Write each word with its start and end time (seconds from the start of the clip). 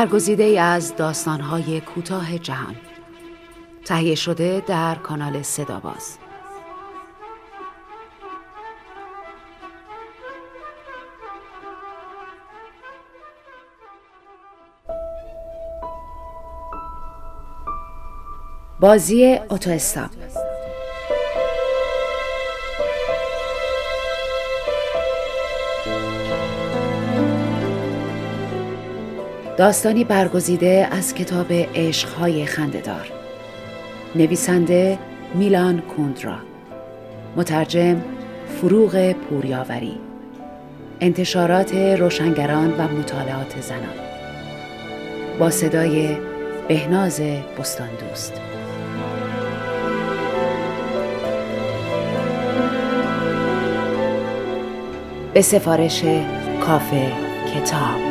برگزیده 0.00 0.44
ای 0.44 0.58
از 0.58 0.96
داستانهای 0.96 1.80
کوتاه 1.80 2.38
جهان. 2.38 2.76
تهیه 3.84 4.14
شده 4.14 4.62
در 4.66 4.94
کانال 4.94 5.42
صداباز. 5.42 6.18
بازی 18.80 19.38
اتو 19.50 19.70
استاپ 19.70 20.19
داستانی 29.60 30.04
برگزیده 30.04 30.88
از 30.90 31.14
کتاب 31.14 31.52
عشقهای 31.52 32.46
خندهدار. 32.46 33.12
نویسنده 34.14 34.98
میلان 35.34 35.80
کوندرا. 35.80 36.36
مترجم 37.36 38.02
فروغ 38.60 39.12
پوریاوری. 39.12 39.98
انتشارات 41.00 41.74
روشنگران 41.74 42.70
و 42.70 42.88
مطالعات 42.88 43.60
زنان. 43.60 43.96
با 45.38 45.50
صدای 45.50 46.16
بهناز 46.68 47.20
بستان 47.58 47.88
دوست 48.08 48.40
به 55.34 55.42
سفارش 55.42 56.04
کافه 56.60 57.12
کتاب. 57.54 58.09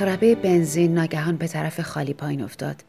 اغربه 0.00 0.34
بنزین 0.34 0.94
ناگهان 0.94 1.36
به 1.36 1.46
طرف 1.46 1.80
خالی 1.80 2.14
پایین 2.14 2.42
افتاد. 2.42 2.84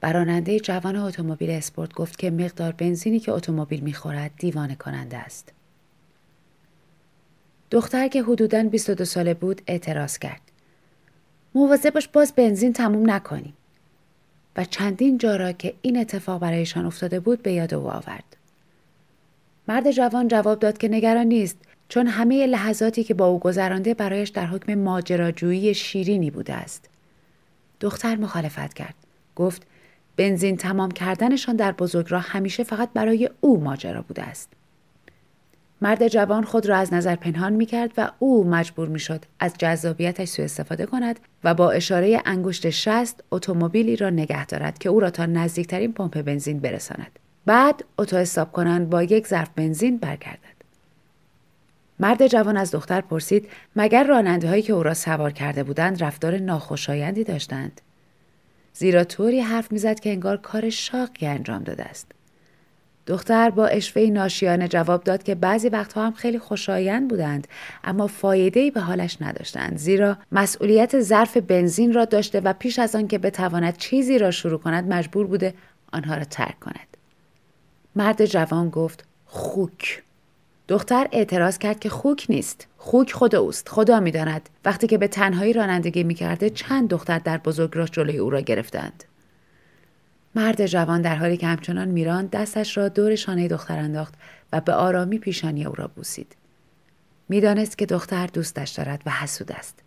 براننده 0.00 0.60
جوان 0.60 0.96
اتومبیل 0.96 1.50
اسپورت 1.50 1.94
گفت 1.94 2.18
که 2.18 2.30
مقدار 2.30 2.72
بنزینی 2.72 3.20
که 3.20 3.32
اتومبیل 3.32 3.80
می‌خورد 3.80 4.30
دیوانه 4.38 4.74
کننده 4.74 5.16
است. 5.16 5.52
دختر 7.70 8.08
که 8.08 8.22
حدوداً 8.22 8.62
22 8.62 9.04
ساله 9.04 9.34
بود 9.34 9.62
اعتراض 9.66 10.18
کرد. 10.18 10.40
مواظب 11.54 11.90
باش 11.90 12.08
باز 12.08 12.32
بنزین 12.32 12.72
تموم 12.72 13.10
نکنی. 13.10 13.54
و 14.56 14.64
چندین 14.64 15.18
جا 15.18 15.36
را 15.36 15.52
که 15.52 15.74
این 15.82 15.98
اتفاق 15.98 16.40
برایشان 16.40 16.86
افتاده 16.86 17.20
بود 17.20 17.42
به 17.42 17.52
یاد 17.52 17.74
او 17.74 17.88
آورد. 17.88 18.36
مرد 19.68 19.90
جوان 19.90 20.28
جواب 20.28 20.58
داد 20.58 20.78
که 20.78 20.88
نگران 20.88 21.26
نیست 21.26 21.56
چون 21.88 22.06
همه 22.06 22.46
لحظاتی 22.46 23.04
که 23.04 23.14
با 23.14 23.26
او 23.26 23.38
گذرانده 23.38 23.94
برایش 23.94 24.28
در 24.28 24.46
حکم 24.46 24.74
ماجراجویی 24.74 25.74
شیرینی 25.74 26.30
بوده 26.30 26.54
است. 26.54 26.88
دختر 27.80 28.16
مخالفت 28.16 28.74
کرد. 28.74 28.94
گفت 29.36 29.66
بنزین 30.16 30.56
تمام 30.56 30.90
کردنشان 30.90 31.56
در 31.56 31.72
بزرگراه 31.72 32.22
همیشه 32.22 32.64
فقط 32.64 32.88
برای 32.94 33.30
او 33.40 33.60
ماجرا 33.60 34.02
بوده 34.02 34.22
است. 34.22 34.52
مرد 35.80 36.08
جوان 36.08 36.44
خود 36.44 36.66
را 36.66 36.76
از 36.76 36.94
نظر 36.94 37.16
پنهان 37.16 37.52
می 37.52 37.66
کرد 37.66 37.92
و 37.96 38.10
او 38.18 38.44
مجبور 38.44 38.88
می 38.88 39.00
شد 39.00 39.24
از 39.40 39.54
جذابیتش 39.58 40.28
سوء 40.28 40.44
استفاده 40.44 40.86
کند 40.86 41.20
و 41.44 41.54
با 41.54 41.70
اشاره 41.70 42.22
انگشت 42.24 42.70
شست 42.70 43.24
اتومبیلی 43.30 43.96
را 43.96 44.10
نگه 44.10 44.46
دارد 44.46 44.78
که 44.78 44.88
او 44.88 45.00
را 45.00 45.10
تا 45.10 45.26
نزدیکترین 45.26 45.92
پمپ 45.92 46.22
بنزین 46.22 46.58
برساند. 46.58 47.18
بعد 47.46 47.84
اتو 47.98 48.16
استاب 48.16 48.52
کنند 48.52 48.90
با 48.90 49.02
یک 49.02 49.26
ظرف 49.26 49.48
بنزین 49.56 49.96
برگردد. 49.96 50.55
مرد 52.00 52.26
جوان 52.26 52.56
از 52.56 52.70
دختر 52.70 53.00
پرسید 53.00 53.48
مگر 53.76 54.04
راننده 54.04 54.48
هایی 54.48 54.62
که 54.62 54.72
او 54.72 54.82
را 54.82 54.94
سوار 54.94 55.32
کرده 55.32 55.62
بودند 55.62 56.04
رفتار 56.04 56.38
ناخوشایندی 56.38 57.24
داشتند؟ 57.24 57.80
زیرا 58.74 59.04
طوری 59.04 59.40
حرف 59.40 59.72
می‌زد 59.72 60.00
که 60.00 60.10
انگار 60.10 60.36
کار 60.36 60.70
شاقی 60.70 61.26
انجام 61.26 61.62
داده 61.62 61.84
است. 61.84 62.06
دختر 63.06 63.50
با 63.50 63.66
اشوه 63.66 64.02
ناشیانه 64.02 64.68
جواب 64.68 65.04
داد 65.04 65.22
که 65.22 65.34
بعضی 65.34 65.68
وقتها 65.68 66.06
هم 66.06 66.12
خیلی 66.12 66.38
خوشایند 66.38 67.08
بودند 67.08 67.48
اما 67.84 68.06
فایده 68.06 68.70
به 68.70 68.80
حالش 68.80 69.16
نداشتند. 69.20 69.76
زیرا 69.76 70.18
مسئولیت 70.32 71.00
ظرف 71.00 71.36
بنزین 71.36 71.92
را 71.92 72.04
داشته 72.04 72.40
و 72.40 72.52
پیش 72.52 72.78
از 72.78 72.96
آن 72.96 73.08
که 73.08 73.18
بتواند 73.18 73.76
چیزی 73.76 74.18
را 74.18 74.30
شروع 74.30 74.58
کند 74.58 74.92
مجبور 74.92 75.26
بوده 75.26 75.54
آنها 75.92 76.14
را 76.14 76.24
ترک 76.24 76.60
کند. 76.60 76.96
مرد 77.96 78.26
جوان 78.26 78.70
گفت 78.70 79.04
خوک! 79.26 80.02
دختر 80.68 81.08
اعتراض 81.12 81.58
کرد 81.58 81.80
که 81.80 81.88
خوک 81.88 82.26
نیست. 82.28 82.66
خوک 82.78 83.12
خود 83.12 83.34
اوست. 83.34 83.68
خدا 83.68 84.00
می‌داند. 84.00 84.48
وقتی 84.64 84.86
که 84.86 84.98
به 84.98 85.08
تنهایی 85.08 85.52
رانندگی 85.52 86.04
می‌کرده 86.04 86.50
چند 86.50 86.88
دختر 86.88 87.18
در 87.18 87.38
بزرگراه 87.38 87.88
جلوی 87.88 88.18
او 88.18 88.30
را 88.30 88.40
گرفتند. 88.40 89.04
مرد 90.34 90.66
جوان 90.66 91.02
در 91.02 91.16
حالی 91.16 91.36
که 91.36 91.46
همچنان 91.46 91.88
میران 91.88 92.26
دستش 92.26 92.76
را 92.76 92.88
دور 92.88 93.14
شانه 93.14 93.48
دختر 93.48 93.78
انداخت 93.78 94.14
و 94.52 94.60
به 94.60 94.72
آرامی 94.72 95.18
پیشانی 95.18 95.64
او 95.64 95.74
را 95.74 95.88
بوسید. 95.88 96.36
می‌دانست 97.28 97.78
که 97.78 97.86
دختر 97.86 98.26
دوستش 98.26 98.70
دارد 98.70 99.02
و 99.06 99.10
حسود 99.10 99.52
است. 99.52 99.78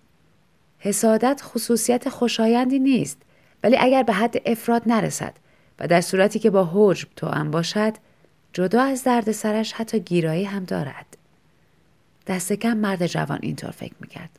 حسادت 0.80 1.42
خصوصیت 1.44 2.10
خوشایندی 2.10 2.80
نیست 2.80 3.18
ولی 3.64 3.78
اگر 3.80 4.04
به 4.04 4.14
حد 4.14 4.42
افراد 4.46 4.82
نرسد 4.86 5.34
و 5.80 5.88
در 5.88 6.02
صورتی 6.02 6.40
که 6.40 6.50
با 6.50 6.70
حجب 6.74 7.08
توأم 7.16 7.52
باشد 7.52 7.94
جدا 8.54 8.84
از 8.84 9.04
درد 9.04 9.32
سرش 9.32 9.74
حتی 9.74 10.00
گیرایی 10.00 10.44
هم 10.44 10.64
دارد. 10.64 11.18
دست 12.28 12.54
کم 12.54 12.78
مرد 12.78 13.08
جوان 13.08 13.40
اینطور 13.42 13.72
فکر 13.72 13.96
می‌کرد. 14.00 14.30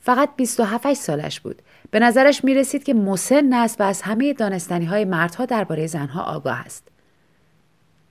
فقط 0.00 0.36
27 0.36 0.94
سالش 0.94 1.40
بود. 1.40 1.62
به 1.90 1.98
نظرش 1.98 2.44
می 2.44 2.54
رسید 2.54 2.84
که 2.84 2.94
مسن 2.94 3.52
است 3.52 3.80
و 3.80 3.84
از 3.84 4.02
همه 4.02 4.32
دانستنی 4.32 4.84
های 4.84 5.04
مردها 5.04 5.44
درباره 5.44 5.86
زنها 5.86 6.22
آگاه 6.22 6.58
است. 6.58 6.88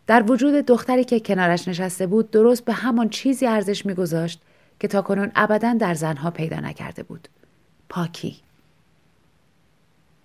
در 0.07 0.31
وجود 0.31 0.53
دختری 0.53 1.03
که 1.03 1.19
کنارش 1.19 1.67
نشسته 1.67 2.07
بود 2.07 2.31
درست 2.31 2.65
به 2.65 2.73
همان 2.73 3.09
چیزی 3.09 3.47
ارزش 3.47 3.85
میگذاشت 3.85 4.41
که 4.79 4.87
تاکنون 4.87 5.31
ابدا 5.35 5.73
در 5.73 5.93
زنها 5.93 6.31
پیدا 6.31 6.59
نکرده 6.59 7.03
بود. 7.03 7.27
پاکی. 7.89 8.35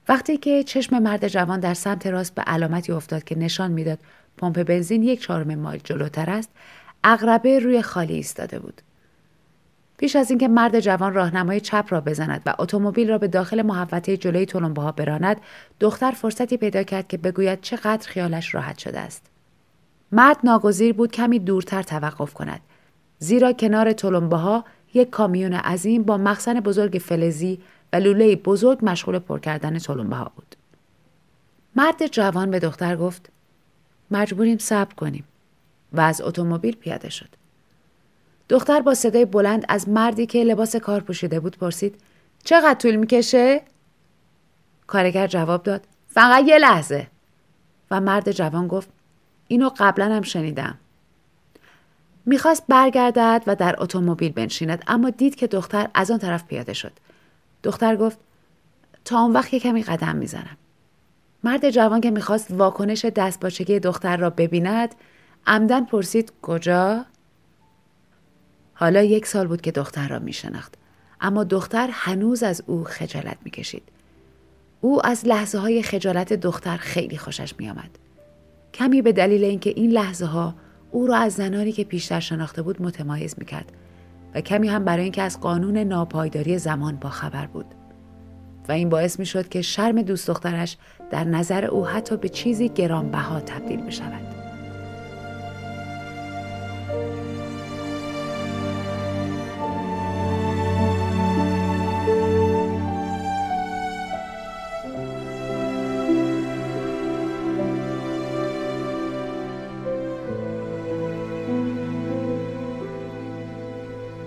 وقتی 0.09 0.37
که 0.37 0.63
چشم 0.65 0.99
مرد 0.99 1.29
جوان 1.29 1.61
در 1.61 1.75
سمت 1.75 2.07
راست 2.07 2.35
به 2.35 2.43
علامتی 2.43 2.93
افتاد 2.93 3.25
که 3.25 3.39
نشان 3.39 3.71
می‌داد 3.71 3.99
پمپ 4.39 4.63
بنزین 4.63 5.03
یک 5.03 5.21
چهارم 5.21 5.55
مایل 5.55 5.81
جلوتر 5.85 6.31
است. 6.31 6.51
اغربه 7.05 7.59
روی 7.59 7.83
خالی 7.83 8.15
ایستاده 8.15 8.59
بود. 8.59 8.83
پیش 9.99 10.17
از 10.17 10.31
اینکه 10.31 10.49
مرد 10.49 10.81
جوان 10.81 11.15
راهنمای 11.15 11.61
چپ 11.61 11.87
را 11.89 12.01
بزند 12.01 12.43
و 12.47 12.55
اتومبیل 12.59 13.11
را 13.11 13.19
به 13.19 13.29
داخل 13.29 13.63
محوطه 13.63 14.17
جلوی 14.17 14.47
ها 14.77 14.93
براند 14.93 15.41
دختر 15.81 16.11
فرصتی 16.11 16.57
پیدا 16.57 16.83
کرد 16.83 17.09
که 17.09 17.17
بگوید 17.17 17.61
چقدر 17.61 18.09
خیالش 18.09 18.55
راحت 18.55 18.79
شده 18.79 19.01
است. 19.01 19.27
مرد 20.13 20.37
ناگزیر 20.45 20.93
بود 20.93 21.13
کمی 21.13 21.39
دورتر 21.39 21.83
توقف 21.83 22.35
کند. 22.35 22.61
زیرا 23.19 23.53
کنار 23.53 23.95
ها 24.33 24.65
یک 24.95 25.11
کامیون 25.11 25.53
عظیم 25.53 26.03
با 26.03 26.17
مخزن 26.17 26.61
بزرگ 26.61 26.99
فلزی 26.99 27.59
و 27.93 27.97
لوله 27.97 28.37
بزرگ 28.37 28.79
مشغول 28.83 29.19
پر 29.19 29.39
کردن 29.39 29.79
ها 30.13 30.33
بود. 30.37 30.57
مرد 31.77 32.07
جوان 32.07 32.51
به 32.51 32.59
دختر 32.59 32.97
گفت 32.97 33.31
مجبوریم 34.11 34.59
صبر 34.59 34.95
کنیم 34.95 35.25
و 35.93 36.01
از 36.01 36.21
اتومبیل 36.21 36.77
پیاده 36.77 37.11
شد. 37.11 37.29
دختر 38.49 38.81
با 38.81 38.95
صدای 38.95 39.25
بلند 39.25 39.65
از 39.69 39.89
مردی 39.89 40.27
که 40.27 40.45
لباس 40.45 40.77
کار 40.77 41.01
پوشیده 41.01 41.41
بود 41.41 41.59
پرسید 41.59 42.01
چقدر 42.45 42.75
طول 42.75 42.97
می‌کشه؟ 42.97 43.63
کارگر 44.87 45.27
جواب 45.27 45.63
داد 45.63 45.87
فقط 46.09 46.45
یه 46.47 46.59
لحظه 46.59 47.07
و 47.91 48.01
مرد 48.01 48.33
جوان 48.33 48.69
گفت 48.69 48.89
اینو 49.49 49.71
قبلا 49.79 50.15
هم 50.15 50.23
شنیدم. 50.23 50.79
می‌خواست 52.27 52.65
برگردد 52.69 53.43
و 53.47 53.57
در 53.57 53.83
اتومبیل 53.83 54.33
بنشیند 54.33 54.85
اما 54.87 55.11
دید 55.11 55.35
که 55.35 55.47
دختر 55.47 55.89
از 55.95 56.11
آن 56.11 56.19
طرف 56.19 56.45
پیاده 56.45 56.73
شد. 56.73 56.93
دختر 57.63 57.97
گفت 57.97 58.19
تا 59.05 59.21
اون 59.21 59.33
وقت 59.33 59.55
یه 59.55 59.61
کمی 59.61 59.83
قدم 59.83 60.17
می‌زنم. 60.17 60.57
مرد 61.45 61.71
جوان 61.71 62.01
که 62.01 62.11
می‌خواست 62.11 62.51
واکنش 62.51 63.05
دستباچگی 63.05 63.81
دختر 63.81 64.17
را 64.17 64.31
ببیند 64.31 64.95
عمدن 65.47 65.85
پرسید 65.85 66.33
کجا؟ 66.43 67.05
حالا 68.75 69.03
یک 69.03 69.27
سال 69.27 69.47
بود 69.47 69.61
که 69.61 69.73
دختر 69.73 70.09
را 70.09 70.19
میشناخت 70.19 70.75
اما 71.21 71.45
دختر 71.45 71.89
هنوز 71.93 72.43
از 72.43 72.63
او 72.67 72.85
خجالت 72.85 73.37
می‌کشید. 73.45 73.83
او 74.81 75.07
از 75.07 75.27
لحظه 75.27 75.59
های 75.59 75.83
خجالت 75.83 76.33
دختر 76.33 76.77
خیلی 76.77 77.19
خوشش 77.19 77.55
میآمد. 77.59 77.91
کمی 78.75 79.03
به 79.03 79.13
دلیل 79.13 79.45
اینکه 79.45 79.71
این 79.71 79.91
لحظه 79.91 80.27
ها 80.27 80.55
او 80.91 81.07
را 81.07 81.17
از 81.17 81.33
زنانی 81.33 81.73
که 81.73 81.85
پیشتر 81.85 82.21
شناخته 82.21 82.63
بود 82.63 82.83
متمایز 82.83 83.35
می‌کرد 83.39 83.73
و 84.35 84.41
کمی 84.41 84.69
هم 84.69 84.85
برای 84.85 85.03
اینکه 85.03 85.23
از 85.23 85.41
قانون 85.41 85.79
ناپایداری 85.79 86.59
زمان 86.59 86.97
با 86.97 87.09
خبر 87.09 87.47
بود. 87.47 87.67
و 88.69 88.73
این 88.73 88.89
باعث 88.89 89.19
می 89.19 89.27
شد 89.27 89.49
که 89.49 89.63
شرم 89.63 90.03
دوست 90.03 90.29
دخترش 90.29 90.77
در 91.11 91.25
نظر 91.25 91.65
او 91.65 91.87
حتی 91.87 92.17
به 92.17 92.29
چیزی 92.29 92.69
گرانبها 92.69 93.41
تبدیل 93.41 93.81
می 93.81 93.93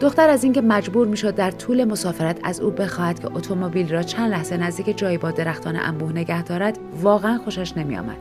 دختر 0.02 0.30
از 0.30 0.44
اینکه 0.44 0.62
مجبور 0.62 1.08
می‌شد 1.08 1.36
در 1.36 1.52
طول 1.52 1.84
مسافرت 1.84 2.40
از 2.44 2.60
او 2.60 2.72
بخواهد 2.72 3.20
که 3.20 3.28
اتومبیل 3.28 3.94
را 3.94 4.04
چند 4.04 4.32
لحظه 4.32 4.58
نزدیک 4.58 4.98
جایی 4.98 5.18
با 5.18 5.32
درختان 5.32 5.76
انبوه 5.76 6.12
نگه 6.12 6.44
دارد 6.44 6.78
واقعا 7.02 7.38
خوشش 7.38 7.78
نمیآمد. 7.78 8.18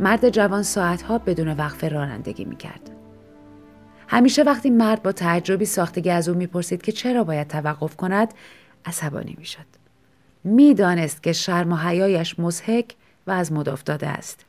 مرد 0.00 0.28
جوان 0.28 0.62
ساعتها 0.62 1.18
بدون 1.18 1.48
وقفه 1.48 1.88
رانندگی 1.88 2.44
می‌کرد. 2.44 2.90
همیشه 4.08 4.42
وقتی 4.42 4.70
مرد 4.70 5.02
با 5.02 5.12
تعجبی 5.12 5.64
ساختگی 5.64 6.10
از 6.10 6.28
او 6.28 6.36
می‌پرسید 6.36 6.82
که 6.82 6.92
چرا 6.92 7.24
باید 7.24 7.48
توقف 7.48 7.96
کند 7.96 8.34
عصبانی 8.84 9.34
می‌شد. 9.38 9.66
می‌دانست 10.44 11.22
که 11.22 11.32
شرم 11.32 11.72
و 11.72 11.76
حیایش 11.76 12.38
مزهک 12.38 12.94
و 13.26 13.30
از 13.30 13.52
مد 13.52 13.68
افتاده 13.68 14.08
است. 14.08 14.44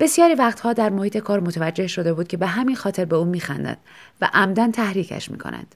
بسیاری 0.00 0.34
وقتها 0.34 0.72
در 0.72 0.90
محیط 0.90 1.16
کار 1.16 1.40
متوجه 1.40 1.86
شده 1.86 2.12
بود 2.14 2.28
که 2.28 2.36
به 2.36 2.46
همین 2.46 2.76
خاطر 2.76 3.04
به 3.04 3.16
او 3.16 3.24
میخندند 3.24 3.78
و 4.20 4.30
عمدن 4.34 4.70
تحریکش 4.70 5.30
می‌کنند. 5.30 5.74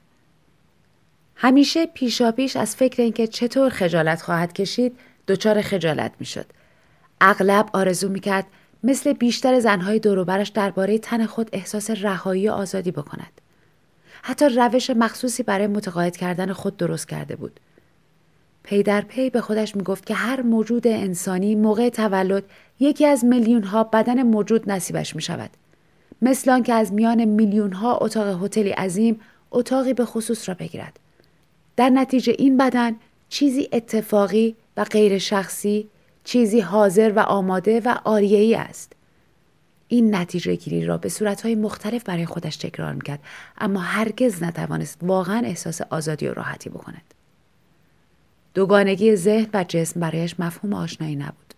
همیشه 1.35 1.85
پیشاپیش 1.85 2.55
از 2.55 2.75
فکر 2.75 3.01
اینکه 3.01 3.27
چطور 3.27 3.69
خجالت 3.69 4.21
خواهد 4.21 4.53
کشید 4.53 4.99
دچار 5.27 5.61
خجالت 5.61 6.11
می‌شد. 6.19 6.45
اغلب 7.21 7.69
آرزو 7.73 8.09
می‌کرد 8.09 8.45
مثل 8.83 9.13
بیشتر 9.13 9.59
زنهای 9.59 9.99
دوروبرش 9.99 10.47
درباره 10.49 10.97
تن 10.97 11.25
خود 11.25 11.49
احساس 11.53 11.89
رهایی 11.91 12.49
و 12.49 12.51
آزادی 12.51 12.91
بکند. 12.91 13.41
حتی 14.21 14.49
روش 14.49 14.89
مخصوصی 14.89 15.43
برای 15.43 15.67
متقاعد 15.67 16.17
کردن 16.17 16.53
خود 16.53 16.77
درست 16.77 17.07
کرده 17.07 17.35
بود. 17.35 17.59
پی 18.67 18.83
در 18.83 19.01
پی 19.01 19.29
به 19.29 19.41
خودش 19.41 19.75
می‌گفت 19.75 20.05
که 20.05 20.13
هر 20.13 20.41
موجود 20.41 20.87
انسانی 20.87 21.55
موقع 21.55 21.89
تولد 21.89 22.43
یکی 22.79 23.05
از 23.05 23.25
میلیون 23.25 23.63
ها 23.63 23.83
بدن 23.83 24.23
موجود 24.23 24.71
نصیبش 24.71 25.15
می 25.15 25.21
شود. 25.21 25.49
مثل 26.21 26.51
آنکه 26.51 26.73
از 26.73 26.93
میان 26.93 27.25
میلیون 27.25 27.73
ها 27.73 27.97
اتاق 27.97 28.43
هتلی 28.43 28.69
عظیم 28.69 29.19
اتاقی 29.51 29.93
به 29.93 30.05
خصوص 30.05 30.49
را 30.49 30.55
بگیرد. 30.55 30.99
در 31.75 31.89
نتیجه 31.89 32.35
این 32.37 32.57
بدن 32.57 32.95
چیزی 33.29 33.69
اتفاقی 33.73 34.55
و 34.77 34.83
غیر 34.83 35.17
شخصی، 35.17 35.87
چیزی 36.23 36.59
حاضر 36.59 37.13
و 37.15 37.19
آماده 37.19 37.79
و 37.79 37.95
آریهی 38.03 38.55
است. 38.55 38.93
این 39.87 40.15
نتیجه 40.15 40.55
گیری 40.55 40.85
را 40.85 40.97
به 40.97 41.09
صورتهای 41.09 41.55
مختلف 41.55 42.03
برای 42.03 42.25
خودش 42.25 42.57
تکرار 42.57 42.93
می‌کرد 42.93 43.19
اما 43.57 43.79
هرگز 43.79 44.43
نتوانست 44.43 44.97
واقعا 45.01 45.41
احساس 45.45 45.81
آزادی 45.81 46.27
و 46.27 46.33
راحتی 46.33 46.69
بکند. 46.69 47.13
دوگانگی 48.57 49.15
ذهن 49.15 49.49
و 49.53 49.65
جسم 49.67 49.99
برایش 49.99 50.39
مفهوم 50.39 50.73
آشنایی 50.73 51.15
نبود. 51.15 51.53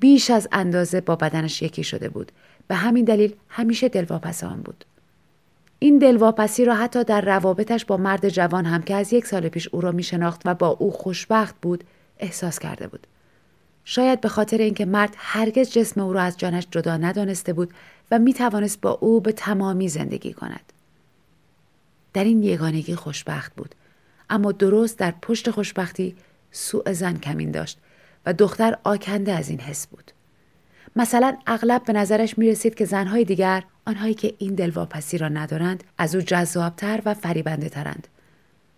بیش 0.00 0.30
از 0.30 0.48
اندازه 0.52 1.00
با 1.00 1.16
بدنش 1.16 1.62
یکی 1.62 1.84
شده 1.84 2.08
بود. 2.08 2.32
به 2.68 2.74
همین 2.74 3.04
دلیل 3.04 3.34
همیشه 3.48 3.88
دلواپس 3.88 4.44
آن 4.44 4.62
بود. 4.62 4.84
این 5.78 5.98
دلواپسی 5.98 6.64
را 6.64 6.74
حتی 6.74 7.04
در 7.04 7.20
روابطش 7.20 7.84
با 7.84 7.96
مرد 7.96 8.28
جوان 8.28 8.66
هم 8.66 8.82
که 8.82 8.94
از 8.94 9.12
یک 9.12 9.26
سال 9.26 9.48
پیش 9.48 9.68
او 9.68 9.80
را 9.80 9.92
می 9.92 10.02
شناخت 10.02 10.42
و 10.44 10.54
با 10.54 10.68
او 10.68 10.90
خوشبخت 10.90 11.54
بود 11.62 11.84
احساس 12.18 12.58
کرده 12.58 12.86
بود. 12.86 13.06
شاید 13.84 14.20
به 14.20 14.28
خاطر 14.28 14.58
اینکه 14.58 14.84
مرد 14.84 15.14
هرگز 15.16 15.70
جسم 15.70 16.00
او 16.00 16.12
را 16.12 16.22
از 16.22 16.38
جانش 16.38 16.66
جدا 16.70 16.96
ندانسته 16.96 17.52
بود 17.52 17.74
و 18.10 18.18
می 18.18 18.34
توانست 18.34 18.80
با 18.80 18.90
او 18.90 19.20
به 19.20 19.32
تمامی 19.32 19.88
زندگی 19.88 20.32
کند. 20.32 20.72
در 22.12 22.24
این 22.24 22.42
یگانگی 22.42 22.94
خوشبخت 22.94 23.54
بود 23.54 23.74
اما 24.30 24.52
درست 24.52 24.98
در 24.98 25.14
پشت 25.22 25.50
خوشبختی 25.50 26.16
سوء 26.50 26.92
زن 26.92 27.16
کمین 27.16 27.50
داشت 27.50 27.78
و 28.26 28.32
دختر 28.32 28.78
آکنده 28.84 29.32
از 29.32 29.48
این 29.48 29.60
حس 29.60 29.86
بود. 29.86 30.10
مثلا 30.96 31.36
اغلب 31.46 31.84
به 31.84 31.92
نظرش 31.92 32.38
می 32.38 32.50
رسید 32.50 32.74
که 32.74 32.84
زنهای 32.84 33.24
دیگر 33.24 33.62
آنهایی 33.86 34.14
که 34.14 34.34
این 34.38 34.54
دلواپسی 34.54 35.18
را 35.18 35.28
ندارند 35.28 35.84
از 35.98 36.14
او 36.14 36.20
جذابتر 36.20 37.02
و 37.04 37.14
فریبنده 37.14 37.68
ترند 37.68 38.08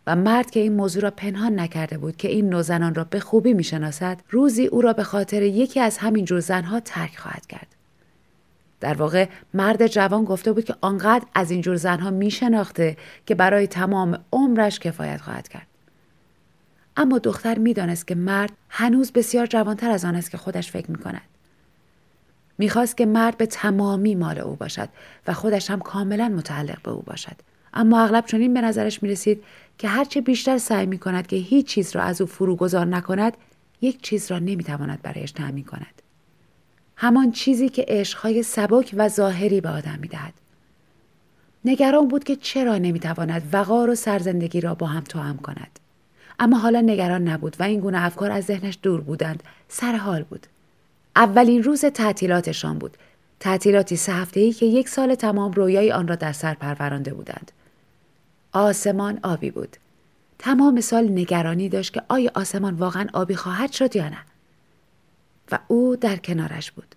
و 0.07 0.17
مرد 0.17 0.51
که 0.51 0.61
این 0.61 0.73
موضوع 0.73 1.03
را 1.03 1.11
پنهان 1.11 1.61
نکرده 1.61 1.99
بود 1.99 2.17
که 2.17 2.29
این 2.29 2.49
نوع 2.49 2.63
زنان 2.63 2.95
را 2.95 3.05
به 3.05 3.21
خوبی 3.21 3.55
می 3.55 3.65
شناسد 3.65 4.21
روزی 4.31 4.67
او 4.67 4.81
را 4.81 4.93
به 4.93 5.03
خاطر 5.03 5.43
یکی 5.43 5.81
از 5.81 5.99
همین 5.99 6.25
جور 6.25 6.41
زنها 6.41 6.81
ترک 6.81 7.19
خواهد 7.19 7.47
کرد. 7.47 7.82
در 8.83 8.95
واقع 8.95 9.29
مرد 9.55 9.87
جوان 9.87 10.25
گفته 10.25 10.53
بود 10.53 10.65
که 10.65 10.75
آنقدر 10.81 11.25
از 11.35 11.51
این 11.51 11.61
جور 11.61 11.77
زنها 11.77 12.11
می 12.11 12.31
شناخته 12.31 12.97
که 13.27 13.35
برای 13.35 13.67
تمام 13.67 14.19
عمرش 14.33 14.79
کفایت 14.79 15.21
خواهد 15.21 15.49
کرد. 15.49 15.67
اما 16.97 17.19
دختر 17.19 17.59
می‌دانست 17.59 18.07
که 18.07 18.15
مرد 18.15 18.53
هنوز 18.69 19.13
بسیار 19.13 19.47
جوانتر 19.47 19.91
از 19.91 20.05
آن 20.05 20.15
است 20.15 20.31
که 20.31 20.37
خودش 20.37 20.71
فکر 20.71 20.91
می 20.91 20.99
کند. 20.99 21.23
می‌خواست 22.59 22.97
که 22.97 23.07
مرد 23.07 23.37
به 23.37 23.47
تمامی 23.47 24.15
مال 24.15 24.39
او 24.39 24.57
باشد 24.57 24.89
و 25.27 25.33
خودش 25.33 25.71
هم 25.71 25.81
کاملا 25.81 26.29
متعلق 26.29 26.83
به 26.83 26.91
او 26.91 27.03
باشد. 27.03 27.37
اما 27.75 28.01
اغلب 28.01 28.27
چنین 28.27 28.55
به 28.55 28.61
نظرش 28.61 29.03
می 29.03 29.09
رسید 29.09 29.45
که 29.79 29.89
هرچه 29.89 30.21
بیشتر 30.21 30.59
سعی 30.59 30.87
می 30.87 30.99
کند 30.99 31.27
که 31.27 31.37
هیچ 31.37 31.67
چیز 31.67 31.97
را 31.97 32.03
از 32.03 32.21
او 32.21 32.27
فروگذار 32.27 32.87
نکند 32.87 33.37
یک 33.81 34.03
چیز 34.03 34.31
را 34.31 34.39
نمی 34.39 34.65
تواند 34.65 35.03
برایش 35.03 35.33
تأمین 35.33 35.65
کند. 35.65 36.02
همان 37.03 37.33
چیزی 37.33 37.69
که 37.69 37.85
عشقهای 37.89 38.43
سبک 38.43 38.95
و 38.97 39.09
ظاهری 39.09 39.61
به 39.61 39.69
آدم 39.69 39.99
می 40.01 40.09
دهد. 40.09 40.33
نگران 41.65 42.09
بود 42.09 42.25
که 42.25 42.37
چرا 42.37 42.79
نمی 42.79 43.01
تواند 43.01 43.49
وقار 43.53 43.91
و 43.91 43.95
سرزندگی 43.95 44.61
را 44.61 44.75
با 44.75 44.87
هم 44.87 45.05
توام 45.05 45.37
کند. 45.37 45.79
اما 46.39 46.59
حالا 46.59 46.81
نگران 46.81 47.29
نبود 47.29 47.57
و 47.59 47.63
این 47.63 47.81
گونه 47.81 48.05
افکار 48.05 48.31
از 48.31 48.45
ذهنش 48.45 48.79
دور 48.83 49.01
بودند. 49.01 49.43
سر 49.69 49.97
حال 49.97 50.23
بود. 50.23 50.47
اولین 51.17 51.63
روز 51.63 51.85
تعطیلاتشان 51.85 52.79
بود. 52.79 52.97
تعطیلاتی 53.41 53.97
سه 53.97 54.13
هفته‌ای 54.13 54.53
که 54.53 54.67
یک 54.67 54.89
سال 54.89 55.15
تمام 55.15 55.53
رویای 55.53 55.93
آن 55.93 56.09
را 56.09 56.15
در 56.15 56.33
سر 56.33 56.55
پرورانده 56.55 57.15
بودند. 57.15 57.53
آسمان 58.53 59.19
آبی 59.23 59.51
بود. 59.51 59.77
تمام 60.39 60.81
سال 60.81 61.09
نگرانی 61.09 61.69
داشت 61.69 61.93
که 61.93 62.03
آیا 62.09 62.31
آسمان 62.35 62.75
واقعا 62.75 63.07
آبی 63.13 63.35
خواهد 63.35 63.73
شد 63.73 63.97
یا 63.97 64.09
نه. 64.09 64.19
و 65.53 65.59
او 65.69 65.97
در 65.97 66.17
کنارش 66.17 66.73
بود 66.73 66.95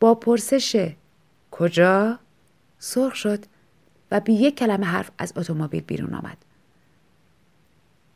با 0.00 0.14
پرسش 0.14 0.92
کجا 1.50 2.18
سرخ 2.78 3.14
شد 3.14 3.44
و 4.10 4.20
بی 4.20 4.32
یک 4.32 4.56
کلمه 4.56 4.86
حرف 4.86 5.10
از 5.18 5.32
اتومبیل 5.36 5.80
بیرون 5.80 6.14
آمد 6.14 6.36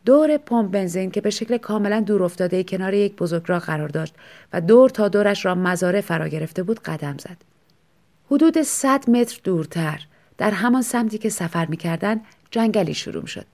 دور 0.04 0.36
پمپ 0.36 0.70
بنزین 0.70 1.10
که 1.10 1.20
به 1.20 1.30
شکل 1.30 1.56
کاملا 1.56 2.00
دور 2.00 2.22
افتاده 2.22 2.64
کنار 2.64 2.94
یک 2.94 3.16
بزرگراه 3.16 3.60
قرار 3.60 3.88
داشت 3.88 4.14
و 4.52 4.60
دور 4.60 4.90
تا 4.90 5.08
دورش 5.08 5.44
را 5.44 5.54
مزاره 5.54 6.00
فرا 6.00 6.28
گرفته 6.28 6.62
بود 6.62 6.80
قدم 6.80 7.18
زد. 7.18 7.36
حدود 8.30 8.62
100 8.62 9.10
متر 9.10 9.40
دورتر 9.44 10.06
در 10.38 10.50
همان 10.50 10.82
سمتی 10.82 11.18
که 11.18 11.28
سفر 11.28 11.66
می‌کردند 11.66 12.20
جنگلی 12.50 12.94
شروع 12.94 13.26
شد. 13.26 13.46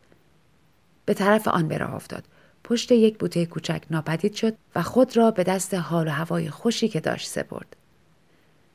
به 1.05 1.15
طرف 1.15 1.49
آن 1.49 1.69
به 1.69 1.79
راه 1.79 1.95
افتاد. 1.95 2.25
پشت 2.65 2.93
یک 2.93 3.19
بوته 3.19 3.47
کوچک 3.47 3.83
ناپدید 3.91 4.35
شد 4.35 4.55
و 4.75 4.83
خود 4.83 5.17
را 5.17 5.31
به 5.31 5.45
دست 5.45 5.75
حال 5.75 6.09
و 6.09 6.11
هوای 6.11 6.51
خوشی 6.51 6.89
که 6.89 7.01
داشت 7.01 7.29
سپرد. 7.29 7.77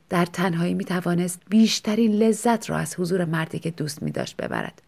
در 0.09 0.25
تنهایی 0.25 0.73
می 0.73 0.85
توانست 0.85 1.41
بیشترین 1.49 2.11
لذت 2.11 2.69
را 2.69 2.77
از 2.77 2.99
حضور 2.99 3.25
مردی 3.25 3.59
که 3.59 3.71
دوست 3.71 4.03
می 4.03 4.11
داشت 4.11 4.37
ببرد. 4.37 4.81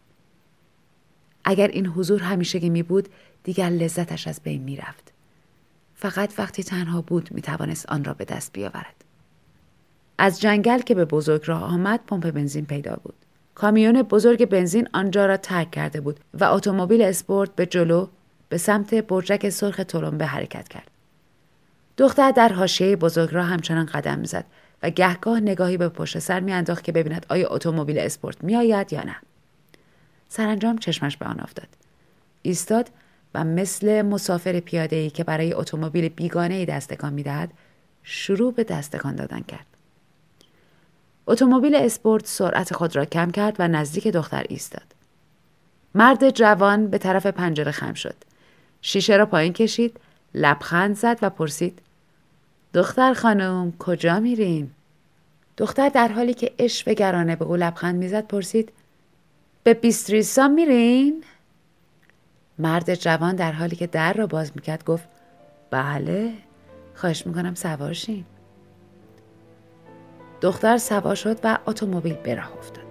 اگر 1.44 1.68
این 1.68 1.86
حضور 1.86 2.20
همیشگی 2.22 2.70
می 2.70 2.82
بود 2.82 3.08
دیگر 3.44 3.70
لذتش 3.70 4.28
از 4.28 4.40
بین 4.40 4.62
می 4.62 4.76
رفت. 4.76 5.12
فقط 5.94 6.34
وقتی 6.38 6.64
تنها 6.64 7.02
بود 7.02 7.32
می 7.32 7.42
توانست 7.42 7.88
آن 7.88 8.04
را 8.04 8.14
به 8.14 8.24
دست 8.24 8.52
بیاورد. 8.52 9.04
از 10.18 10.40
جنگل 10.40 10.80
که 10.80 10.94
به 10.94 11.04
بزرگ 11.04 11.42
راه 11.46 11.62
آمد 11.62 12.00
پمپ 12.06 12.30
بنزین 12.30 12.66
پیدا 12.66 12.96
بود. 13.02 13.14
کامیون 13.54 14.02
بزرگ 14.02 14.46
بنزین 14.46 14.88
آنجا 14.92 15.26
را 15.26 15.36
ترک 15.36 15.70
کرده 15.70 16.00
بود 16.00 16.20
و 16.34 16.44
اتومبیل 16.44 17.02
اسپورت 17.02 17.54
به 17.56 17.66
جلو 17.66 18.06
به 18.52 18.58
سمت 18.58 18.94
برجک 18.94 19.48
سرخ 19.48 19.80
تلمبه 19.88 20.26
حرکت 20.26 20.68
کرد. 20.68 20.90
دختر 21.96 22.30
در 22.30 22.52
حاشیه 22.52 22.96
بزرگ 22.96 23.34
راه 23.34 23.46
همچنان 23.46 23.86
قدم 23.86 24.18
می‌زد 24.18 24.44
و 24.82 24.90
گهگاه 24.90 25.40
نگاهی 25.40 25.76
به 25.76 25.88
پشت 25.88 26.18
سر 26.18 26.40
میانداخت 26.40 26.84
که 26.84 26.92
ببیند 26.92 27.26
آیا 27.28 27.48
اتومبیل 27.48 27.98
اسپورت 27.98 28.44
میآید 28.44 28.92
یا 28.92 29.02
نه. 29.02 29.16
سرانجام 30.28 30.78
چشمش 30.78 31.16
به 31.16 31.26
آن 31.26 31.40
افتاد 31.40 31.68
ایستاد 32.42 32.90
و 33.34 33.44
مثل 33.44 34.02
مسافر 34.02 34.60
پیاده 34.60 34.96
ای 34.96 35.10
که 35.10 35.24
برای 35.24 35.54
اتومبیل 35.54 36.08
بیگانه 36.08 36.54
ای 36.54 36.64
دستکان 36.64 37.12
می‌دهد 37.12 37.50
شروع 38.02 38.52
به 38.52 38.64
دستکان 38.64 39.16
دادن 39.16 39.40
کرد 39.40 39.66
اتومبیل 41.26 41.74
اسپورت 41.74 42.26
سرعت 42.26 42.74
خود 42.74 42.96
را 42.96 43.04
کم 43.04 43.30
کرد 43.30 43.56
و 43.58 43.68
نزدیک 43.68 44.08
دختر 44.08 44.44
ایستاد 44.48 44.86
مرد 45.94 46.30
جوان 46.30 46.86
به 46.86 46.98
طرف 46.98 47.26
پنجره 47.26 47.72
خم 47.72 47.94
شد 47.94 48.31
شیشه 48.82 49.16
را 49.16 49.26
پایین 49.26 49.52
کشید 49.52 50.00
لبخند 50.34 50.96
زد 50.96 51.18
و 51.22 51.30
پرسید 51.30 51.78
دختر 52.74 53.14
خانم 53.14 53.72
کجا 53.78 54.20
میریم 54.20 54.74
دختر 55.56 55.88
در 55.88 56.08
حالی 56.08 56.34
که 56.34 56.52
عشق 56.58 56.90
گرانه 56.90 57.36
به 57.36 57.44
او 57.44 57.56
لبخند 57.56 57.94
می‌زد 57.94 58.26
پرسید 58.26 58.72
به 59.64 59.74
بیستریسا 59.74 60.48
میرین؟ 60.48 61.24
مرد 62.58 62.94
جوان 62.94 63.36
در 63.36 63.52
حالی 63.52 63.76
که 63.76 63.86
در 63.86 64.12
را 64.12 64.26
باز 64.26 64.52
می‌کرد 64.54 64.84
گفت 64.84 65.08
بله 65.70 66.32
خواهش 66.94 67.26
می‌کنم 67.26 67.54
سوارشین 67.54 68.24
دختر 70.40 70.78
سوار 70.78 71.14
شد 71.14 71.38
و 71.44 71.58
اتومبیل 71.66 72.14
به 72.14 72.34
راه 72.34 72.58
افتاد. 72.58 72.81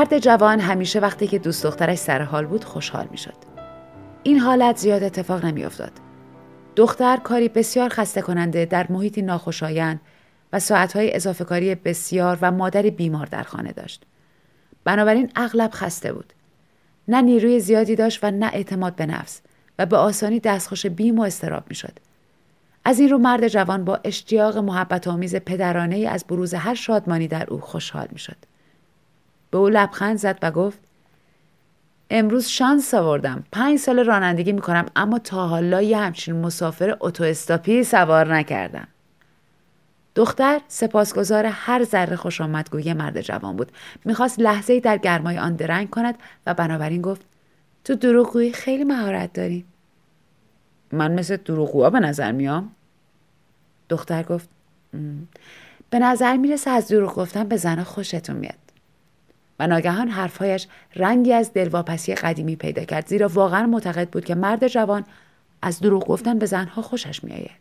مرد 0.00 0.18
جوان 0.18 0.60
همیشه 0.60 1.00
وقتی 1.00 1.26
که 1.26 1.38
دوست 1.38 1.66
دخترش 1.66 1.98
سر 1.98 2.22
حال 2.22 2.46
بود 2.46 2.64
خوشحال 2.64 3.08
می 3.10 3.18
شد. 3.18 3.34
این 4.22 4.38
حالت 4.38 4.76
زیاد 4.76 5.02
اتفاق 5.02 5.44
نمی 5.44 5.64
افتاد. 5.64 5.92
دختر 6.76 7.16
کاری 7.16 7.48
بسیار 7.48 7.88
خسته 7.88 8.22
کننده 8.22 8.64
در 8.64 8.86
محیطی 8.90 9.22
ناخوشایند 9.22 10.00
و 10.52 10.58
ساعتهای 10.58 11.16
اضافه 11.16 11.44
کاری 11.44 11.74
بسیار 11.74 12.38
و 12.42 12.50
مادری 12.50 12.90
بیمار 12.90 13.26
در 13.26 13.42
خانه 13.42 13.72
داشت. 13.72 14.04
بنابراین 14.84 15.30
اغلب 15.36 15.70
خسته 15.72 16.12
بود. 16.12 16.32
نه 17.08 17.22
نیروی 17.22 17.60
زیادی 17.60 17.96
داشت 17.96 18.24
و 18.24 18.30
نه 18.30 18.50
اعتماد 18.52 18.96
به 18.96 19.06
نفس 19.06 19.40
و 19.78 19.86
به 19.86 19.96
آسانی 19.96 20.40
دستخوش 20.40 20.86
بیم 20.86 21.18
و 21.18 21.22
استراب 21.22 21.64
می 21.68 21.74
شد. 21.74 21.98
از 22.84 23.00
این 23.00 23.08
رو 23.08 23.18
مرد 23.18 23.48
جوان 23.48 23.84
با 23.84 24.00
اشتیاق 24.04 24.58
محبت 24.58 25.08
آمیز 25.08 25.36
پدرانه 25.36 26.08
از 26.10 26.24
بروز 26.28 26.54
هر 26.54 26.74
شادمانی 26.74 27.28
در 27.28 27.50
او 27.50 27.60
خوشحال 27.60 28.08
می 28.12 28.18
شد. 28.18 28.49
به 29.50 29.58
او 29.58 29.68
لبخند 29.68 30.16
زد 30.16 30.38
و 30.42 30.50
گفت 30.50 30.78
امروز 32.10 32.46
شانس 32.46 32.94
آوردم. 32.94 33.44
پنج 33.52 33.78
سال 33.78 34.04
رانندگی 34.04 34.52
می 34.52 34.60
کنم 34.60 34.86
اما 34.96 35.18
تا 35.18 35.48
حالا 35.48 35.82
یه 35.82 35.98
همچین 35.98 36.40
مسافر 36.40 36.96
اتو 37.00 37.34
سوار 37.82 38.34
نکردم. 38.34 38.88
دختر 40.14 40.60
سپاسگزار 40.68 41.46
هر 41.46 41.84
ذره 41.84 42.16
خوش 42.16 42.40
آمدگوی 42.40 42.92
مرد 42.92 43.20
جوان 43.20 43.56
بود. 43.56 43.72
می‌خواست 44.04 44.40
لحظه 44.40 44.80
در 44.80 44.98
گرمای 44.98 45.38
آن 45.38 45.54
درنگ 45.56 45.90
کند 45.90 46.14
و 46.46 46.54
بنابراین 46.54 47.02
گفت 47.02 47.22
تو 47.84 47.94
دروغگویی 47.94 48.52
خیلی 48.52 48.84
مهارت 48.84 49.32
داری. 49.32 49.64
من 50.92 51.12
مثل 51.12 51.36
دروغگوها 51.36 51.90
به 51.90 52.00
نظر 52.00 52.32
میام؟ 52.32 52.70
دختر 53.88 54.22
گفت 54.22 54.48
به 55.90 55.98
نظر 55.98 56.36
می‌رسه 56.36 56.70
از 56.70 56.88
دروغ 56.88 57.14
گفتن 57.14 57.44
به 57.44 57.56
زنها 57.56 57.84
خوشتون 57.84 58.36
میاد. 58.36 58.54
و 59.60 59.66
ناگهان 59.66 60.08
حرفهایش 60.08 60.66
رنگی 60.96 61.32
از 61.32 61.52
دلواپسی 61.52 62.14
قدیمی 62.14 62.56
پیدا 62.56 62.84
کرد 62.84 63.06
زیرا 63.06 63.28
واقعا 63.28 63.66
معتقد 63.66 64.08
بود 64.08 64.24
که 64.24 64.34
مرد 64.34 64.68
جوان 64.68 65.04
از 65.62 65.80
دروغ 65.80 66.06
گفتن 66.06 66.38
به 66.38 66.46
زنها 66.46 66.82
خوشش 66.82 67.24
میآید 67.24 67.60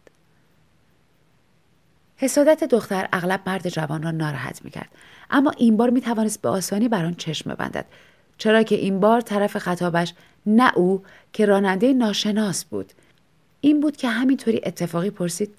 حسادت 2.18 2.64
دختر 2.64 3.10
اغلب 3.14 3.42
مرد 3.46 3.70
جوان 3.70 4.04
را 4.04 4.12
ناراحت 4.12 4.66
می‌کرد 4.66 4.90
اما 5.30 5.52
این 5.58 5.78
بار 5.78 5.90
می 5.90 6.02
توانست 6.02 6.42
به 6.42 6.50
آسانی 6.50 6.88
بر 6.88 7.06
آن 7.06 7.14
چشم 7.14 7.54
ببندد 7.54 7.86
چرا 8.38 8.64
که 8.64 8.76
این 8.76 9.00
بار 9.00 9.22
طرف 9.22 9.58
خطابش 9.58 10.14
نه 10.46 10.78
او 10.78 11.04
که 11.34 11.46
راننده 11.46 11.94
ناشناس 11.94 12.66
بود 12.66 12.94
این 13.62 13.80
بود 13.80 13.98
که 13.98 14.08
همینطوری 14.10 14.62
اتفاقی 14.64 15.10
پرسید 15.10 15.56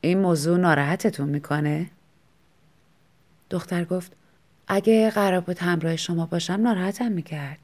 این 0.00 0.18
موضوع 0.18 0.58
ناراحتتون 0.58 1.28
می‌کنه؟ 1.28 1.90
دختر 3.50 3.84
گفت 3.84 4.12
اگه 4.68 5.10
قرار 5.10 5.40
بود 5.40 5.58
همراه 5.58 5.96
شما 5.96 6.26
باشم 6.26 6.52
ناراحتم 6.52 7.12
می‌کرد. 7.12 7.58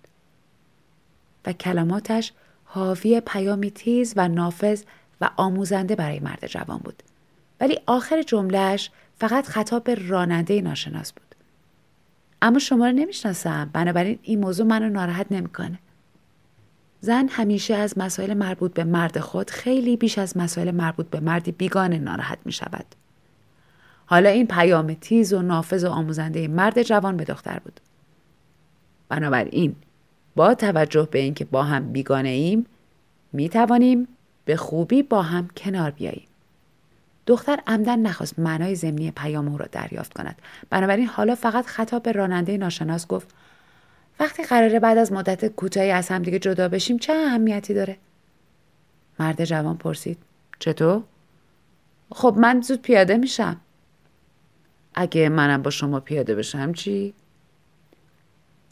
و 1.46 1.52
کلماتش 1.52 2.32
حاوی 2.64 3.20
پیامی 3.20 3.70
تیز 3.70 4.14
و 4.16 4.28
نافذ 4.28 4.82
و 5.20 5.30
آموزنده 5.36 5.96
برای 5.96 6.20
مرد 6.20 6.46
جوان 6.46 6.78
بود. 6.78 7.02
ولی 7.60 7.78
آخر 7.86 8.22
جملهش 8.22 8.90
فقط 9.18 9.46
خطاب 9.46 9.84
به 9.84 9.94
راننده 9.94 10.60
ناشناس 10.60 11.12
بود. 11.12 11.34
اما 12.42 12.58
شما 12.58 12.86
رو 12.86 12.92
نمی‌شناسم. 12.92 13.70
بنابراین 13.72 14.18
این 14.22 14.40
موضوع 14.40 14.66
منو 14.66 14.88
ناراحت 14.88 15.26
نمی‌کنه. 15.30 15.78
زن 17.00 17.28
همیشه 17.28 17.74
از 17.74 17.98
مسائل 17.98 18.34
مربوط 18.34 18.74
به 18.74 18.84
مرد 18.84 19.20
خود 19.20 19.50
خیلی 19.50 19.96
بیش 19.96 20.18
از 20.18 20.36
مسائل 20.36 20.70
مربوط 20.70 21.06
به 21.06 21.20
مردی 21.20 21.52
بیگانه 21.52 21.98
ناراحت 21.98 22.38
می 22.44 22.52
شود. 22.52 22.86
حالا 24.06 24.28
این 24.28 24.46
پیام 24.46 24.94
تیز 24.94 25.32
و 25.32 25.42
نافذ 25.42 25.84
و 25.84 25.88
آموزنده 25.88 26.49
مرد 26.49 26.82
جوان 26.82 27.16
به 27.16 27.25
دختر 27.25 27.58
بود. 27.58 27.80
بنابراین 29.08 29.76
با 30.37 30.54
توجه 30.54 31.08
به 31.11 31.18
اینکه 31.18 31.44
با 31.44 31.62
هم 31.62 31.92
بیگانه 31.92 32.28
ایم 32.28 32.66
می 33.32 33.49
توانیم 33.49 34.08
به 34.44 34.56
خوبی 34.56 35.02
با 35.02 35.23
هم 35.23 35.49
کنار 35.56 35.90
بیاییم. 35.90 36.26
دختر 37.26 37.61
عمدن 37.66 37.99
نخواست 37.99 38.38
معنای 38.38 38.75
زمینی 38.75 39.11
پیام 39.11 39.49
او 39.49 39.58
را 39.58 39.66
دریافت 39.73 40.12
کند. 40.12 40.42
بنابراین 40.70 41.06
حالا 41.06 41.34
فقط 41.34 41.66
خطاب 41.66 42.02
به 42.02 42.12
راننده 42.12 42.56
ناشناس 42.56 43.06
گفت 43.06 43.28
وقتی 44.20 44.42
قراره 44.42 44.80
بعد 44.80 44.99
از 44.99 45.12
مدت 45.12 45.46
کوتاهی 45.46 45.90
از 45.90 46.08
همدیگه 46.08 46.38
جدا 46.38 46.68
بشیم 46.68 46.99
چه 46.99 47.12
اهمیتی 47.12 47.75
داره؟ 47.75 47.96
مرد 49.18 49.44
جوان 49.44 49.76
پرسید 49.76 50.18
چطور؟ 50.58 51.02
خب 52.12 52.34
من 52.38 52.61
زود 52.61 52.82
پیاده 52.82 53.16
میشم. 53.16 53.61
اگه 54.94 55.28
منم 55.28 55.62
با 55.62 55.70
شما 55.70 56.00
پیاده 56.00 56.34
بشم 56.34 56.72
چی؟ 56.72 57.14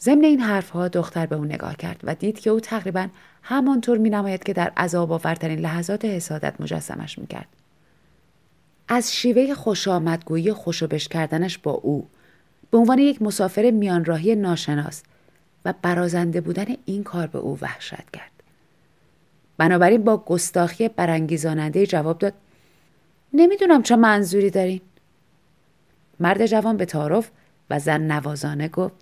ضمن 0.01 0.23
این 0.23 0.39
حرفها 0.39 0.87
دختر 0.87 1.25
به 1.25 1.35
او 1.35 1.45
نگاه 1.45 1.75
کرد 1.75 1.99
و 2.03 2.15
دید 2.15 2.39
که 2.39 2.49
او 2.49 2.59
تقریبا 2.59 3.07
همانطور 3.41 3.97
می 3.97 4.09
نماید 4.09 4.43
که 4.43 4.53
در 4.53 4.71
عذاب 4.77 5.11
آورترین 5.11 5.59
لحظات 5.59 6.05
حسادت 6.05 6.61
مجسمش 6.61 7.19
می 7.19 7.27
کرد. 7.27 7.47
از 8.87 9.13
شیوه 9.13 9.53
خوش 9.53 9.87
آمدگویی 9.87 10.53
خوشوبش 10.53 11.07
کردنش 11.07 11.57
با 11.57 11.71
او 11.71 12.07
به 12.71 12.77
عنوان 12.77 12.99
یک 12.99 13.21
مسافر 13.21 13.71
میانراهی 13.71 14.35
ناشناس 14.35 15.03
و 15.65 15.73
برازنده 15.81 16.41
بودن 16.41 16.65
این 16.85 17.03
کار 17.03 17.27
به 17.27 17.39
او 17.39 17.57
وحشت 17.61 18.09
کرد. 18.13 18.31
بنابراین 19.57 20.03
با 20.03 20.17
گستاخی 20.17 20.87
برانگیزاننده 20.87 21.85
جواب 21.85 22.19
داد 22.19 22.33
نمی‌دونم 23.33 23.83
چه 23.83 23.95
منظوری 23.95 24.49
دارین. 24.49 24.81
مرد 26.19 26.45
جوان 26.45 26.77
به 26.77 26.85
تعارف 26.85 27.31
و 27.69 27.79
زن 27.79 28.11
نوازانه 28.11 28.67
گفت 28.67 28.95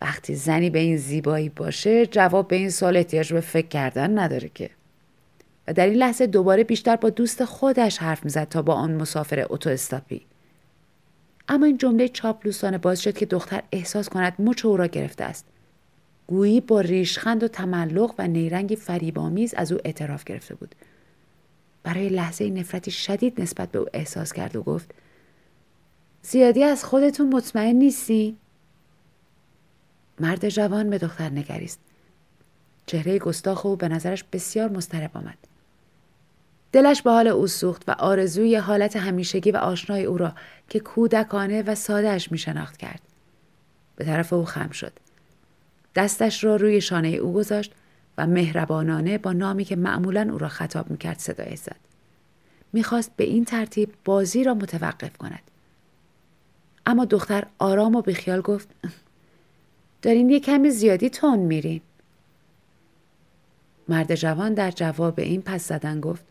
وقتی 0.00 0.34
زنی 0.34 0.70
به 0.70 0.78
این 0.78 0.96
زیبایی 0.96 1.48
باشه 1.48 2.06
جواب 2.06 2.48
به 2.48 2.56
این 2.56 2.70
سال 2.70 2.96
احتیاج 2.96 3.32
به 3.32 3.40
فکر 3.40 3.68
کردن 3.68 4.18
نداره 4.18 4.48
که. 4.48 4.70
و 5.68 5.72
در 5.72 5.86
این 5.86 5.94
لحظه 5.94 6.26
دوباره 6.26 6.64
بیشتر 6.64 6.96
با 6.96 7.10
دوست 7.10 7.44
خودش 7.44 7.98
حرف 7.98 8.24
می‌زد 8.24 8.48
تا 8.48 8.62
با 8.62 8.74
آن 8.74 8.94
مسافر 8.94 9.46
اتو 9.50 9.70
استاپی. 9.70 10.26
اما 11.48 11.66
این 11.66 11.78
جمله 11.78 12.08
چاپلوسانه 12.08 12.78
باز 12.78 13.02
شد 13.02 13.18
که 13.18 13.26
دختر 13.26 13.62
احساس 13.72 14.08
کند 14.08 14.34
مچ 14.38 14.64
او 14.64 14.76
را 14.76 14.86
گرفته 14.86 15.24
است. 15.24 15.46
گویی 16.26 16.60
با 16.60 16.80
ریشخند 16.80 17.42
و 17.42 17.48
تملق 17.48 18.14
و 18.18 18.28
نیرنگی 18.28 18.76
فریبامیز 18.76 19.54
از 19.54 19.72
او 19.72 19.78
اعتراف 19.84 20.24
گرفته 20.24 20.54
بود. 20.54 20.74
برای 21.82 22.08
لحظه 22.08 22.50
نفرتی 22.50 22.90
شدید 22.90 23.40
نسبت 23.40 23.70
به 23.70 23.78
او 23.78 23.86
احساس 23.92 24.32
کرد 24.32 24.56
و 24.56 24.62
گفت 24.62 24.94
زیادی 26.22 26.64
از 26.64 26.84
خودتون 26.84 27.28
مطمئن 27.34 27.76
نیستی؟ 27.76 28.36
مرد 30.20 30.48
جوان 30.48 30.90
به 30.90 30.98
دختر 30.98 31.28
نگریست. 31.28 31.80
چهره 32.86 33.18
گستاخ 33.18 33.66
او 33.66 33.76
به 33.76 33.88
نظرش 33.88 34.24
بسیار 34.24 34.68
مضطرب 34.68 35.16
آمد. 35.16 35.38
دلش 36.72 37.02
به 37.02 37.10
حال 37.10 37.28
او 37.28 37.46
سوخت 37.46 37.88
و 37.88 37.92
آرزوی 37.92 38.56
حالت 38.56 38.96
همیشگی 38.96 39.50
و 39.50 39.56
آشنای 39.56 40.04
او 40.04 40.18
را 40.18 40.32
که 40.68 40.80
کودکانه 40.80 41.62
و 41.62 41.74
سادهش 41.74 42.32
می 42.32 42.38
شناخت 42.38 42.76
کرد. 42.76 43.00
به 43.96 44.04
طرف 44.04 44.32
او 44.32 44.44
خم 44.44 44.70
شد. 44.70 44.92
دستش 45.94 46.44
را 46.44 46.56
روی 46.56 46.80
شانه 46.80 47.08
او 47.08 47.32
گذاشت 47.32 47.72
و 48.18 48.26
مهربانانه 48.26 49.18
با 49.18 49.32
نامی 49.32 49.64
که 49.64 49.76
معمولا 49.76 50.28
او 50.32 50.38
را 50.38 50.48
خطاب 50.48 50.90
می 50.90 50.98
کرد 50.98 51.18
صدای 51.18 51.56
زد. 51.56 51.76
می‌خواست 52.72 53.10
به 53.16 53.24
این 53.24 53.44
ترتیب 53.44 53.94
بازی 54.04 54.44
را 54.44 54.54
متوقف 54.54 55.16
کند. 55.16 55.42
اما 56.88 57.04
دختر 57.04 57.44
آرام 57.58 57.96
و 57.96 58.02
بیخیال 58.02 58.40
گفت 58.40 58.68
دارین 60.02 60.30
یه 60.30 60.40
کمی 60.40 60.70
زیادی 60.70 61.10
تون 61.10 61.38
میرین. 61.38 61.80
مرد 63.88 64.14
جوان 64.14 64.54
در 64.54 64.70
جواب 64.70 65.20
این 65.20 65.42
پس 65.42 65.68
زدن 65.68 66.00
گفت 66.00 66.24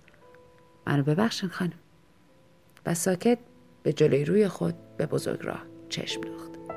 منو 0.87 1.03
ببخشن 1.03 1.47
خانم 1.47 1.79
و 2.85 2.93
ساکت 2.93 3.37
به 3.83 3.93
جلوی 3.93 4.25
روی 4.25 4.47
خود 4.47 4.75
به 4.97 5.05
بزرگ 5.05 5.39
راه 5.43 5.63
چشم 5.89 6.21
دوخت. 6.21 6.76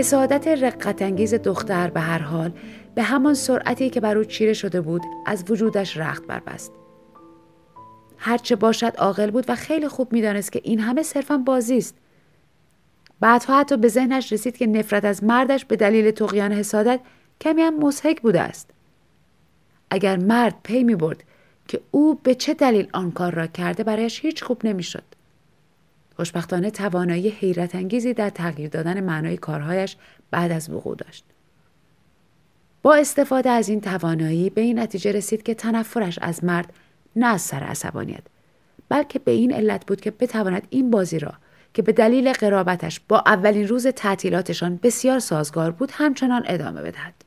حسادت 0.00 0.48
رقتانگیز 0.48 1.34
دختر 1.34 1.90
به 1.90 2.00
هر 2.00 2.18
حال 2.18 2.52
به 2.94 3.02
همان 3.02 3.34
سرعتی 3.34 3.90
که 3.90 4.00
بر 4.00 4.18
او 4.18 4.24
چیره 4.24 4.52
شده 4.52 4.80
بود 4.80 5.02
از 5.26 5.44
وجودش 5.50 5.96
رخت 5.96 6.26
بربست. 6.26 6.72
هرچه 8.16 8.56
باشد 8.56 8.92
عاقل 8.98 9.30
بود 9.30 9.44
و 9.48 9.54
خیلی 9.54 9.88
خوب 9.88 10.12
می‌دانست 10.12 10.52
که 10.52 10.60
این 10.64 10.80
همه 10.80 11.02
صرفا 11.02 11.36
بازی 11.36 11.78
است. 11.78 11.94
بعدها 13.20 13.60
حتی 13.60 13.76
به 13.76 13.88
ذهنش 13.88 14.32
رسید 14.32 14.56
که 14.56 14.66
نفرت 14.66 15.04
از 15.04 15.24
مردش 15.24 15.64
به 15.64 15.76
دلیل 15.76 16.10
تقیان 16.10 16.52
حسادت 16.52 17.00
کمی 17.40 17.62
هم 17.62 17.78
مسحک 17.78 18.20
بوده 18.22 18.40
است. 18.40 18.70
اگر 19.90 20.16
مرد 20.16 20.54
پی 20.62 20.84
می 20.84 20.94
برد 20.94 21.24
که 21.68 21.80
او 21.90 22.14
به 22.22 22.34
چه 22.34 22.54
دلیل 22.54 22.88
آن 22.92 23.10
کار 23.10 23.34
را 23.34 23.46
کرده 23.46 23.84
برایش 23.84 24.20
هیچ 24.24 24.44
خوب 24.44 24.66
نمی‌شد. 24.66 25.04
خوشبختانه 26.20 26.70
توانایی 26.70 27.28
حیرت 27.28 27.74
انگیزی 27.74 28.14
در 28.14 28.30
تغییر 28.30 28.68
دادن 28.68 29.00
معنای 29.00 29.36
کارهایش 29.36 29.96
بعد 30.30 30.52
از 30.52 30.70
وقوع 30.70 30.96
داشت. 30.96 31.24
با 32.82 32.94
استفاده 32.94 33.50
از 33.50 33.68
این 33.68 33.80
توانایی 33.80 34.50
به 34.50 34.60
این 34.60 34.78
نتیجه 34.78 35.12
رسید 35.12 35.42
که 35.42 35.54
تنفرش 35.54 36.18
از 36.22 36.44
مرد 36.44 36.72
نه 37.16 37.26
از 37.26 37.40
سر 37.42 37.62
عصبانیت 37.62 38.22
بلکه 38.88 39.18
به 39.18 39.30
این 39.30 39.52
علت 39.52 39.86
بود 39.86 40.00
که 40.00 40.10
بتواند 40.10 40.66
این 40.70 40.90
بازی 40.90 41.18
را 41.18 41.32
که 41.74 41.82
به 41.82 41.92
دلیل 41.92 42.32
قرابتش 42.32 43.00
با 43.08 43.22
اولین 43.26 43.68
روز 43.68 43.86
تعطیلاتشان 43.86 44.80
بسیار 44.82 45.18
سازگار 45.18 45.70
بود 45.70 45.90
همچنان 45.92 46.42
ادامه 46.46 46.82
بدهد. 46.82 47.19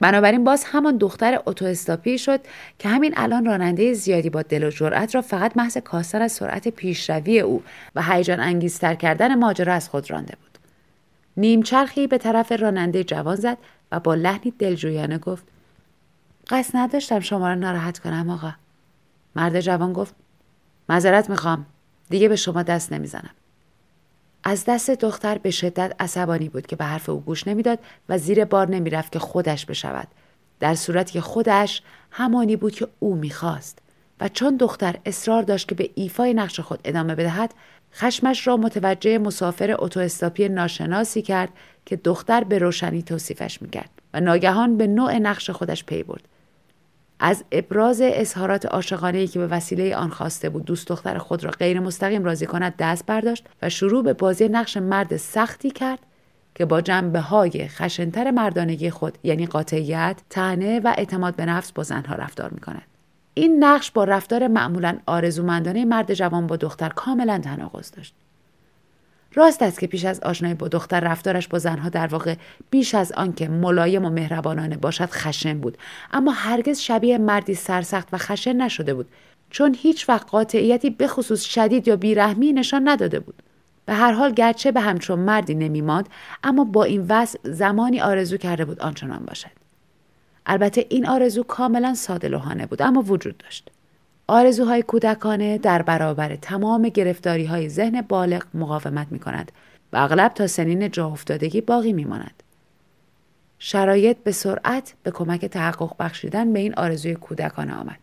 بنابراین 0.00 0.44
باز 0.44 0.64
همان 0.64 0.96
دختر 0.96 1.40
اتوستاپی 1.46 2.18
شد 2.18 2.40
که 2.78 2.88
همین 2.88 3.14
الان 3.16 3.44
راننده 3.44 3.92
زیادی 3.92 4.30
با 4.30 4.42
دل 4.42 4.64
و 4.64 4.70
جرأت 4.70 5.14
را 5.14 5.22
فقط 5.22 5.56
محض 5.56 5.78
کاستن 5.78 6.22
از 6.22 6.32
سرعت 6.32 6.68
پیشروی 6.68 7.40
او 7.40 7.62
و 7.94 8.02
هیجان 8.02 8.40
انگیزتر 8.40 8.94
کردن 8.94 9.34
ماجرا 9.34 9.74
از 9.74 9.88
خود 9.88 10.10
رانده 10.10 10.36
بود. 10.42 10.58
نیمچرخی 11.36 12.06
به 12.06 12.18
طرف 12.18 12.52
راننده 12.52 13.04
جوان 13.04 13.36
زد 13.36 13.58
و 13.92 14.00
با 14.00 14.14
لحنی 14.14 14.50
دلجویانه 14.58 15.18
گفت 15.18 15.44
قصد 16.48 16.76
نداشتم 16.76 17.20
شما 17.20 17.48
را 17.48 17.54
ناراحت 17.54 17.98
کنم 17.98 18.30
آقا. 18.30 18.52
مرد 19.36 19.60
جوان 19.60 19.92
گفت 19.92 20.14
معذرت 20.88 21.30
می‌خوام. 21.30 21.66
دیگه 22.10 22.28
به 22.28 22.36
شما 22.36 22.62
دست 22.62 22.92
نمی‌زنم. 22.92 23.30
از 24.48 24.64
دست 24.64 24.90
دختر 24.90 25.38
به 25.38 25.50
شدت 25.50 25.92
عصبانی 26.00 26.48
بود 26.48 26.66
که 26.66 26.76
به 26.76 26.84
حرف 26.84 27.08
او 27.08 27.20
گوش 27.20 27.48
نمی‌داد 27.48 27.78
و 28.08 28.18
زیر 28.18 28.44
بار 28.44 28.68
نمی‌رفت 28.68 29.12
که 29.12 29.18
خودش 29.18 29.66
بشود. 29.66 30.08
در 30.60 30.74
صورتی 30.74 31.12
که 31.12 31.20
خودش 31.20 31.82
همانی 32.10 32.56
بود 32.56 32.72
که 32.72 32.88
او 32.98 33.14
می‌خواست. 33.14 33.78
و 34.20 34.28
چون 34.28 34.56
دختر 34.56 34.96
اصرار 35.06 35.42
داشت 35.42 35.68
که 35.68 35.74
به 35.74 35.90
ایفای 35.94 36.34
نقش 36.34 36.60
خود 36.60 36.80
ادامه 36.84 37.14
بدهد 37.14 37.54
خشمش 37.94 38.46
را 38.46 38.56
متوجه 38.56 39.18
مسافر 39.18 39.76
اتوستاپی 39.78 40.48
ناشناسی 40.48 41.22
کرد 41.22 41.50
که 41.86 41.96
دختر 41.96 42.44
به 42.44 42.58
روشنی 42.58 43.02
توصیفش 43.02 43.62
می‌کرد 43.62 43.90
و 44.14 44.20
ناگهان 44.20 44.76
به 44.76 44.86
نوع 44.86 45.18
نقش 45.18 45.50
خودش 45.50 45.84
پی 45.84 46.02
برد. 46.02 46.28
از 47.20 47.44
ابراز 47.52 48.00
اظهارات 48.04 48.66
عاشقانه 48.66 49.26
که 49.26 49.38
به 49.38 49.46
وسیله 49.46 49.96
آن 49.96 50.10
خواسته 50.10 50.48
بود 50.48 50.64
دوست 50.64 50.88
دختر 50.88 51.18
خود 51.18 51.44
را 51.44 51.50
غیر 51.50 51.80
مستقیم 51.80 52.24
راضی 52.24 52.46
کند 52.46 52.74
دست 52.78 53.06
برداشت 53.06 53.46
و 53.62 53.70
شروع 53.70 54.02
به 54.02 54.12
بازی 54.12 54.48
نقش 54.48 54.76
مرد 54.76 55.16
سختی 55.16 55.70
کرد 55.70 55.98
که 56.54 56.64
با 56.64 56.80
جنبه 56.80 57.20
های 57.20 57.68
خشنتر 57.68 58.30
مردانگی 58.30 58.90
خود 58.90 59.18
یعنی 59.22 59.46
قاطعیت، 59.46 60.16
تنه 60.30 60.80
و 60.80 60.94
اعتماد 60.98 61.36
به 61.36 61.46
نفس 61.46 61.72
با 61.72 61.82
زنها 61.82 62.14
رفتار 62.14 62.50
می 62.50 62.60
کند. 62.60 62.82
این 63.34 63.64
نقش 63.64 63.90
با 63.90 64.04
رفتار 64.04 64.48
معمولا 64.48 64.98
آرزومندانه 65.06 65.84
مرد 65.84 66.14
جوان 66.14 66.46
با 66.46 66.56
دختر 66.56 66.88
کاملا 66.88 67.38
تناقض 67.38 67.90
داشت. 67.90 68.14
راست 69.36 69.62
است 69.62 69.80
که 69.80 69.86
پیش 69.86 70.04
از 70.04 70.20
آشنایی 70.20 70.54
با 70.54 70.68
دختر 70.68 71.00
رفتارش 71.00 71.48
با 71.48 71.58
زنها 71.58 71.88
در 71.88 72.06
واقع 72.06 72.34
بیش 72.70 72.94
از 72.94 73.12
آنکه 73.12 73.48
ملایم 73.48 74.04
و 74.04 74.10
مهربانانه 74.10 74.76
باشد 74.76 75.10
خشن 75.10 75.58
بود. 75.58 75.78
اما 76.12 76.32
هرگز 76.32 76.80
شبیه 76.80 77.18
مردی 77.18 77.54
سرسخت 77.54 78.08
و 78.12 78.18
خشن 78.18 78.56
نشده 78.56 78.94
بود. 78.94 79.08
چون 79.50 79.76
هیچ 79.78 80.08
وقت 80.08 80.30
قاطعیتی 80.30 80.90
به 80.90 81.06
خصوص 81.06 81.42
شدید 81.42 81.88
یا 81.88 81.96
بیرحمی 81.96 82.52
نشان 82.52 82.88
نداده 82.88 83.20
بود. 83.20 83.42
به 83.86 83.94
هر 83.94 84.12
حال 84.12 84.32
گرچه 84.32 84.72
به 84.72 84.80
همچون 84.80 85.18
مردی 85.18 85.54
نمیماند 85.54 86.08
اما 86.44 86.64
با 86.64 86.84
این 86.84 87.06
وضع 87.08 87.38
زمانی 87.44 88.00
آرزو 88.00 88.36
کرده 88.36 88.64
بود 88.64 88.80
آنچنان 88.80 89.24
باشد. 89.24 89.50
البته 90.46 90.86
این 90.88 91.06
آرزو 91.06 91.42
کاملا 91.42 91.94
ساده 91.94 92.28
لوحانه 92.28 92.66
بود 92.66 92.82
اما 92.82 93.02
وجود 93.02 93.38
داشت. 93.38 93.70
آرزوهای 94.28 94.82
کودکانه 94.82 95.58
در 95.58 95.82
برابر 95.82 96.36
تمام 96.36 96.88
گرفتاری 96.88 97.44
های 97.44 97.68
ذهن 97.68 98.00
بالغ 98.00 98.44
مقاومت 98.54 99.06
می 99.10 99.18
کند 99.18 99.52
و 99.92 99.96
اغلب 99.96 100.34
تا 100.34 100.46
سنین 100.46 100.90
جا 100.90 101.06
افتادگی 101.06 101.60
باقی 101.60 101.92
می 101.92 102.04
ماند. 102.04 102.42
شرایط 103.58 104.16
به 104.16 104.32
سرعت 104.32 104.94
به 105.02 105.10
کمک 105.10 105.44
تحقق 105.44 105.96
بخشیدن 105.98 106.52
به 106.52 106.58
این 106.58 106.74
آرزوی 106.74 107.14
کودکانه 107.14 107.74
آمد. 107.74 107.98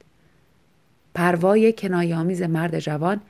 پروای 1.14 1.74
کنایامیز 1.74 2.42
مرد 2.42 2.80
جوان 2.80 3.22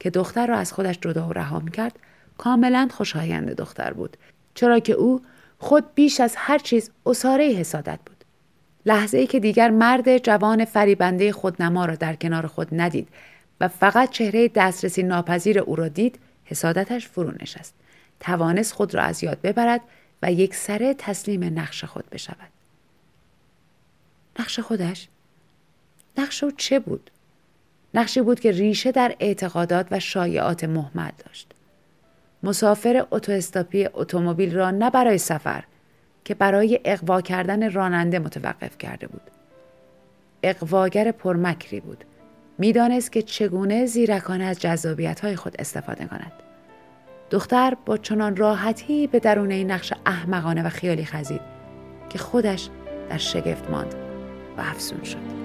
که 0.00 0.10
دختر 0.10 0.46
را 0.46 0.56
از 0.56 0.72
خودش 0.72 0.98
جدا 1.00 1.28
و 1.28 1.32
رها 1.32 1.62
کرد 1.72 1.98
کاملا 2.38 2.88
خوشایند 2.92 3.50
دختر 3.50 3.92
بود 3.92 4.16
چرا 4.54 4.78
که 4.78 4.92
او 4.92 5.20
خود 5.58 5.94
بیش 5.94 6.20
از 6.20 6.34
هر 6.36 6.58
چیز 6.58 6.90
اصاره 7.06 7.44
حسادت 7.44 7.98
بود. 8.06 8.11
لحظه 8.86 9.18
ای 9.18 9.26
که 9.26 9.40
دیگر 9.40 9.70
مرد 9.70 10.18
جوان 10.18 10.64
فریبنده 10.64 11.32
خودنما 11.32 11.84
را 11.84 11.94
در 11.94 12.16
کنار 12.16 12.46
خود 12.46 12.68
ندید 12.72 13.08
و 13.60 13.68
فقط 13.68 14.10
چهره 14.10 14.48
دسترسی 14.48 15.02
ناپذیر 15.02 15.58
او 15.58 15.76
را 15.76 15.88
دید 15.88 16.18
حسادتش 16.44 17.08
فرو 17.08 17.32
نشست 17.42 17.74
توانست 18.20 18.72
خود 18.72 18.94
را 18.94 19.02
از 19.02 19.24
یاد 19.24 19.40
ببرد 19.42 19.80
و 20.22 20.32
یک 20.32 20.54
سره 20.54 20.94
تسلیم 20.94 21.58
نقش 21.58 21.84
خود 21.84 22.10
بشود. 22.10 22.48
نقش 24.38 24.60
خودش؟ 24.60 25.08
نقش 26.18 26.44
او 26.44 26.50
چه 26.50 26.78
بود؟ 26.78 27.10
نقشی 27.94 28.20
بود 28.20 28.40
که 28.40 28.50
ریشه 28.50 28.92
در 28.92 29.16
اعتقادات 29.20 29.86
و 29.90 30.00
شایعات 30.00 30.64
مهمل 30.64 31.10
داشت. 31.26 31.52
مسافر 32.42 33.06
اتوستاپی 33.10 33.88
اتومبیل 33.94 34.54
را 34.54 34.70
نه 34.70 34.90
برای 34.90 35.18
سفر 35.18 35.64
که 36.24 36.34
برای 36.34 36.80
اقوا 36.84 37.20
کردن 37.20 37.72
راننده 37.72 38.18
متوقف 38.18 38.78
کرده 38.78 39.06
بود. 39.06 39.22
اقواگر 40.42 41.12
پرمکری 41.12 41.80
بود. 41.80 42.04
می‌دانست 42.58 43.12
که 43.12 43.22
چگونه 43.22 43.86
زیرکانه 43.86 44.44
از 44.44 44.60
جذابیت 44.60 45.20
های 45.20 45.36
خود 45.36 45.54
استفاده 45.58 46.04
کند. 46.04 46.32
دختر 47.30 47.76
با 47.86 47.96
چنان 47.96 48.36
راحتی 48.36 49.06
به 49.06 49.18
درون 49.20 49.50
این 49.50 49.70
نقش 49.70 49.92
احمقانه 50.06 50.66
و 50.66 50.68
خیالی 50.68 51.04
خزید 51.04 51.40
که 52.08 52.18
خودش 52.18 52.68
در 53.10 53.18
شگفت 53.18 53.70
ماند 53.70 53.94
و 54.58 54.60
افسون 54.60 55.04
شد. 55.04 55.41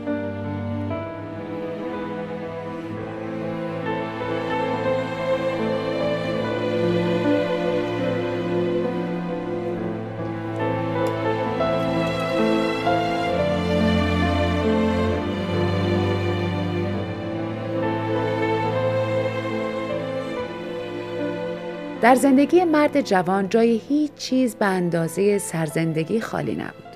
در 22.02 22.16
زندگی 22.16 22.64
مرد 22.64 23.02
جوان 23.02 23.50
جای 23.50 23.82
هیچ 23.90 24.14
چیز 24.14 24.56
به 24.56 24.66
اندازه 24.66 25.38
سرزندگی 25.38 26.22
خالی 26.22 26.56
نبود. 26.56 26.88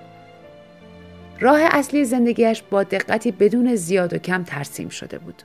راه 1.39 1.59
اصلی 1.61 2.05
زندگیش 2.05 2.63
با 2.69 2.83
دقتی 2.83 3.31
بدون 3.31 3.75
زیاد 3.75 4.13
و 4.13 4.17
کم 4.17 4.43
ترسیم 4.43 4.89
شده 4.89 5.19
بود. 5.19 5.43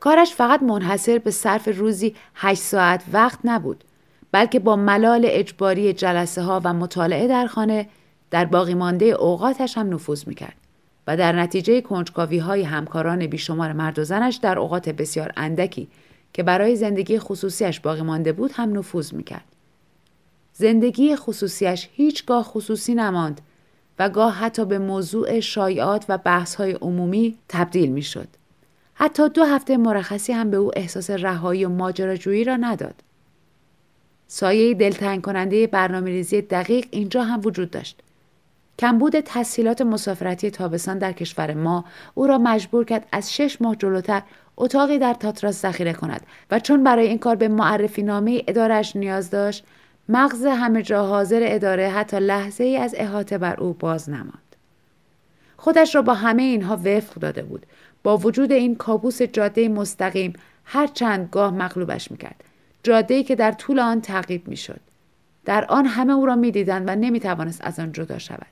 کارش 0.00 0.34
فقط 0.34 0.62
منحصر 0.62 1.18
به 1.18 1.30
صرف 1.30 1.68
روزی 1.78 2.14
هشت 2.34 2.62
ساعت 2.62 3.02
وقت 3.12 3.38
نبود 3.44 3.84
بلکه 4.32 4.58
با 4.58 4.76
ملال 4.76 5.22
اجباری 5.24 5.92
جلسه 5.92 6.42
ها 6.42 6.60
و 6.64 6.74
مطالعه 6.74 7.28
در 7.28 7.46
خانه 7.46 7.88
در 8.30 8.44
باقی 8.44 8.74
مانده 8.74 9.04
اوقاتش 9.04 9.78
هم 9.78 9.94
نفوذ 9.94 10.28
می‌کرد 10.28 10.56
و 11.06 11.16
در 11.16 11.32
نتیجه 11.32 11.80
کنجکاوی 11.80 12.38
های 12.38 12.62
همکاران 12.62 13.26
بیشمار 13.26 13.72
مرد 13.72 13.98
و 13.98 14.04
زنش 14.04 14.36
در 14.36 14.58
اوقات 14.58 14.88
بسیار 14.88 15.32
اندکی 15.36 15.88
که 16.34 16.42
برای 16.42 16.76
زندگی 16.76 17.18
خصوصیش 17.18 17.80
باقی 17.80 18.02
مانده 18.02 18.32
بود 18.32 18.52
هم 18.54 18.78
نفوذ 18.78 19.12
می‌کرد. 19.12 19.44
زندگی 20.52 21.16
خصوصیش 21.16 21.88
هیچگاه 21.92 22.42
خصوصی 22.44 22.94
نماند 22.94 23.40
و 23.98 24.08
گاه 24.08 24.34
حتی 24.34 24.64
به 24.64 24.78
موضوع 24.78 25.40
شایعات 25.40 26.04
و 26.08 26.18
بحث‌های 26.18 26.72
عمومی 26.72 27.38
تبدیل 27.48 27.90
می‌شد. 27.90 28.28
حتی 28.94 29.28
دو 29.28 29.44
هفته 29.44 29.76
مرخصی 29.76 30.32
هم 30.32 30.50
به 30.50 30.56
او 30.56 30.70
احساس 30.76 31.10
رهایی 31.10 31.64
و 31.64 31.68
ماجراجویی 31.68 32.44
را 32.44 32.56
نداد. 32.56 32.94
سایه 34.26 34.74
دلتنگ 34.74 35.22
کننده 35.22 35.66
برنامه 35.66 36.10
ریزی 36.10 36.42
دقیق 36.42 36.86
اینجا 36.90 37.22
هم 37.22 37.40
وجود 37.44 37.70
داشت. 37.70 38.02
کمبود 38.78 39.20
تسهیلات 39.20 39.82
مسافرتی 39.82 40.50
تابستان 40.50 40.98
در 40.98 41.12
کشور 41.12 41.54
ما 41.54 41.84
او 42.14 42.26
را 42.26 42.38
مجبور 42.38 42.84
کرد 42.84 43.06
از 43.12 43.34
شش 43.34 43.62
ماه 43.62 43.76
جلوتر 43.76 44.22
اتاقی 44.56 44.98
در 44.98 45.14
تاتراس 45.14 45.62
ذخیره 45.62 45.92
کند 45.92 46.26
و 46.50 46.58
چون 46.58 46.84
برای 46.84 47.06
این 47.06 47.18
کار 47.18 47.36
به 47.36 47.48
معرفی 47.48 48.02
نامه 48.02 48.42
ادارش 48.48 48.96
نیاز 48.96 49.30
داشت 49.30 49.64
مغز 50.08 50.46
همه 50.46 50.82
جا 50.82 51.06
حاضر 51.06 51.40
اداره 51.42 51.88
حتی 51.88 52.16
لحظه 52.20 52.64
ای 52.64 52.76
از 52.76 52.94
احاطه 52.98 53.38
بر 53.38 53.60
او 53.60 53.72
باز 53.72 54.10
نماند. 54.10 54.56
خودش 55.56 55.94
را 55.94 56.02
با 56.02 56.14
همه 56.14 56.42
اینها 56.42 56.76
وفق 56.76 57.14
داده 57.14 57.42
بود. 57.42 57.66
با 58.02 58.16
وجود 58.16 58.52
این 58.52 58.76
کابوس 58.76 59.22
جاده 59.22 59.68
مستقیم 59.68 60.32
هر 60.64 60.86
چند 60.86 61.28
گاه 61.32 61.54
مغلوبش 61.54 62.10
می‌کرد. 62.10 62.44
جاده 62.82 63.14
ای 63.14 63.24
که 63.24 63.34
در 63.34 63.52
طول 63.52 63.78
آن 63.80 64.00
تعقیب 64.00 64.48
می‌شد. 64.48 64.80
در 65.44 65.64
آن 65.64 65.86
همه 65.86 66.12
او 66.12 66.26
را 66.26 66.36
می‌دیدند 66.36 66.88
و 66.88 66.96
نمی‌توانست 66.96 67.60
از 67.64 67.80
آن 67.80 67.92
جدا 67.92 68.18
شود. 68.18 68.46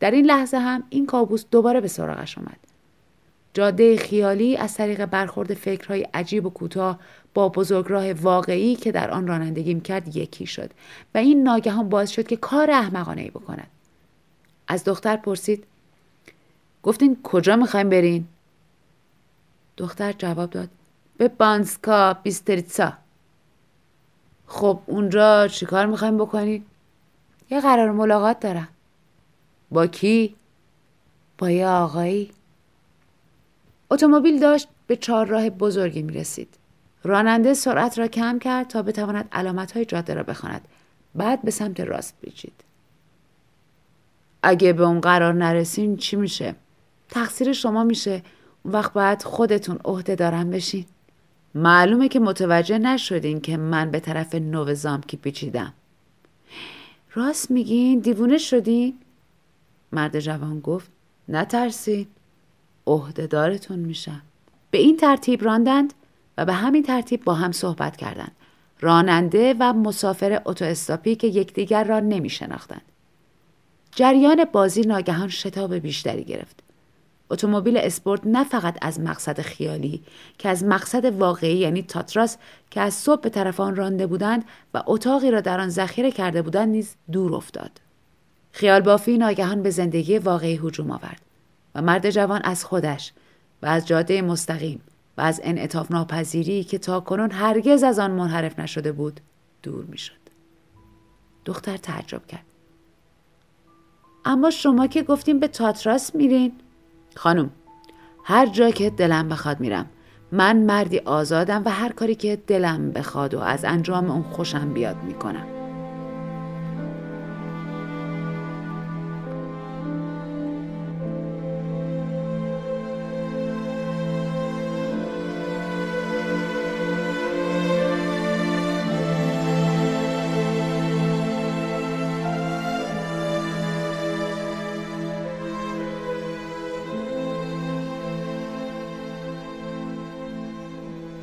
در 0.00 0.10
این 0.10 0.24
لحظه 0.24 0.58
هم 0.58 0.82
این 0.90 1.06
کابوس 1.06 1.44
دوباره 1.50 1.80
به 1.80 1.88
سراغش 1.88 2.38
آمد. 2.38 2.67
جاده 3.54 3.96
خیالی 3.96 4.56
از 4.56 4.74
طریق 4.74 5.04
برخورد 5.04 5.54
فکرهای 5.54 6.02
عجیب 6.14 6.46
و 6.46 6.50
کوتاه 6.50 6.98
با 7.34 7.48
بزرگراه 7.48 8.12
واقعی 8.12 8.76
که 8.76 8.92
در 8.92 9.10
آن 9.10 9.26
رانندگی 9.26 9.80
کرد 9.80 10.16
یکی 10.16 10.46
شد 10.46 10.70
و 11.14 11.18
این 11.18 11.42
ناگهان 11.42 11.88
باعث 11.88 12.10
شد 12.10 12.26
که 12.26 12.36
کار 12.36 12.70
احمقانه 12.70 13.22
ای 13.22 13.30
بکند. 13.30 13.70
از 14.68 14.84
دختر 14.84 15.16
پرسید 15.16 15.64
گفتین 16.82 17.22
کجا 17.22 17.56
می‌خوایم 17.56 17.88
برین؟ 17.88 18.28
دختر 19.76 20.12
جواب 20.12 20.50
داد 20.50 20.68
به 21.16 21.28
بانسکا 21.28 22.14
بیستریتسا. 22.14 22.92
خب 24.46 24.80
اونجا 24.86 25.48
چیکار 25.48 25.86
می‌خوایم 25.86 26.16
بکنید 26.18 26.66
یه 27.50 27.60
قرار 27.60 27.90
ملاقات 27.90 28.40
دارم. 28.40 28.68
با 29.70 29.86
کی؟ 29.86 30.34
با 31.38 31.50
یه 31.50 31.66
آقایی. 31.66 32.30
اتومبیل 33.90 34.40
داشت 34.40 34.68
به 34.86 34.96
چهارراه 34.96 35.50
بزرگی 35.50 36.02
می 36.02 36.12
رسید. 36.12 36.48
راننده 37.04 37.54
سرعت 37.54 37.98
را 37.98 38.06
کم 38.06 38.38
کرد 38.38 38.66
تا 38.68 38.82
بتواند 38.82 39.28
علامت 39.32 39.72
های 39.72 39.84
جاده 39.84 40.14
را 40.14 40.22
بخواند. 40.22 40.68
بعد 41.14 41.42
به 41.42 41.50
سمت 41.50 41.80
راست 41.80 42.14
پیچید. 42.22 42.64
اگه 44.42 44.72
به 44.72 44.82
اون 44.84 45.00
قرار 45.00 45.34
نرسین 45.34 45.96
چی 45.96 46.16
میشه؟ 46.16 46.54
تقصیر 47.08 47.52
شما 47.52 47.84
میشه. 47.84 48.22
اون 48.62 48.74
وقت 48.74 48.92
باید 48.92 49.22
خودتون 49.22 49.78
عهده 49.84 50.14
دارم 50.14 50.50
بشین. 50.50 50.84
معلومه 51.54 52.08
که 52.08 52.20
متوجه 52.20 52.78
نشدین 52.78 53.40
که 53.40 53.56
من 53.56 53.90
به 53.90 54.00
طرف 54.00 54.34
نو 54.34 54.74
زامکی 54.74 55.16
پیچیدم. 55.16 55.72
راست 57.14 57.50
میگین؟ 57.50 57.98
دیوونه 57.98 58.38
شدین؟ 58.38 58.98
مرد 59.92 60.20
جوان 60.20 60.60
گفت 60.60 60.90
نترسین. 61.28 62.06
عهدهدارتون 62.88 63.78
میشم 63.78 64.22
به 64.70 64.78
این 64.78 64.96
ترتیب 64.96 65.44
راندند 65.44 65.94
و 66.38 66.44
به 66.44 66.52
همین 66.52 66.82
ترتیب 66.82 67.24
با 67.24 67.34
هم 67.34 67.52
صحبت 67.52 67.96
کردند 67.96 68.32
راننده 68.80 69.54
و 69.58 69.72
مسافر 69.72 70.42
اتو 70.46 70.64
استاپی 70.64 71.14
که 71.14 71.26
یکدیگر 71.26 71.84
را 71.84 72.00
نمی 72.00 72.30
شناختند. 72.30 72.82
جریان 73.94 74.44
بازی 74.44 74.80
ناگهان 74.80 75.28
شتاب 75.28 75.74
بیشتری 75.74 76.24
گرفت. 76.24 76.62
اتومبیل 77.30 77.76
اسپورت 77.76 78.20
نه 78.24 78.44
فقط 78.44 78.78
از 78.82 79.00
مقصد 79.00 79.40
خیالی 79.40 80.02
که 80.38 80.48
از 80.48 80.64
مقصد 80.64 81.04
واقعی 81.04 81.56
یعنی 81.56 81.82
تاتراس 81.82 82.36
که 82.70 82.80
از 82.80 82.94
صبح 82.94 83.20
به 83.20 83.28
طرف 83.28 83.60
آن 83.60 83.76
رانده 83.76 84.06
بودند 84.06 84.44
و 84.74 84.82
اتاقی 84.86 85.30
را 85.30 85.40
در 85.40 85.60
آن 85.60 85.68
ذخیره 85.68 86.10
کرده 86.10 86.42
بودند 86.42 86.68
نیز 86.68 86.94
دور 87.12 87.34
افتاد. 87.34 87.70
خیال 88.52 88.80
بافی 88.80 89.18
ناگهان 89.18 89.62
به 89.62 89.70
زندگی 89.70 90.18
واقعی 90.18 90.60
هجوم 90.64 90.90
آورد. 90.90 91.27
مرد 91.80 92.10
جوان 92.10 92.40
از 92.44 92.64
خودش 92.64 93.12
و 93.62 93.66
از 93.66 93.86
جاده 93.86 94.22
مستقیم 94.22 94.80
و 95.18 95.20
از 95.20 95.40
انعطاف 95.44 95.90
ناپذیری 95.90 96.64
که 96.64 96.78
تا 96.78 97.00
کنون 97.00 97.30
هرگز 97.30 97.82
از 97.82 97.98
آن 97.98 98.10
منحرف 98.10 98.58
نشده 98.58 98.92
بود 98.92 99.20
دور 99.62 99.84
می 99.84 99.98
شد. 99.98 100.12
دختر 101.44 101.76
تعجب 101.76 102.26
کرد. 102.26 102.44
اما 104.24 104.50
شما 104.50 104.86
که 104.86 105.02
گفتیم 105.02 105.40
به 105.40 105.48
تاتراس 105.48 106.14
میرین؟ 106.14 106.52
خانم 107.14 107.50
هر 108.24 108.46
جا 108.46 108.70
که 108.70 108.90
دلم 108.90 109.28
بخواد 109.28 109.60
میرم. 109.60 109.86
من 110.32 110.56
مردی 110.56 110.98
آزادم 110.98 111.62
و 111.64 111.70
هر 111.70 111.92
کاری 111.92 112.14
که 112.14 112.36
دلم 112.46 112.90
بخواد 112.90 113.34
و 113.34 113.38
از 113.38 113.64
انجام 113.64 114.10
اون 114.10 114.22
خوشم 114.22 114.74
بیاد 114.74 114.96
می‌کنم. 115.02 115.57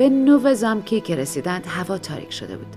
به 0.05 0.09
نو 0.09 0.53
زامکی 0.53 1.01
که 1.01 1.15
رسیدند 1.15 1.65
هوا 1.67 1.97
تاریک 1.97 2.33
شده 2.33 2.57
بود. 2.57 2.75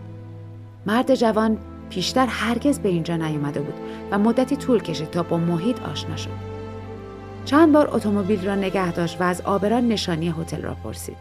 مرد 0.87 1.14
جوان 1.14 1.59
پیشتر 1.91 2.27
هرگز 2.27 2.79
به 2.79 2.88
اینجا 2.88 3.17
نیامده 3.17 3.61
بود 3.61 3.75
و 4.11 4.19
مدتی 4.19 4.57
طول 4.57 4.83
کشید 4.83 5.11
تا 5.11 5.23
با 5.23 5.37
محیط 5.37 5.83
آشنا 5.83 6.17
شد. 6.17 6.31
چند 7.45 7.73
بار 7.73 7.88
اتومبیل 7.93 8.47
را 8.47 8.55
نگه 8.55 8.93
داشت 8.93 9.21
و 9.21 9.25
از 9.25 9.41
آبران 9.41 9.88
نشانی 9.88 10.35
هتل 10.41 10.62
را 10.62 10.75
پرسید. 10.75 11.17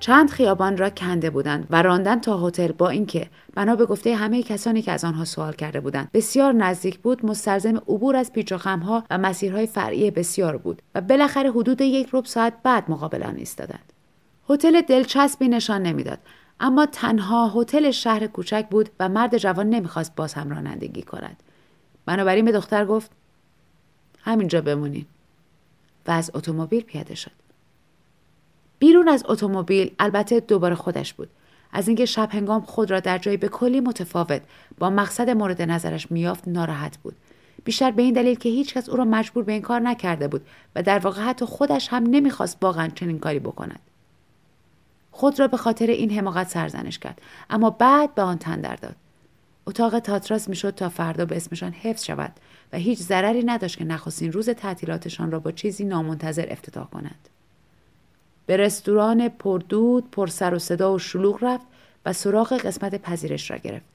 چند 0.00 0.30
خیابان 0.30 0.76
را 0.76 0.90
کنده 0.90 1.30
بودند 1.30 1.66
و 1.70 1.82
راندن 1.82 2.20
تا 2.20 2.46
هتل 2.46 2.72
با 2.72 2.88
اینکه 2.88 3.26
بنا 3.54 3.76
به 3.76 3.86
گفته 3.86 4.14
همه 4.14 4.42
کسانی 4.42 4.82
که 4.82 4.92
از 4.92 5.04
آنها 5.04 5.24
سوال 5.24 5.52
کرده 5.52 5.80
بودند 5.80 6.10
بسیار 6.14 6.52
نزدیک 6.52 6.98
بود 6.98 7.26
مستلزم 7.26 7.76
عبور 7.76 8.16
از 8.16 8.32
پیچ 8.32 8.52
و 8.52 8.58
خمها 8.58 9.04
و 9.10 9.18
مسیرهای 9.18 9.66
فرعی 9.66 10.10
بسیار 10.10 10.56
بود 10.56 10.82
و 10.94 11.00
بالاخره 11.00 11.50
حدود 11.50 11.80
یک 11.80 12.08
ربع 12.12 12.26
ساعت 12.26 12.52
بعد 12.62 12.90
مقابل 12.90 13.22
آن 13.22 13.36
ایستادند. 13.36 13.93
هتل 14.50 14.80
دلچسبی 14.80 15.48
نشان 15.48 15.82
نمی‌داد. 15.82 16.18
اما 16.60 16.86
تنها 16.86 17.52
هتل 17.56 17.90
شهر 17.90 18.26
کوچک 18.26 18.66
بود 18.70 18.88
و 19.00 19.08
مرد 19.08 19.38
جوان 19.38 19.70
نمی‌خواست 19.70 20.14
باز 20.14 20.34
هم 20.34 20.50
رانندگی 20.50 21.02
کند. 21.02 21.36
بنابراین 22.06 22.44
به 22.44 22.52
دختر 22.52 22.84
گفت 22.84 23.10
همینجا 24.20 24.60
بمونین. 24.60 25.06
و 26.06 26.10
از 26.10 26.30
اتومبیل 26.34 26.82
پیاده 26.82 27.14
شد. 27.14 27.30
بیرون 28.78 29.08
از 29.08 29.24
اتومبیل 29.28 29.94
البته 29.98 30.40
دوباره 30.40 30.74
خودش 30.74 31.14
بود. 31.14 31.30
از 31.72 31.88
اینکه 31.88 32.06
شب 32.06 32.28
هنگام 32.32 32.60
خود 32.60 32.90
را 32.90 33.00
در 33.00 33.18
جایی 33.18 33.36
به 33.36 33.48
کلی 33.48 33.80
متفاوت 33.80 34.42
با 34.78 34.90
مقصد 34.90 35.30
مورد 35.30 35.62
نظرش 35.62 36.10
میافت 36.10 36.48
ناراحت 36.48 36.98
بود. 36.98 37.16
بیشتر 37.64 37.90
به 37.90 38.02
این 38.02 38.14
دلیل 38.14 38.34
که 38.34 38.48
هیچکس 38.48 38.88
او 38.88 38.96
را 38.96 39.04
مجبور 39.04 39.44
به 39.44 39.52
این 39.52 39.62
کار 39.62 39.80
نکرده 39.80 40.28
بود 40.28 40.46
و 40.76 40.82
در 40.82 40.98
واقع 40.98 41.22
حتی 41.22 41.44
خودش 41.44 41.88
هم 41.88 42.02
نمی‌خواست 42.02 42.58
واقعا 42.62 42.88
چنین 42.88 43.18
کاری 43.18 43.38
بکند. 43.38 43.80
خود 45.16 45.40
را 45.40 45.48
به 45.48 45.56
خاطر 45.56 45.86
این 45.86 46.10
حماقت 46.10 46.48
سرزنش 46.48 46.98
کرد. 46.98 47.20
اما 47.50 47.70
بعد 47.70 48.14
به 48.14 48.22
آن 48.22 48.38
تندر 48.38 48.76
داد. 48.76 48.96
اتاق 49.66 49.98
تاتراس 49.98 50.48
می‌شد 50.48 50.74
تا 50.74 50.88
فردا 50.88 51.24
به 51.24 51.36
اسمشان 51.36 51.72
حفظ 51.72 52.04
شود 52.04 52.32
و 52.72 52.76
هیچ 52.76 52.98
ضرری 52.98 53.44
نداشت 53.44 53.78
که 53.78 53.84
نخستین 53.84 54.32
روز 54.32 54.50
تعطیلاتشان 54.50 55.30
را 55.30 55.40
با 55.40 55.52
چیزی 55.52 55.84
نامنتظر 55.84 56.46
افتتاح 56.50 56.86
کنند 56.90 57.28
به 58.46 58.56
رستوران 58.56 59.28
پردود 59.28 60.10
پر 60.10 60.26
سر 60.26 60.54
و 60.54 60.58
صدا 60.58 60.94
و 60.94 60.98
شلوغ 60.98 61.44
رفت 61.44 61.66
و 62.06 62.12
سراغ 62.12 62.52
قسمت 62.52 63.02
پذیرش 63.02 63.50
را 63.50 63.56
گرفت. 63.56 63.86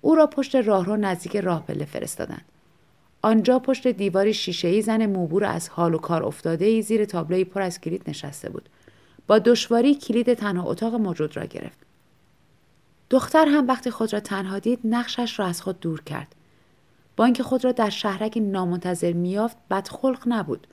او 0.00 0.14
را 0.14 0.26
پشت 0.26 0.56
راهرو 0.56 0.96
نزدیک 0.96 1.36
راه 1.36 1.66
پله 1.66 1.84
فرستادند. 1.84 2.44
آنجا 3.22 3.58
پشت 3.58 3.88
دیواری 3.88 4.34
شیشهای 4.34 4.82
زن 4.82 5.06
موبور 5.06 5.44
از 5.44 5.68
حال 5.68 5.94
و 5.94 5.98
کار 5.98 6.24
افتاده 6.24 6.64
ای 6.64 6.82
زیر 6.82 7.04
تابلوی 7.04 7.44
پر 7.44 7.62
از 7.62 7.80
کلید 7.80 8.02
نشسته 8.10 8.50
بود. 8.50 8.68
با 9.26 9.38
دشواری 9.38 9.94
کلید 9.94 10.34
تنها 10.34 10.70
اتاق 10.70 10.94
موجود 10.94 11.36
را 11.36 11.44
گرفت. 11.44 11.78
دختر 13.10 13.46
هم 13.48 13.68
وقتی 13.68 13.90
خود 13.90 14.12
را 14.12 14.20
تنها 14.20 14.58
دید 14.58 14.78
نقشش 14.84 15.38
را 15.38 15.46
از 15.46 15.62
خود 15.62 15.80
دور 15.80 16.00
کرد. 16.02 16.34
با 17.16 17.24
اینکه 17.24 17.42
خود 17.42 17.64
را 17.64 17.72
در 17.72 17.90
شهرکی 17.90 18.40
نامنتظر 18.40 19.12
میافت 19.12 19.56
بدخلق 19.70 20.22
نبود. 20.26 20.66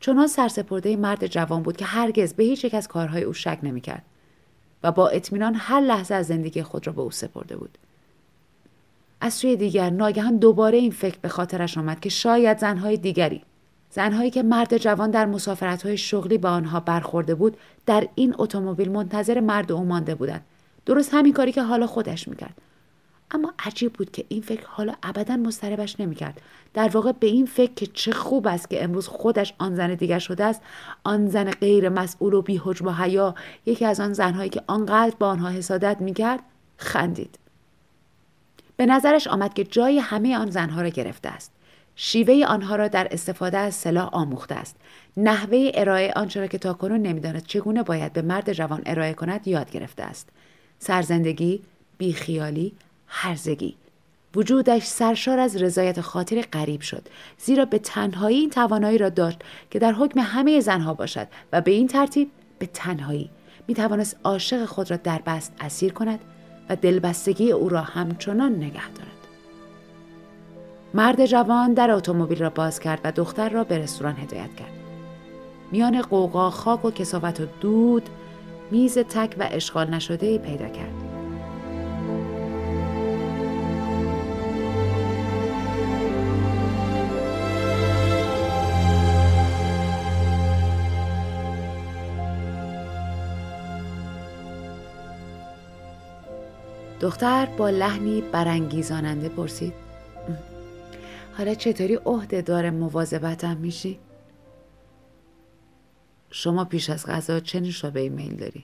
چنان 0.00 0.26
سرسپرده 0.26 0.96
مرد 0.96 1.26
جوان 1.26 1.62
بود 1.62 1.76
که 1.76 1.84
هرگز 1.84 2.34
به 2.34 2.44
هیچ 2.44 2.64
یک 2.64 2.74
از 2.74 2.88
کارهای 2.88 3.22
او 3.22 3.32
شک 3.32 3.58
نمی‌کرد 3.62 4.02
و 4.82 4.92
با 4.92 5.08
اطمینان 5.08 5.54
هر 5.54 5.80
لحظه 5.80 6.14
از 6.14 6.26
زندگی 6.26 6.62
خود 6.62 6.86
را 6.86 6.92
به 6.92 7.00
او 7.00 7.10
سپرده 7.10 7.56
بود. 7.56 7.78
از 9.20 9.34
سوی 9.34 9.56
دیگر 9.56 9.90
ناگهان 9.90 10.36
دوباره 10.36 10.78
این 10.78 10.90
فکر 10.90 11.18
به 11.22 11.28
خاطرش 11.28 11.78
آمد 11.78 12.00
که 12.00 12.08
شاید 12.08 12.58
زنهای 12.58 12.96
دیگری 12.96 13.42
زنهایی 13.90 14.30
که 14.30 14.42
مرد 14.42 14.76
جوان 14.76 15.10
در 15.10 15.26
مسافرت‌های 15.26 15.96
شغلی 15.96 16.38
به 16.38 16.48
آنها 16.48 16.80
برخورده 16.80 17.34
بود 17.34 17.56
در 17.86 18.08
این 18.14 18.34
اتومبیل 18.38 18.90
منتظر 18.90 19.40
مرد 19.40 19.72
او 19.72 19.84
مانده 19.84 20.14
بودند. 20.14 20.44
درست 20.86 21.14
همین 21.14 21.32
کاری 21.32 21.52
که 21.52 21.62
حالا 21.62 21.86
خودش 21.86 22.28
می‌کرد. 22.28 22.54
اما 23.30 23.52
عجیب 23.58 23.92
بود 23.92 24.10
که 24.10 24.24
این 24.28 24.42
فکر 24.42 24.66
حالا 24.66 24.94
ابدا 25.02 25.36
مضطربش 25.36 26.00
نمی‌کرد. 26.00 26.40
در 26.74 26.88
واقع 26.88 27.12
به 27.12 27.26
این 27.26 27.46
فکر 27.46 27.72
که 27.74 27.86
چه 27.86 28.12
خوب 28.12 28.46
است 28.46 28.70
که 28.70 28.84
امروز 28.84 29.08
خودش 29.08 29.54
آن 29.58 29.74
زن 29.74 29.94
دیگر 29.94 30.18
شده 30.18 30.44
است 30.44 30.62
آن 31.04 31.28
زن 31.28 31.50
غیر 31.50 31.88
مسئول 31.88 32.34
و 32.34 32.42
بیحجم 32.42 32.86
و 32.86 32.92
حیا 32.92 33.34
یکی 33.66 33.84
از 33.84 34.00
آن 34.00 34.12
زنهایی 34.12 34.50
که 34.50 34.62
آنقدر 34.66 35.14
با 35.18 35.28
آنها 35.28 35.48
حسادت 35.48 35.96
می‌کرد 36.00 36.40
خندید. 36.76 37.38
به 38.76 38.86
نظرش 38.86 39.26
آمد 39.26 39.54
که 39.54 39.64
جای 39.64 39.98
همه 39.98 40.38
آن 40.38 40.50
زنها 40.50 40.82
را 40.82 40.88
گرفته 40.88 41.28
است. 41.28 41.52
شیوه 42.02 42.44
آنها 42.46 42.76
را 42.76 42.88
در 42.88 43.08
استفاده 43.10 43.58
از 43.58 43.74
سلاح 43.74 44.08
آموخته 44.12 44.54
است. 44.54 44.76
نحوه 45.16 45.70
ارائه 45.74 46.12
آنچه 46.16 46.40
را 46.40 46.46
که 46.46 46.58
تاکنون 46.58 47.02
نمی‌داند 47.02 47.46
چگونه 47.46 47.82
باید 47.82 48.12
به 48.12 48.22
مرد 48.22 48.52
جوان 48.52 48.82
ارائه 48.86 49.14
کند 49.14 49.48
یاد 49.48 49.70
گرفته 49.70 50.02
است. 50.02 50.28
سرزندگی 50.78 51.62
بیخیالی 51.98 52.72
هرزگی. 53.06 53.76
وجودش 54.34 54.84
سرشار 54.84 55.38
از 55.38 55.62
رضایت 55.62 56.00
خاطر 56.00 56.42
غریب 56.42 56.80
شد 56.80 57.08
زیرا 57.38 57.64
به 57.64 57.78
تنهایی 57.78 58.38
این 58.38 58.50
توانایی 58.50 58.98
را 58.98 59.08
داشت 59.08 59.38
که 59.70 59.78
در 59.78 59.92
حکم 59.92 60.20
همه 60.20 60.60
زنها 60.60 60.94
باشد 60.94 61.28
و 61.52 61.60
به 61.60 61.70
این 61.70 61.88
ترتیب 61.88 62.30
به 62.58 62.66
تنهایی. 62.66 63.30
می 63.68 63.74
توانست 63.74 64.16
عاشق 64.24 64.64
خود 64.64 64.90
را 64.90 64.96
در 64.96 65.22
بست 65.26 65.52
اسیر 65.60 65.92
کند 65.92 66.20
و 66.68 66.76
دلبستگی 66.76 67.52
او 67.52 67.68
را 67.68 67.80
همچنان 67.80 68.54
نگه 68.54 68.88
دارد. 68.88 69.19
مرد 70.94 71.26
جوان 71.26 71.74
در 71.74 71.90
اتومبیل 71.90 72.38
را 72.38 72.50
باز 72.50 72.80
کرد 72.80 73.00
و 73.04 73.12
دختر 73.12 73.48
را 73.48 73.64
به 73.64 73.78
رستوران 73.78 74.16
هدایت 74.16 74.54
کرد. 74.56 74.72
میان 75.72 76.02
قوقا 76.02 76.50
خاک 76.50 76.84
و 76.84 76.90
کسافت 76.90 77.40
و 77.40 77.46
دود 77.60 78.08
میز 78.70 78.98
تک 78.98 79.36
و 79.38 79.48
اشغال 79.50 79.90
نشده 79.90 80.26
ای 80.26 80.38
پیدا 80.38 80.68
کرد. 80.68 80.94
دختر 97.00 97.46
با 97.46 97.70
لحنی 97.70 98.20
برانگیزاننده 98.32 99.28
پرسید 99.28 99.89
حالا 101.40 101.54
چطوری 101.54 101.94
عهده 101.94 102.42
دار 102.42 102.70
مواظبتم 102.70 103.56
میشی؟ 103.56 103.98
شما 106.30 106.64
پیش 106.64 106.90
از 106.90 107.06
غذا 107.06 107.40
چه 107.40 107.60
نوشابه 107.60 108.08
میل 108.08 108.36
دارین؟ 108.36 108.62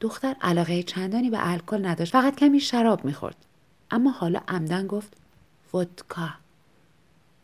دختر 0.00 0.36
علاقه 0.40 0.82
چندانی 0.82 1.30
به 1.30 1.38
الکل 1.40 1.86
نداشت 1.86 2.12
فقط 2.12 2.36
کمی 2.36 2.60
شراب 2.60 3.04
می‌خورد 3.04 3.36
اما 3.90 4.10
حالا 4.10 4.40
عمدن 4.48 4.86
گفت 4.86 5.16
ودکا 5.74 6.28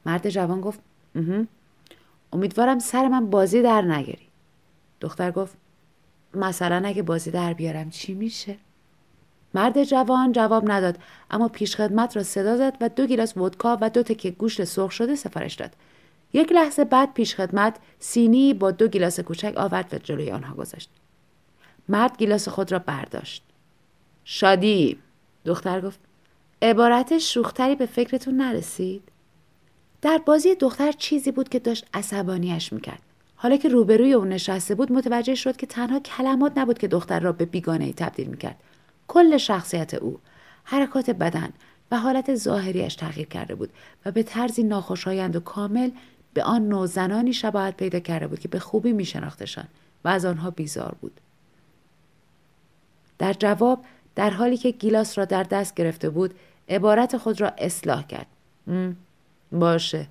مرد 0.07 0.31
جوان 0.31 0.61
گفت 0.61 0.81
امیدوارم 2.33 2.79
سر 2.79 3.09
من 3.09 3.31
بازی 3.31 3.63
در 3.63 3.83
نگیری 3.83 4.29
دختر 5.01 5.31
گفت 5.31 5.57
مثلا 6.35 6.89
اگه 6.89 7.03
بازی 7.03 7.31
در 7.31 7.53
بیارم 7.53 7.91
چی 7.91 8.15
میشه؟ 8.15 8.57
مرد 9.59 9.85
جوان 9.85 10.33
جواب 10.33 10.71
نداد 10.71 10.99
اما 11.31 11.49
پیشخدمت 11.49 12.17
را 12.17 12.23
صدا 12.23 12.57
زد 12.57 12.77
و 12.81 12.89
دو 12.89 13.07
گیلاس 13.07 13.37
ودکا 13.37 13.79
و 13.81 13.91
دو 13.91 14.03
تکه 14.03 14.31
گوشت 14.31 14.65
سرخ 14.65 14.91
شده 14.93 15.15
سفارش 15.15 15.55
داد. 15.55 15.73
یک 16.33 16.53
لحظه 16.53 16.85
بعد 16.85 17.15
پیشخدمت 17.15 17.77
سینی 17.99 18.55
با 18.55 18.71
دو 18.71 18.89
گیلاس 18.89 19.21
کوچک 19.21 19.53
آورد 19.57 19.95
و 19.95 19.99
جلوی 19.99 20.31
آنها 20.31 20.55
گذاشت. 20.55 20.91
مرد 21.89 22.19
گیلاس 22.19 22.49
خود 22.49 22.73
را 22.73 22.79
برداشت. 22.79 23.43
شادی؟ 24.25 24.99
دختر 25.45 25.81
گفت. 25.81 26.01
عبارت 26.63 27.19
شوختری 27.19 27.75
به 27.75 27.87
فکرتون 27.87 28.37
نرسید؟ 28.37 29.03
در 30.03 30.21
بازی 30.27 30.55
دختر 30.55 30.93
چیزی 30.93 31.33
بود 31.33 31.49
که 31.49 31.59
داشت 31.59 31.87
عصبانیش 31.95 32.73
می‌کرد. 32.73 33.03
حالا 33.37 33.57
که 33.57 33.69
روبروی 33.69 34.13
او 34.13 34.25
نشسته 34.25 34.75
بود 34.75 34.93
متوجه 34.93 35.35
شد 35.35 35.57
که 35.57 35.67
تنها 35.67 36.01
کلمات 36.01 36.59
نبود 36.59 36.79
که 36.79 36.89
دختر 36.89 37.21
را 37.21 37.33
به 37.33 37.45
بیگانه 37.45 37.85
ای 37.85 37.93
تبدیل 37.93 38.27
می‌کرد. 38.27 38.57
کل 39.09 39.37
شخصیت 39.37 39.95
او 39.95 40.19
حرکات 40.65 41.11
بدن 41.11 41.53
و 41.91 41.99
حالت 41.99 42.35
ظاهریش 42.35 42.95
تغییر 42.95 43.27
کرده 43.27 43.55
بود 43.55 43.71
و 44.05 44.11
به 44.11 44.23
طرزی 44.23 44.63
ناخوشایند 44.63 45.37
و 45.37 45.41
کامل 45.41 45.91
به 46.35 46.43
آن 46.43 46.69
نوع 46.69 46.87
زنانی 46.87 47.33
شباهت 47.33 47.77
پیدا 47.77 47.99
کرده 47.99 48.27
بود 48.27 48.39
که 48.39 48.49
به 48.49 48.59
خوبی 48.59 48.93
می 48.93 49.05
شناختشان 49.05 49.69
و 50.05 50.09
از 50.09 50.25
آنها 50.25 50.51
بیزار 50.51 50.95
بود. 51.01 51.21
در 53.19 53.33
جواب 53.33 53.85
در 54.15 54.31
حالی 54.31 54.57
که 54.57 54.71
گیلاس 54.71 55.19
را 55.19 55.25
در 55.25 55.43
دست 55.43 55.75
گرفته 55.75 56.11
بود 56.11 56.35
عبارت 56.69 57.17
خود 57.17 57.41
را 57.41 57.53
اصلاح 57.59 58.07
کرد. 58.07 58.27
باشه 59.53 60.07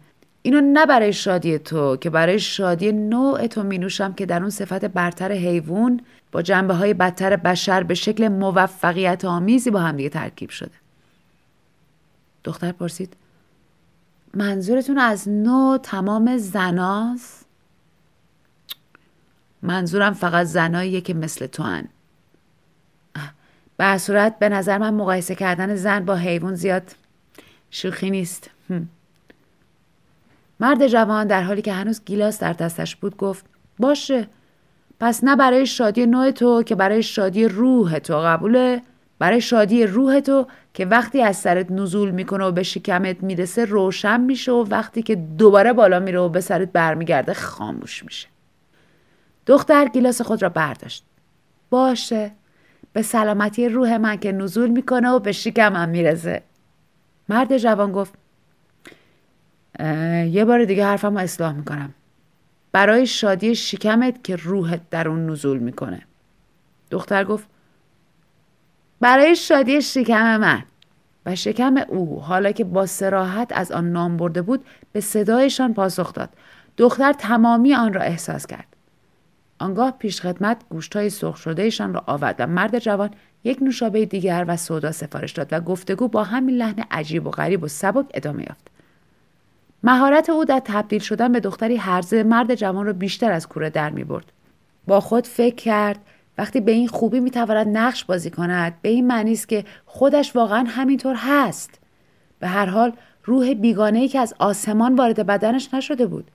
اینو 0.48 0.62
نه 0.62 0.86
برای 0.86 1.14
شادی 1.14 1.60
تو 1.60 1.98
که 1.98 2.10
برای 2.10 2.40
شادی 2.40 2.92
نوع 2.92 3.48
تو 3.48 3.64
می 3.64 3.88
که 4.18 4.26
در 4.26 4.42
اون 4.42 4.50
صفت 4.50 4.86
برتر 4.86 5.32
حیوان 5.32 6.02
با 6.32 6.42
جنبه 6.42 6.74
های 6.74 6.94
بدتر 6.94 7.36
بشر 7.36 7.84
به 7.84 7.94
شکل 7.94 8.28
موفقیت 8.28 9.26
آمیزی 9.26 9.72
با 9.72 9.80
همدیگه 9.80 10.10
ترکیب 10.10 10.50
شده. 10.50 10.72
دختر 12.44 12.72
پرسید 12.72 13.14
منظورتون 14.34 14.98
از 14.98 15.30
نوع 15.30 15.78
تمام 15.78 16.38
زناست؟ 16.38 17.46
منظورم 19.62 20.14
فقط 20.14 20.46
زناییه 20.46 21.02
که 21.02 21.14
مثل 21.14 21.48
تو 21.48 21.64
هن. 21.64 21.88
به 23.78 23.98
صورت 23.98 24.40
به 24.40 24.50
نظر 24.50 24.78
من 24.78 24.94
مقایسه 24.94 25.36
کردن 25.36 25.76
زن 25.76 26.06
با 26.06 26.16
حیوان 26.16 26.56
زیاد 26.56 26.96
شوخی 27.72 28.10
نیست. 28.10 28.50
مرد 30.60 30.88
جوان 30.88 31.28
در 31.28 31.42
حالی 31.42 31.62
که 31.62 31.74
هنوز 31.74 32.02
گیلاس 32.06 32.40
در 32.40 32.54
دستش 32.54 32.96
بود 32.96 33.18
گفت 33.18 33.46
باشه 33.80 34.28
پس 35.00 35.24
نه 35.24 35.36
برای 35.36 35.66
شادی 35.66 36.06
نوع 36.06 36.32
تو 36.32 36.64
که 36.64 36.76
برای 36.76 37.04
شادی 37.04 37.48
روح 37.48 38.00
تو 38.00 38.20
قبوله 38.20 38.82
برای 39.20 39.42
شادی 39.42 39.86
روح 39.86 40.20
تو 40.20 40.48
که 40.74 40.86
وقتی 40.86 41.22
از 41.22 41.38
سرت 41.38 41.72
نزول 41.72 42.12
می‌کنه 42.12 42.46
و 42.46 42.52
به 42.52 42.64
شکمت 42.64 43.24
می‌رسه 43.24 43.66
روشن 43.66 44.22
میشه 44.22 44.52
و 44.52 44.66
وقتی 44.70 45.02
که 45.02 45.16
دوباره 45.16 45.74
بالا 45.74 46.00
میره 46.00 46.20
و 46.20 46.30
به 46.30 46.42
سرت 46.42 46.72
برمیگرده 46.72 47.34
خاموش 47.34 48.04
میشه. 48.04 48.28
دختر 49.46 49.86
گیلاس 49.86 50.22
خود 50.22 50.42
را 50.42 50.50
برداشت. 50.50 51.04
باشه 51.70 52.32
به 52.94 53.02
سلامتی 53.02 53.70
روح 53.70 53.98
من 53.98 54.18
که 54.18 54.32
نزول 54.32 54.70
می‌کنه 54.70 55.10
و 55.10 55.20
به 55.20 55.32
شکمم 55.32 55.90
می‌رسه. 55.90 56.44
مرد 57.30 57.58
جوان 57.58 57.92
گفت 57.92 58.14
یه 60.32 60.46
بار 60.46 60.66
دیگه 60.66 60.86
حرفم 60.86 61.14
رو 61.14 61.24
اصلاح 61.24 61.54
می‌کنم. 61.54 61.94
برای 62.72 63.08
شادی 63.08 63.56
شکمت 63.56 64.24
که 64.24 64.36
روحت 64.36 64.90
در 64.90 65.08
اون 65.08 65.30
نزول 65.30 65.58
می‌کنه. 65.58 66.02
دختر 66.92 67.24
گفت 67.24 67.48
برای 69.00 69.36
شادی 69.36 69.82
شکم 69.82 70.38
من 70.38 70.64
و 71.26 71.36
شکم 71.36 71.76
او 71.88 72.22
حالا 72.22 72.52
که 72.52 72.64
با 72.64 72.86
سراحت 72.86 73.52
از 73.56 73.72
آن 73.72 73.92
نام 73.92 74.18
برده 74.18 74.42
بود 74.42 74.66
به 74.92 75.02
صدایشان 75.02 75.74
پاسخ 75.74 76.14
داد. 76.14 76.30
دختر 76.78 77.14
تمامی 77.14 77.76
آن 77.76 77.94
را 77.94 78.02
احساس 78.02 78.48
کرد. 78.48 78.68
آنگاه 79.60 79.92
پیشخدمت 79.92 80.58
گوشتهای 80.70 81.10
سرخ 81.10 81.38
شدهشان 81.38 81.94
را 81.94 82.04
آورد 82.06 82.36
و 82.40 82.48
مرد 82.48 82.80
جوان 82.80 83.10
یک 83.44 83.58
نوشابه 83.62 84.06
دیگر 84.06 84.46
و 84.48 84.58
سودا 84.58 84.92
سفارش 84.92 85.32
داد 85.32 85.48
و 85.52 85.60
گفتگو 85.60 86.08
با 86.08 86.24
همین 86.24 86.56
لحن 86.56 86.84
عجیب 86.92 87.28
و 87.28 87.30
غریب 87.30 87.64
و 87.64 87.68
سبک 87.68 88.06
ادامه 88.14 88.44
یافت. 88.44 88.77
مهارت 89.84 90.30
او 90.30 90.46
در 90.46 90.62
تبدیل 90.66 91.00
شدن 91.00 91.32
به 91.32 91.40
دختری 91.40 91.76
هرزه 91.76 92.24
مرد 92.24 92.56
جوان 92.56 92.86
را 92.86 92.94
بیشتر 92.94 93.32
از 93.32 93.48
کوره 93.48 93.70
در 93.70 93.90
می 93.90 94.04
برد. 94.04 94.32
با 94.88 95.00
خود 95.00 95.28
فکر 95.28 95.56
کرد 95.56 96.00
وقتی 96.38 96.60
به 96.60 96.72
این 96.72 96.88
خوبی 96.88 97.20
می 97.20 97.32
تواند 97.32 97.78
نقش 97.78 98.06
بازی 98.06 98.30
کند 98.30 98.78
به 98.82 98.90
این 98.90 99.08
معنی 99.08 99.32
است 99.32 99.50
که 99.50 99.66
خودش 99.86 100.36
واقعا 100.36 100.66
همینطور 100.68 101.16
هست. 101.16 101.80
به 102.40 102.48
هر 102.48 102.66
حال 102.66 102.94
روح 103.24 103.54
بیگانه 103.54 104.00
ای 104.00 104.08
که 104.08 104.20
از 104.20 104.34
آسمان 104.40 104.96
وارد 104.96 105.26
بدنش 105.26 105.74
نشده 105.74 106.06
بود. 106.06 106.32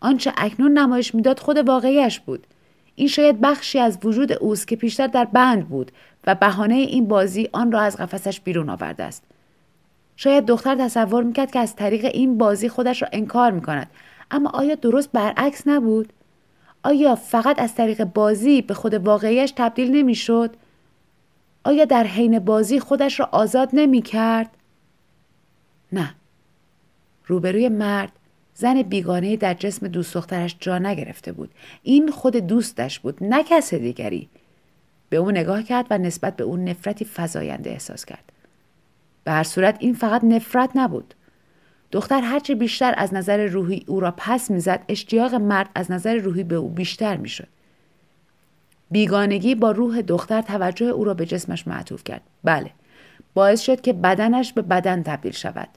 آنچه 0.00 0.32
اکنون 0.36 0.78
نمایش 0.78 1.14
می‌داد 1.14 1.38
خود 1.38 1.68
واقعیش 1.68 2.20
بود. 2.20 2.46
این 2.94 3.08
شاید 3.08 3.40
بخشی 3.40 3.78
از 3.78 3.98
وجود 4.04 4.32
اوست 4.32 4.68
که 4.68 4.76
پیشتر 4.76 5.06
در 5.06 5.24
بند 5.24 5.68
بود 5.68 5.92
و 6.26 6.34
بهانه 6.34 6.74
این 6.74 7.08
بازی 7.08 7.48
آن 7.52 7.72
را 7.72 7.80
از 7.80 7.96
قفسش 7.96 8.40
بیرون 8.40 8.70
آورده 8.70 9.04
است. 9.04 9.24
شاید 10.16 10.46
دختر 10.46 10.76
تصور 10.76 11.22
می‌کرد 11.22 11.50
که 11.50 11.58
از 11.58 11.76
طریق 11.76 12.04
این 12.04 12.38
بازی 12.38 12.68
خودش 12.68 13.02
را 13.02 13.08
انکار 13.12 13.50
می‌کند 13.50 13.90
اما 14.30 14.50
آیا 14.50 14.74
درست 14.74 15.12
برعکس 15.12 15.62
نبود 15.66 16.12
آیا 16.82 17.14
فقط 17.14 17.58
از 17.58 17.74
طریق 17.74 18.04
بازی 18.04 18.62
به 18.62 18.74
خود 18.74 18.94
واقعیش 18.94 19.52
تبدیل 19.56 19.96
نمی‌شد 19.96 20.56
آیا 21.64 21.84
در 21.84 22.04
حین 22.04 22.38
بازی 22.38 22.80
خودش 22.80 23.20
را 23.20 23.28
آزاد 23.32 23.68
نمی 23.72 24.02
کرد؟ 24.02 24.50
نه. 25.92 26.14
روبروی 27.26 27.68
مرد 27.68 28.12
زن 28.54 28.82
بیگانه 28.82 29.36
در 29.36 29.54
جسم 29.54 29.88
دوست 29.88 30.14
دخترش 30.14 30.56
جا 30.60 30.78
نگرفته 30.78 31.32
بود. 31.32 31.50
این 31.82 32.10
خود 32.10 32.36
دوستش 32.36 33.00
بود 33.00 33.18
نه 33.20 33.44
کس 33.44 33.74
دیگری. 33.74 34.28
به 35.08 35.16
او 35.16 35.30
نگاه 35.30 35.62
کرد 35.62 35.86
و 35.90 35.98
نسبت 35.98 36.36
به 36.36 36.44
اون 36.44 36.64
نفرتی 36.64 37.06
فزاینده 37.14 37.70
احساس 37.70 38.04
کرد. 38.04 38.31
به 39.24 39.32
هر 39.32 39.42
صورت 39.42 39.76
این 39.80 39.94
فقط 39.94 40.24
نفرت 40.24 40.70
نبود. 40.74 41.14
دختر 41.92 42.20
هرچه 42.20 42.54
بیشتر 42.54 42.94
از 42.96 43.14
نظر 43.14 43.46
روحی 43.46 43.84
او 43.86 44.00
را 44.00 44.14
پس 44.16 44.50
می‌زد 44.50 44.84
اشتیاق 44.88 45.34
مرد 45.34 45.70
از 45.74 45.90
نظر 45.90 46.14
روحی 46.14 46.44
به 46.44 46.54
او 46.54 46.68
بیشتر 46.68 47.16
می‌شد. 47.16 47.48
بیگانگی 48.90 49.54
با 49.54 49.70
روح 49.70 50.00
دختر 50.00 50.42
توجه 50.42 50.86
او 50.86 51.04
را 51.04 51.14
به 51.14 51.26
جسمش 51.26 51.68
معطوف 51.68 52.04
کرد. 52.04 52.22
بله. 52.44 52.70
باعث 53.34 53.60
شد 53.60 53.80
که 53.80 53.92
بدنش 53.92 54.52
به 54.52 54.62
بدن 54.62 55.02
تبدیل 55.02 55.32
شود. 55.32 55.68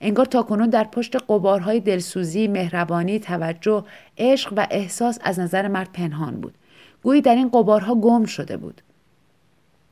انگار 0.00 0.24
تاکنون 0.24 0.70
در 0.70 0.84
پشت 0.84 1.16
قبارهای 1.16 1.80
دلسوزی، 1.80 2.48
مهربانی، 2.48 3.18
توجه، 3.18 3.84
عشق 4.18 4.52
و 4.56 4.66
احساس 4.70 5.18
از 5.22 5.40
نظر 5.40 5.68
مرد 5.68 5.92
پنهان 5.92 6.40
بود. 6.40 6.54
گویی 7.02 7.20
در 7.20 7.34
این 7.34 7.48
قبارها 7.48 7.94
گم 7.94 8.24
شده 8.24 8.56
بود. 8.56 8.82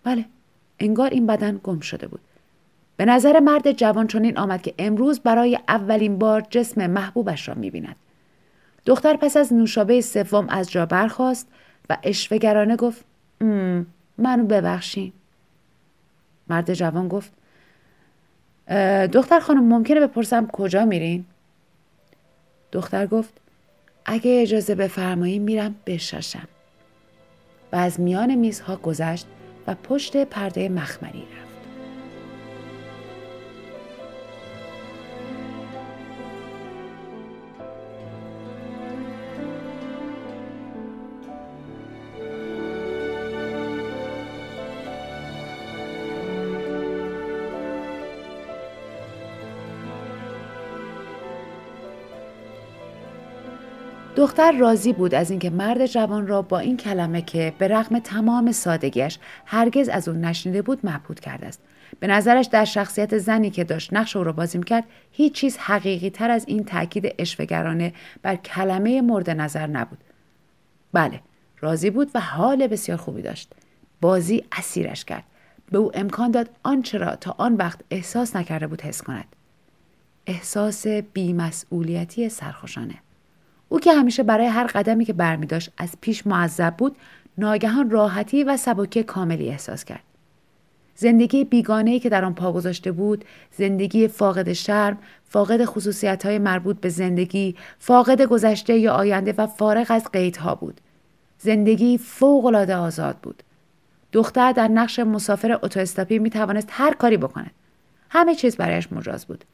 بله، 0.04 0.24
انگار 0.78 1.10
این 1.10 1.26
بدن 1.26 1.60
گم 1.62 1.80
شده 1.80 2.06
بود. 2.06 2.20
به 2.96 3.04
نظر 3.04 3.40
مرد 3.40 3.72
جوان 3.72 4.06
چنین 4.06 4.38
آمد 4.38 4.62
که 4.62 4.74
امروز 4.78 5.20
برای 5.20 5.58
اولین 5.68 6.18
بار 6.18 6.40
جسم 6.50 6.86
محبوبش 6.86 7.48
را 7.48 7.54
می‌بیند 7.54 7.96
دختر 8.86 9.16
پس 9.16 9.36
از 9.36 9.52
نوشابه 9.52 10.00
سوم 10.00 10.48
از 10.48 10.70
جا 10.70 10.86
برخاست 10.86 11.48
و 11.90 11.98
اشوگرانه 12.02 12.76
گفت 12.76 13.04
منو 14.18 14.44
ببخشین 14.48 15.12
مرد 16.48 16.74
جوان 16.74 17.08
گفت 17.08 17.32
دختر 19.12 19.40
خانم 19.40 19.64
ممکنه 19.64 20.00
بپرسم 20.00 20.46
کجا 20.46 20.84
میرین؟ 20.84 21.24
دختر 22.72 23.06
گفت 23.06 23.32
اگه 24.04 24.42
اجازه 24.42 24.74
بفرمایی 24.74 25.38
میرم 25.38 25.74
بشاشم 25.86 26.48
و 27.72 27.76
از 27.76 28.00
میان 28.00 28.34
میزها 28.34 28.76
گذشت 28.76 29.26
و 29.66 29.74
پشت 29.74 30.24
پرده 30.24 30.68
مخمری 30.68 31.22
رفت. 31.22 31.45
دختر 54.16 54.52
راضی 54.52 54.92
بود 54.92 55.14
از 55.14 55.30
اینکه 55.30 55.50
مرد 55.50 55.86
جوان 55.86 56.26
را 56.26 56.42
با 56.42 56.58
این 56.58 56.76
کلمه 56.76 57.22
که 57.22 57.54
به 57.58 57.68
رغم 57.68 57.98
تمام 57.98 58.52
سادگیش 58.52 59.18
هرگز 59.46 59.88
از 59.88 60.08
اون 60.08 60.24
نشنیده 60.24 60.62
بود 60.62 60.80
مبهوت 60.84 61.20
کرده 61.20 61.46
است. 61.46 61.60
به 62.00 62.06
نظرش 62.06 62.46
در 62.46 62.64
شخصیت 62.64 63.18
زنی 63.18 63.50
که 63.50 63.64
داشت 63.64 63.94
نقش 63.94 64.16
او 64.16 64.24
را 64.24 64.32
بازی 64.32 64.60
کرد 64.60 64.84
هیچ 65.12 65.32
چیز 65.32 65.58
حقیقی 65.58 66.10
تر 66.10 66.30
از 66.30 66.44
این 66.48 66.64
تاکید 66.64 67.14
اشوگرانه 67.18 67.92
بر 68.22 68.36
کلمه 68.36 69.00
مورد 69.00 69.30
نظر 69.30 69.66
نبود. 69.66 69.98
بله 70.92 71.20
راضی 71.60 71.90
بود 71.90 72.10
و 72.14 72.20
حال 72.20 72.66
بسیار 72.66 72.98
خوبی 72.98 73.22
داشت. 73.22 73.52
بازی 74.00 74.44
اسیرش 74.52 75.04
کرد. 75.04 75.24
به 75.70 75.78
او 75.78 75.90
امکان 75.94 76.30
داد 76.30 76.50
آنچه 76.62 76.98
را 76.98 77.16
تا 77.16 77.34
آن 77.38 77.54
وقت 77.54 77.80
احساس 77.90 78.36
نکرده 78.36 78.66
بود 78.66 78.82
حس 78.82 79.02
کند. 79.02 79.36
احساس 80.26 80.86
بیمسئولیتی 80.86 82.28
سرخوشانه. 82.28 82.94
او 83.68 83.80
که 83.80 83.92
همیشه 83.92 84.22
برای 84.22 84.46
هر 84.46 84.66
قدمی 84.66 85.04
که 85.04 85.12
برمی 85.12 85.46
داشت 85.46 85.72
از 85.78 85.94
پیش 86.00 86.26
معذب 86.26 86.74
بود 86.76 86.96
ناگهان 87.38 87.90
راحتی 87.90 88.44
و 88.44 88.56
سبکی 88.56 89.02
کاملی 89.02 89.48
احساس 89.48 89.84
کرد. 89.84 90.02
زندگی 90.94 91.44
بیگانه 91.44 91.98
که 91.98 92.08
در 92.08 92.24
آن 92.24 92.34
پا 92.34 92.52
گذاشته 92.52 92.92
بود 92.92 93.24
زندگی 93.50 94.08
فاقد 94.08 94.52
شرم 94.52 94.98
فاقد 95.24 95.64
خصوصیت 95.64 96.26
های 96.26 96.38
مربوط 96.38 96.80
به 96.80 96.88
زندگی 96.88 97.56
فاقد 97.78 98.22
گذشته 98.22 98.78
یا 98.78 98.92
آینده 98.92 99.34
و 99.38 99.46
فارغ 99.46 99.86
از 99.88 100.04
قیدها 100.12 100.54
بود. 100.54 100.80
زندگی 101.38 101.98
فوق 101.98 102.54
آزاد 102.70 103.16
بود. 103.16 103.42
دختر 104.12 104.52
در 104.52 104.68
نقش 104.68 104.98
مسافر 104.98 105.58
اتوستاپی 105.62 106.18
می 106.18 106.30
توانست 106.30 106.68
هر 106.70 106.94
کاری 106.94 107.16
بکند. 107.16 107.50
همه 108.10 108.34
چیز 108.34 108.56
برایش 108.56 108.92
مجاز 108.92 109.26
بود. 109.26 109.44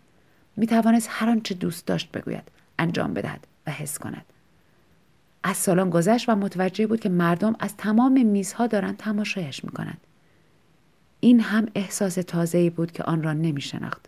می 0.57 0.67
توانست 0.67 1.09
هر 1.11 1.31
آنچه 1.31 1.55
دوست 1.55 1.87
داشت 1.87 2.13
بگوید 2.13 2.43
انجام 2.79 3.15
بدهد. 3.15 3.47
و 3.67 3.71
حس 3.71 3.99
کند. 3.99 4.25
از 5.43 5.57
سالن 5.57 5.91
گذشت 5.91 6.29
و 6.29 6.37
متوجه 6.37 6.87
بود 6.87 7.01
که 7.01 7.09
مردم 7.09 7.57
از 7.61 7.77
تمام 7.77 8.27
میزها 8.27 8.67
دارند 8.67 8.97
تماشایش 8.97 9.65
می‌کنند. 9.65 10.01
این 11.21 11.41
هم 11.41 11.67
احساس 11.75 12.15
تازه‌ای 12.15 12.71
بود 12.71 12.93
که 12.93 13.03
آن 13.03 13.23
را 13.23 13.33
نمی 13.33 13.61
شناخت. 13.61 14.07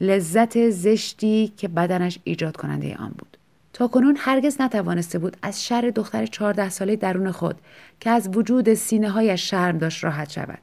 لذت 0.00 0.70
زشتی 0.70 1.52
که 1.56 1.68
بدنش 1.68 2.18
ایجاد 2.24 2.56
کننده 2.56 2.96
آن 2.96 3.14
بود. 3.18 3.36
تا 3.72 3.88
کنون 3.88 4.16
هرگز 4.18 4.60
نتوانسته 4.60 5.18
بود 5.18 5.36
از 5.42 5.64
شر 5.64 5.92
دختر 5.94 6.26
چهارده 6.26 6.68
ساله 6.68 6.96
درون 6.96 7.30
خود 7.30 7.56
که 8.00 8.10
از 8.10 8.28
وجود 8.32 8.74
سینه 8.74 9.10
های 9.10 9.38
شرم 9.38 9.78
داشت 9.78 10.04
راحت 10.04 10.30
شود. 10.30 10.58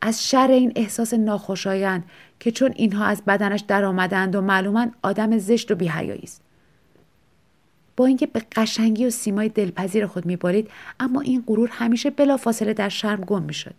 از 0.00 0.28
شر 0.28 0.48
این 0.50 0.72
احساس 0.76 1.14
ناخوشایند 1.14 2.04
که 2.40 2.50
چون 2.50 2.72
اینها 2.76 3.04
از 3.04 3.22
بدنش 3.26 3.60
درآمدند 3.60 4.34
و 4.34 4.40
معلوما 4.40 4.86
آدم 5.02 5.38
زشت 5.38 5.70
و 5.70 5.74
بیهیایی 5.74 6.22
است. 6.22 6.42
با 7.98 8.06
اینکه 8.06 8.26
به 8.26 8.42
قشنگی 8.56 9.06
و 9.06 9.10
سیمای 9.10 9.48
دلپذیر 9.48 10.06
خود 10.06 10.26
میبارید 10.26 10.70
اما 11.00 11.20
این 11.20 11.44
غرور 11.46 11.68
همیشه 11.72 12.10
بلافاصله 12.10 12.74
در 12.74 12.88
شرم 12.88 13.20
گم 13.20 13.42
می‌شد. 13.42 13.74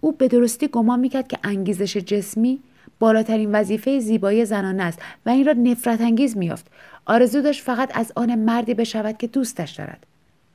او 0.00 0.12
به 0.12 0.28
درستی 0.28 0.68
گمان 0.68 1.00
می‌کرد 1.00 1.28
که 1.28 1.38
انگیزش 1.44 1.96
جسمی 1.96 2.60
بالاترین 2.98 3.52
وظیفه 3.52 4.00
زیبایی 4.00 4.44
زنانه 4.44 4.82
است 4.82 4.98
و 5.26 5.30
این 5.30 5.46
را 5.46 5.52
نفرت 5.52 6.00
انگیز 6.00 6.36
میافت 6.36 6.66
آرزو 7.06 7.42
داشت 7.42 7.62
فقط 7.62 7.90
از 7.94 8.12
آن 8.16 8.34
مردی 8.34 8.74
بشود 8.74 9.16
که 9.18 9.26
دوستش 9.26 9.70
دارد. 9.70 10.06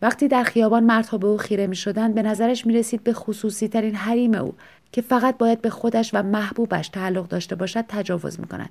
وقتی 0.01 0.28
در 0.28 0.43
خیابان 0.43 0.84
مردها 0.84 1.17
به 1.17 1.28
او 1.28 1.38
خیره 1.38 1.67
می 1.67 1.75
شدند 1.75 2.15
به 2.15 2.21
نظرش 2.23 2.65
می 2.65 2.73
رسید 2.73 3.04
به 3.04 3.13
خصوصی 3.13 3.67
ترین 3.67 3.95
حریم 3.95 4.34
او 4.36 4.54
که 4.91 5.01
فقط 5.01 5.38
باید 5.38 5.62
به 5.62 5.69
خودش 5.69 6.13
و 6.13 6.23
محبوبش 6.23 6.88
تعلق 6.88 7.28
داشته 7.28 7.56
باشد 7.56 7.86
تجاوز 7.88 8.39
می 8.39 8.47
کند. 8.47 8.69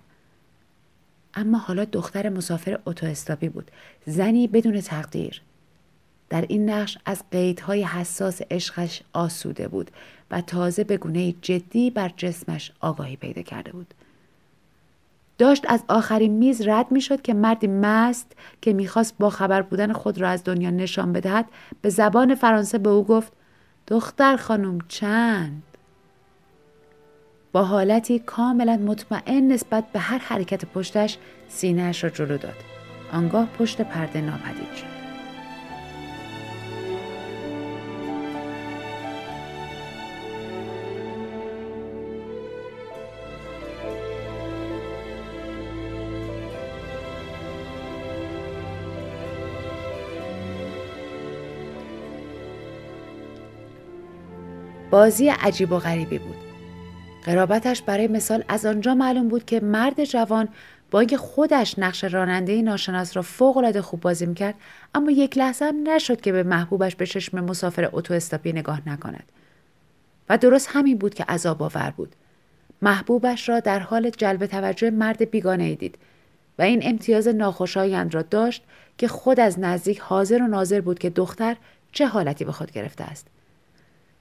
اما 1.37 1.59
حالا 1.59 1.85
دختر 1.85 2.29
مسافر 2.29 2.79
اتوستاپی 2.87 3.49
بود. 3.49 3.71
زنی 4.07 4.47
بدون 4.47 4.81
تقدیر. 4.81 5.43
در 6.29 6.45
این 6.49 6.71
نقش 6.71 6.99
از 7.07 7.23
قیدهای 7.31 7.83
حساس 7.83 8.41
عشقش 8.51 9.03
آسوده 9.13 9.69
بود 9.69 9.91
و 10.31 10.41
تازه 10.41 10.85
به 10.85 10.97
گونه 10.97 11.33
جدی 11.33 11.91
بر 11.91 12.13
جسمش 12.17 12.73
آگاهی 12.81 13.17
پیدا 13.17 13.43
کرده 13.43 13.73
بود. 13.73 13.95
داشت 15.39 15.65
از 15.69 15.85
آخرین 15.89 16.33
میز 16.33 16.69
رد 16.69 16.93
می 16.93 17.01
شد 17.01 17.23
که 17.23 17.35
مردی 17.35 17.67
مست 17.67 18.33
که 18.63 18.73
می‌خواست 18.73 19.15
با 19.19 19.31
خبر 19.31 19.63
بودن 19.63 19.93
خود 19.93 20.19
را 20.21 20.29
از 20.29 20.45
دنیا 20.45 20.71
نشان 20.71 21.13
بدهد 21.13 21.47
به 21.83 21.89
زبان 21.91 22.35
فرانسه 22.35 22.79
به 22.79 22.91
او 22.91 23.05
گفت 23.05 23.33
دختر 23.87 24.37
خانم 24.37 24.79
چند؟ 24.89 25.63
با 27.55 27.63
حالتی 27.63 28.19
کاملا 28.19 28.77
مطمئن 28.77 29.49
نسبت 29.53 29.85
به 29.93 29.99
هر 29.99 30.19
حرکت 30.19 30.65
پشتش 30.65 31.19
سینهاش 31.49 32.05
را 32.05 32.11
جلو 32.11 32.39
داد. 32.39 32.55
آنگاه 33.13 33.49
پشت 33.59 33.81
پرده 33.81 34.21
ناپدید 34.21 34.75
شد. 34.77 34.95
بازی 54.91 55.29
عجیب 55.29 55.73
و 55.73 55.79
غریبی 55.79 56.19
بود. 56.19 56.44
قرابتش 57.25 57.83
برای 57.83 58.09
مثال 58.09 58.45
از 58.49 58.67
آنجا 58.67 58.95
معلوم 58.95 59.29
بود 59.29 59.45
که 59.45 59.61
مرد 59.61 60.05
جوان 60.05 60.49
با 60.91 61.01
اینکه 61.01 61.17
خودش 61.17 61.79
نقش 61.79 62.05
راننده 62.05 62.63
ناشناس 62.63 63.17
را 63.17 63.23
فوقالعاده 63.23 63.83
خوب 63.83 64.01
بازی 64.01 64.27
می‌کرد 64.27 64.55
اما 64.95 65.11
یک 65.11 65.39
لحظه 65.39 65.65
هم 65.65 65.89
نشد 65.89 66.21
که 66.21 66.33
به 66.33 66.43
محبوبش 66.43 66.97
به 66.97 67.07
چشم 67.07 67.45
مسافر 67.45 67.89
اتو 67.93 68.15
استاپی 68.15 68.53
نگاه 68.53 68.89
نکند. 68.89 69.33
و 70.29 70.39
درست 70.39 70.69
همین 70.73 70.99
بود 70.99 71.15
که 71.15 71.25
عذاب 71.25 71.63
آور 71.63 71.95
بود. 71.97 72.17
محبوبش 72.83 73.49
را 73.49 73.61
در 73.61 73.79
حال 73.79 74.11
جلب 74.11 74.47
توجه 74.47 74.91
مرد 74.91 75.31
بیگانه 75.31 75.65
ای 75.65 75.75
دید 75.75 75.99
و 76.59 76.63
این 76.63 76.81
امتیاز 76.83 77.29
ناخوشایند 77.29 78.15
را 78.15 78.23
داشت 78.23 78.63
که 78.99 79.09
خود 79.09 79.41
از 79.41 79.59
نزدیک 79.59 79.99
حاضر 79.99 80.43
و 80.43 80.47
ناظر 80.47 80.81
بود 80.81 80.99
که 80.99 81.11
دختر 81.11 81.57
چه 81.93 82.07
حالتی 82.07 82.45
به 82.45 82.53
خود 82.53 82.71
گرفته 82.71 83.05
است. 83.05 83.27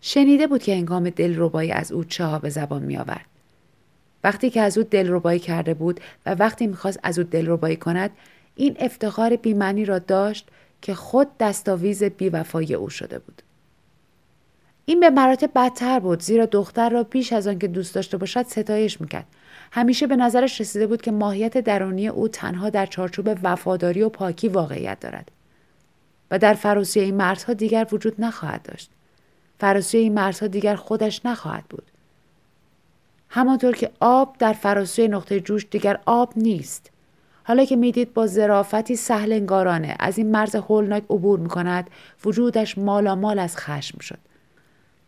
شنیده 0.05 0.47
بود 0.47 0.63
که 0.63 0.75
هنگام 0.75 1.09
دلربایی 1.09 1.71
از 1.71 1.91
او 1.91 2.03
چه 2.03 2.25
ها 2.25 2.39
به 2.39 2.49
زبان 2.49 2.81
می 2.81 2.97
آورد. 2.97 3.25
وقتی 4.23 4.49
که 4.49 4.61
از 4.61 4.77
او 4.77 4.83
دلربایی 4.83 5.39
کرده 5.39 5.73
بود 5.73 5.99
و 6.25 6.35
وقتی 6.35 6.67
می‌خواست 6.67 6.99
از 7.03 7.19
او 7.19 7.25
دلربایی 7.25 7.75
کند 7.75 8.11
این 8.55 8.75
افتخار 8.79 9.35
بیمنی 9.35 9.85
را 9.85 9.99
داشت 9.99 10.47
که 10.81 10.93
خود 10.93 11.27
دستاویز 11.39 12.03
بیوفایی 12.03 12.73
او 12.73 12.89
شده 12.89 13.19
بود. 13.19 13.41
این 14.85 14.99
به 14.99 15.09
مراتب 15.09 15.51
بدتر 15.55 15.99
بود 15.99 16.21
زیرا 16.21 16.45
دختر 16.45 16.89
را 16.89 17.03
بیش 17.03 17.33
از 17.33 17.47
آن 17.47 17.59
که 17.59 17.67
دوست 17.67 17.95
داشته 17.95 18.17
باشد 18.17 18.45
ستایش 18.47 19.01
می‌کرد 19.01 19.25
همیشه 19.71 20.07
به 20.07 20.15
نظرش 20.15 20.61
رسیده 20.61 20.87
بود 20.87 21.01
که 21.01 21.11
ماهیت 21.11 21.57
درونی 21.57 22.07
او 22.07 22.27
تنها 22.27 22.69
در 22.69 22.85
چارچوب 22.85 23.37
وفاداری 23.43 24.01
و 24.01 24.09
پاکی 24.09 24.47
واقعیت 24.47 24.99
دارد 24.99 25.31
و 26.31 26.39
در 26.39 26.53
فروسی 26.53 26.99
این 26.99 27.15
مردها 27.15 27.53
دیگر 27.53 27.87
وجود 27.91 28.15
نخواهد 28.19 28.61
داشت 28.63 28.89
فراسوی 29.59 29.99
این 29.99 30.13
مرزها 30.13 30.47
دیگر 30.47 30.75
خودش 30.75 31.25
نخواهد 31.25 31.63
بود. 31.69 31.91
همانطور 33.29 33.75
که 33.75 33.91
آب 33.99 34.35
در 34.39 34.53
فراسوی 34.53 35.07
نقطه 35.07 35.39
جوش 35.39 35.65
دیگر 35.71 35.99
آب 36.05 36.33
نیست. 36.35 36.89
حالا 37.43 37.65
که 37.65 37.75
می‌دید 37.75 38.13
با 38.13 38.27
ظرافتی 38.27 38.95
سهل 38.95 39.33
انگارانه 39.33 39.95
از 39.99 40.17
این 40.17 40.31
مرز 40.31 40.55
هولناک 40.55 41.03
عبور 41.03 41.39
می 41.39 41.49
کند 41.49 41.89
وجودش 42.25 42.77
مال 42.77 43.39
از 43.39 43.57
خشم 43.57 43.99
شد. 43.99 44.19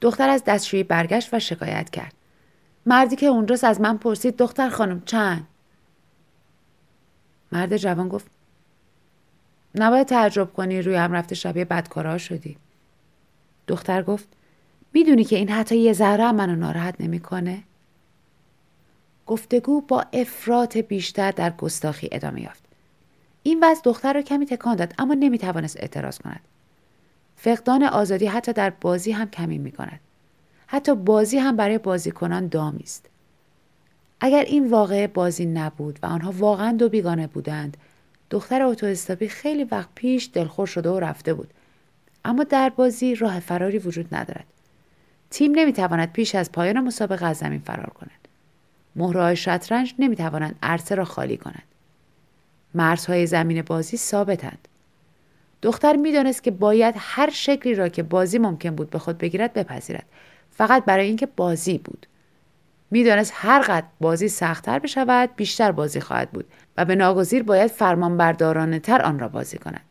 دختر 0.01 0.29
از 0.29 0.43
دستشویی 0.43 0.83
برگشت 0.83 1.33
و 1.33 1.39
شکایت 1.39 1.89
کرد. 1.89 2.13
مردی 2.85 3.15
که 3.15 3.25
اونجاست 3.25 3.63
از 3.63 3.81
من 3.81 3.97
پرسید 3.97 4.37
دختر 4.37 4.69
خانم 4.69 5.01
چند 5.05 5.47
مرد 7.51 7.77
جوان 7.77 8.09
گفت 8.09 8.27
نباید 9.75 10.07
تعجب 10.07 10.53
کنی 10.53 10.81
روی 10.81 10.95
هم 10.95 11.11
رفته 11.11 11.35
شبیه 11.35 11.65
بدکارا 11.65 12.17
شدی 12.17 12.57
دختر 13.67 14.03
گفت 14.03 14.27
می‌دونی 14.93 15.23
که 15.23 15.35
این 15.35 15.49
حتی 15.49 15.77
یه 15.77 15.93
ذره 15.93 16.31
منو 16.31 16.55
ناراحت 16.55 16.95
نمی‌کنه 16.99 17.63
گفتگو 19.25 19.81
با 19.81 20.05
افراط 20.13 20.77
بیشتر 20.77 21.31
در 21.31 21.49
گستاخی 21.49 22.09
ادامه 22.11 22.41
یافت 22.41 22.63
این 23.43 23.63
وضع 23.63 23.81
دختر 23.83 24.13
را 24.13 24.21
کمی 24.21 24.45
تکان 24.45 24.75
داد 24.75 24.93
اما 24.97 25.13
نمی‌توانست 25.13 25.77
اعتراض 25.79 26.17
کند 26.17 26.41
فقدان 27.35 27.83
آزادی 27.83 28.25
حتی 28.25 28.53
در 28.53 28.69
بازی 28.69 29.11
هم 29.11 29.29
کمی 29.29 29.57
می 29.57 29.71
کند. 29.71 29.99
حتی 30.67 30.95
بازی 30.95 31.37
هم 31.37 31.55
برای 31.55 31.77
بازیکنان 31.77 32.47
دامی 32.47 32.83
است. 32.83 33.05
اگر 34.19 34.43
این 34.43 34.69
واقعه 34.69 35.07
بازی 35.07 35.45
نبود 35.45 35.99
و 36.03 36.05
آنها 36.05 36.33
واقعا 36.37 36.71
دو 36.71 36.89
بیگانه 36.89 37.27
بودند 37.27 37.77
دختر 38.29 38.61
اتوستاپی 38.61 39.27
خیلی 39.27 39.63
وقت 39.63 39.89
پیش 39.95 40.29
دلخور 40.33 40.67
شده 40.67 40.89
و 40.89 40.99
رفته 40.99 41.33
بود 41.33 41.53
اما 42.25 42.43
در 42.43 42.69
بازی 42.69 43.15
راه 43.15 43.39
فراری 43.39 43.77
وجود 43.77 44.15
ندارد. 44.15 44.45
تیم 45.29 45.51
نمی‌تواند 45.55 46.11
پیش 46.11 46.35
از 46.35 46.51
پایان 46.51 46.79
مسابقه 46.79 47.25
از 47.25 47.37
زمین 47.37 47.59
فرار 47.59 47.89
کند. 47.89 48.27
مهرهای 48.95 49.35
شطرنج 49.35 49.95
نمی‌توانند 49.99 50.55
عرصه 50.63 50.95
را 50.95 51.05
خالی 51.05 51.37
کنند. 51.37 51.63
مرزهای 52.73 53.27
زمین 53.27 53.61
بازی 53.61 53.97
ثابتند. 53.97 54.67
دختر 55.61 55.95
می‌دانست 55.95 56.43
که 56.43 56.51
باید 56.51 56.95
هر 56.97 57.29
شکلی 57.29 57.75
را 57.75 57.89
که 57.89 58.03
بازی 58.03 58.37
ممکن 58.37 58.75
بود 58.75 58.89
به 58.89 58.99
خود 58.99 59.17
بگیرد 59.17 59.53
بپذیرد. 59.53 60.05
فقط 60.51 60.85
برای 60.85 61.07
اینکه 61.07 61.25
بازی 61.25 61.77
بود. 61.77 62.07
می‌دانست 62.91 63.31
هر 63.35 63.61
قدر 63.61 63.87
بازی 63.99 64.27
سختتر 64.27 64.79
بشود 64.79 65.29
بیشتر 65.35 65.71
بازی 65.71 65.99
خواهد 65.99 66.31
بود 66.31 66.45
و 66.77 66.85
به 66.85 66.95
ناگزیر 66.95 67.43
باید 67.43 67.71
فرمانبردارانه 67.71 68.79
تر 68.79 69.01
آن 69.01 69.19
را 69.19 69.27
بازی 69.27 69.57
کند. 69.57 69.81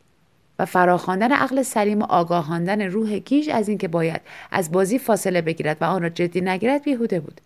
و 0.59 0.65
فراخواندن 0.65 1.31
عقل 1.31 1.61
سلیم 1.61 1.99
و 1.99 2.03
آگاهاندن 2.03 2.81
روح 2.81 3.17
گیج 3.17 3.49
از 3.49 3.69
اینکه 3.69 3.87
باید 3.87 4.21
از 4.51 4.71
بازی 4.71 4.99
فاصله 4.99 5.41
بگیرد 5.41 5.77
و 5.81 5.85
آن 5.85 6.01
را 6.01 6.09
جدی 6.09 6.41
نگیرد 6.41 6.83
بیهوده 6.83 7.19
بود. 7.19 7.41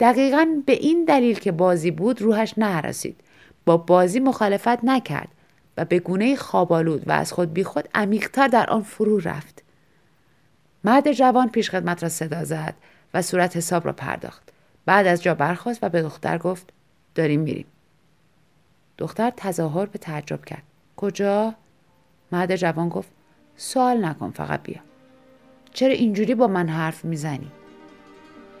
دقیقا 0.00 0.46
به 0.66 0.72
این 0.72 1.04
دلیل 1.04 1.38
که 1.38 1.52
بازی 1.52 1.90
بود 1.90 2.22
روحش 2.22 2.54
نهرسید 2.56 3.20
با 3.64 3.76
بازی 3.76 4.20
مخالفت 4.20 4.84
نکرد 4.84 5.28
و 5.76 5.84
به 5.84 5.98
گونه 5.98 6.36
خوابالود 6.36 7.08
و 7.08 7.12
از 7.12 7.32
خود 7.32 7.52
بیخود 7.52 7.88
عمیقتر 7.94 8.48
در 8.48 8.70
آن 8.70 8.82
فرو 8.82 9.18
رفت. 9.18 9.62
مرد 10.84 11.12
جوان 11.12 11.48
پیشخدمت 11.48 12.02
را 12.02 12.08
صدا 12.08 12.44
زد 12.44 12.74
و 13.14 13.22
صورت 13.22 13.56
حساب 13.56 13.86
را 13.86 13.92
پرداخت. 13.92 14.42
بعد 14.86 15.06
از 15.06 15.22
جا 15.22 15.34
برخواست 15.34 15.78
و 15.82 15.88
به 15.88 16.02
دختر 16.02 16.38
گفت 16.38 16.72
داریم 17.14 17.40
میریم. 17.40 17.66
دختر 18.98 19.32
تظاهر 19.36 19.86
به 19.86 19.98
تعجب 19.98 20.44
کرد. 20.44 20.62
کجا؟ 20.96 21.54
مرد 22.32 22.56
جوان 22.56 22.88
گفت 22.88 23.08
سوال 23.56 24.04
نکن 24.04 24.30
فقط 24.30 24.62
بیا. 24.62 24.80
چرا 25.72 25.92
اینجوری 25.92 26.34
با 26.34 26.46
من 26.46 26.68
حرف 26.68 27.04
می‌زنی؟ 27.04 27.50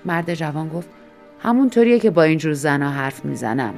مرد 0.04 0.34
جوان 0.34 0.68
گفت 0.68 0.88
همونطوریه 1.42 1.98
که 1.98 2.10
با 2.10 2.22
اینجور 2.22 2.52
زنا 2.52 2.90
حرف 2.90 3.24
می‌زنم. 3.24 3.74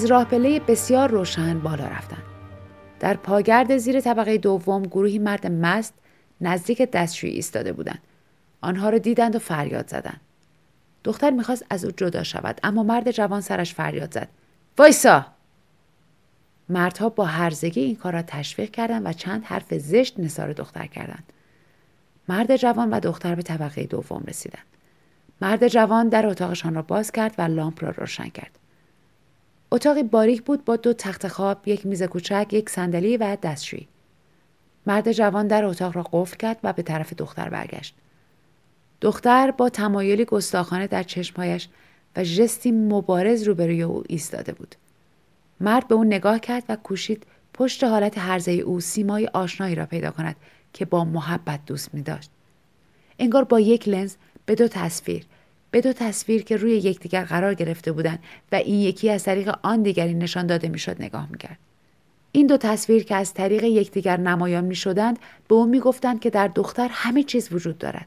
از 0.00 0.06
راه 0.06 0.24
پله 0.24 0.60
بسیار 0.60 1.10
روشن 1.10 1.58
بالا 1.58 1.86
رفتند. 1.86 2.22
در 3.00 3.14
پاگرد 3.14 3.76
زیر 3.76 4.00
طبقه 4.00 4.38
دوم 4.38 4.82
گروهی 4.82 5.18
مرد 5.18 5.46
مست 5.46 5.94
نزدیک 6.40 6.82
دستشویی 6.82 7.32
ایستاده 7.32 7.72
بودند. 7.72 7.98
آنها 8.60 8.90
را 8.90 8.98
دیدند 8.98 9.36
و 9.36 9.38
فریاد 9.38 9.88
زدند. 9.88 10.20
دختر 11.04 11.30
می‌خواست 11.30 11.66
از 11.70 11.84
او 11.84 11.90
جدا 11.90 12.22
شود 12.22 12.60
اما 12.62 12.82
مرد 12.82 13.10
جوان 13.10 13.40
سرش 13.40 13.74
فریاد 13.74 14.14
زد. 14.14 14.28
وایسا! 14.78 15.26
مردها 16.68 17.08
با 17.08 17.24
هرزگی 17.24 17.80
این 17.80 17.96
کار 17.96 18.12
را 18.12 18.22
تشویق 18.22 18.70
کردند 18.70 19.06
و 19.06 19.12
چند 19.12 19.44
حرف 19.44 19.74
زشت 19.74 20.20
نثار 20.20 20.52
دختر 20.52 20.86
کردند. 20.86 21.32
مرد 22.28 22.56
جوان 22.56 22.90
و 22.90 23.00
دختر 23.00 23.34
به 23.34 23.42
طبقه 23.42 23.84
دوم 23.84 24.24
رسیدند. 24.28 24.66
مرد 25.40 25.68
جوان 25.68 26.08
در 26.08 26.26
اتاقشان 26.26 26.74
را 26.74 26.82
باز 26.82 27.12
کرد 27.12 27.34
و 27.38 27.42
لامپ 27.42 27.84
را 27.84 27.90
روشن 27.90 28.28
کرد. 28.28 28.60
اتاقی 29.72 30.02
باریک 30.02 30.42
بود 30.42 30.64
با 30.64 30.76
دو 30.76 30.92
تخت 30.92 31.28
خواب، 31.28 31.68
یک 31.68 31.86
میز 31.86 32.02
کوچک، 32.02 32.48
یک 32.52 32.70
صندلی 32.70 33.16
و 33.16 33.36
دستشویی. 33.42 33.88
مرد 34.86 35.12
جوان 35.12 35.46
در 35.46 35.64
اتاق 35.64 35.96
را 35.96 36.06
قفل 36.12 36.36
کرد 36.36 36.58
و 36.62 36.72
به 36.72 36.82
طرف 36.82 37.12
دختر 37.12 37.48
برگشت. 37.48 37.94
دختر 39.00 39.50
با 39.50 39.68
تمایلی 39.68 40.24
گستاخانه 40.24 40.86
در 40.86 41.02
چشمهایش 41.02 41.68
و 42.16 42.24
ژستی 42.24 42.72
مبارز 42.72 43.42
روبروی 43.42 43.82
او 43.82 44.02
ایستاده 44.08 44.52
بود. 44.52 44.74
مرد 45.60 45.88
به 45.88 45.94
او 45.94 46.04
نگاه 46.04 46.38
کرد 46.38 46.64
و 46.68 46.76
کوشید 46.76 47.26
پشت 47.54 47.84
حالت 47.84 48.18
هرزه 48.18 48.52
او 48.52 48.80
سیمای 48.80 49.26
آشنایی 49.26 49.74
را 49.74 49.86
پیدا 49.86 50.10
کند 50.10 50.36
که 50.72 50.84
با 50.84 51.04
محبت 51.04 51.60
دوست 51.66 51.94
می 51.94 52.02
داشت. 52.02 52.30
انگار 53.18 53.44
با 53.44 53.60
یک 53.60 53.88
لنز 53.88 54.14
به 54.46 54.54
دو 54.54 54.68
تصویر 54.68 55.26
به 55.70 55.80
دو 55.80 55.92
تصویر 55.92 56.42
که 56.42 56.56
روی 56.56 56.72
یکدیگر 56.72 57.24
قرار 57.24 57.54
گرفته 57.54 57.92
بودند 57.92 58.18
و 58.52 58.56
این 58.56 58.80
یکی 58.80 59.10
از 59.10 59.24
طریق 59.24 59.54
آن 59.62 59.82
دیگری 59.82 60.14
نشان 60.14 60.46
داده 60.46 60.68
می‌شد 60.68 61.02
نگاه 61.02 61.28
می‌کرد 61.30 61.58
این 62.32 62.46
دو 62.46 62.56
تصویر 62.56 63.04
که 63.04 63.14
از 63.14 63.34
طریق 63.34 63.64
یکدیگر 63.64 64.16
نمایان 64.16 64.64
می 64.64 64.74
شدند 64.74 65.18
به 65.48 65.54
او 65.54 65.66
می‌گفتند 65.66 66.20
که 66.20 66.30
در 66.30 66.48
دختر 66.48 66.88
همه 66.92 67.22
چیز 67.22 67.52
وجود 67.52 67.78
دارد. 67.78 68.06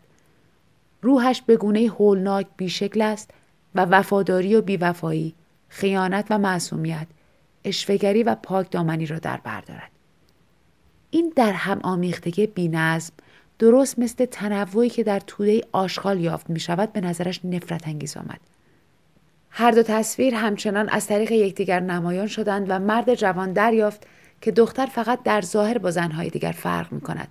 روحش 1.01 1.41
به 1.41 1.57
گونه 1.57 1.79
هولناک 1.79 2.47
بیشکل 2.57 3.01
است 3.01 3.29
و 3.75 3.85
وفاداری 3.85 4.55
و 4.55 4.61
بیوفایی، 4.61 5.33
خیانت 5.69 6.27
و 6.29 6.37
معصومیت، 6.37 7.07
اشفگری 7.65 8.23
و 8.23 8.35
پاک 8.35 8.71
دامنی 8.71 9.05
را 9.05 9.19
در 9.19 9.37
بر 9.37 9.61
دارد. 9.61 9.91
این 11.11 11.33
در 11.35 11.51
هم 11.51 11.79
آمیختگی 11.83 12.47
بینظم 12.47 13.13
درست 13.63 13.99
مثل 13.99 14.25
تنوعی 14.25 14.89
که 14.89 15.03
در 15.03 15.19
توده 15.19 15.61
آشغال 15.71 16.19
یافت 16.19 16.49
می 16.49 16.59
شود 16.59 16.93
به 16.93 17.01
نظرش 17.01 17.39
نفرت 17.43 17.87
انگیز 17.87 18.17
آمد. 18.17 18.39
هر 19.49 19.71
دو 19.71 19.83
تصویر 19.83 20.35
همچنان 20.35 20.89
از 20.89 21.07
طریق 21.07 21.31
یکدیگر 21.31 21.79
نمایان 21.79 22.27
شدند 22.27 22.65
و 22.69 22.79
مرد 22.79 23.15
جوان 23.15 23.53
دریافت 23.53 24.07
که 24.41 24.51
دختر 24.51 24.85
فقط 24.85 25.23
در 25.23 25.41
ظاهر 25.41 25.77
با 25.77 25.91
زنهای 25.91 26.29
دیگر 26.29 26.51
فرق 26.51 26.91
می 26.91 27.01
کند 27.01 27.27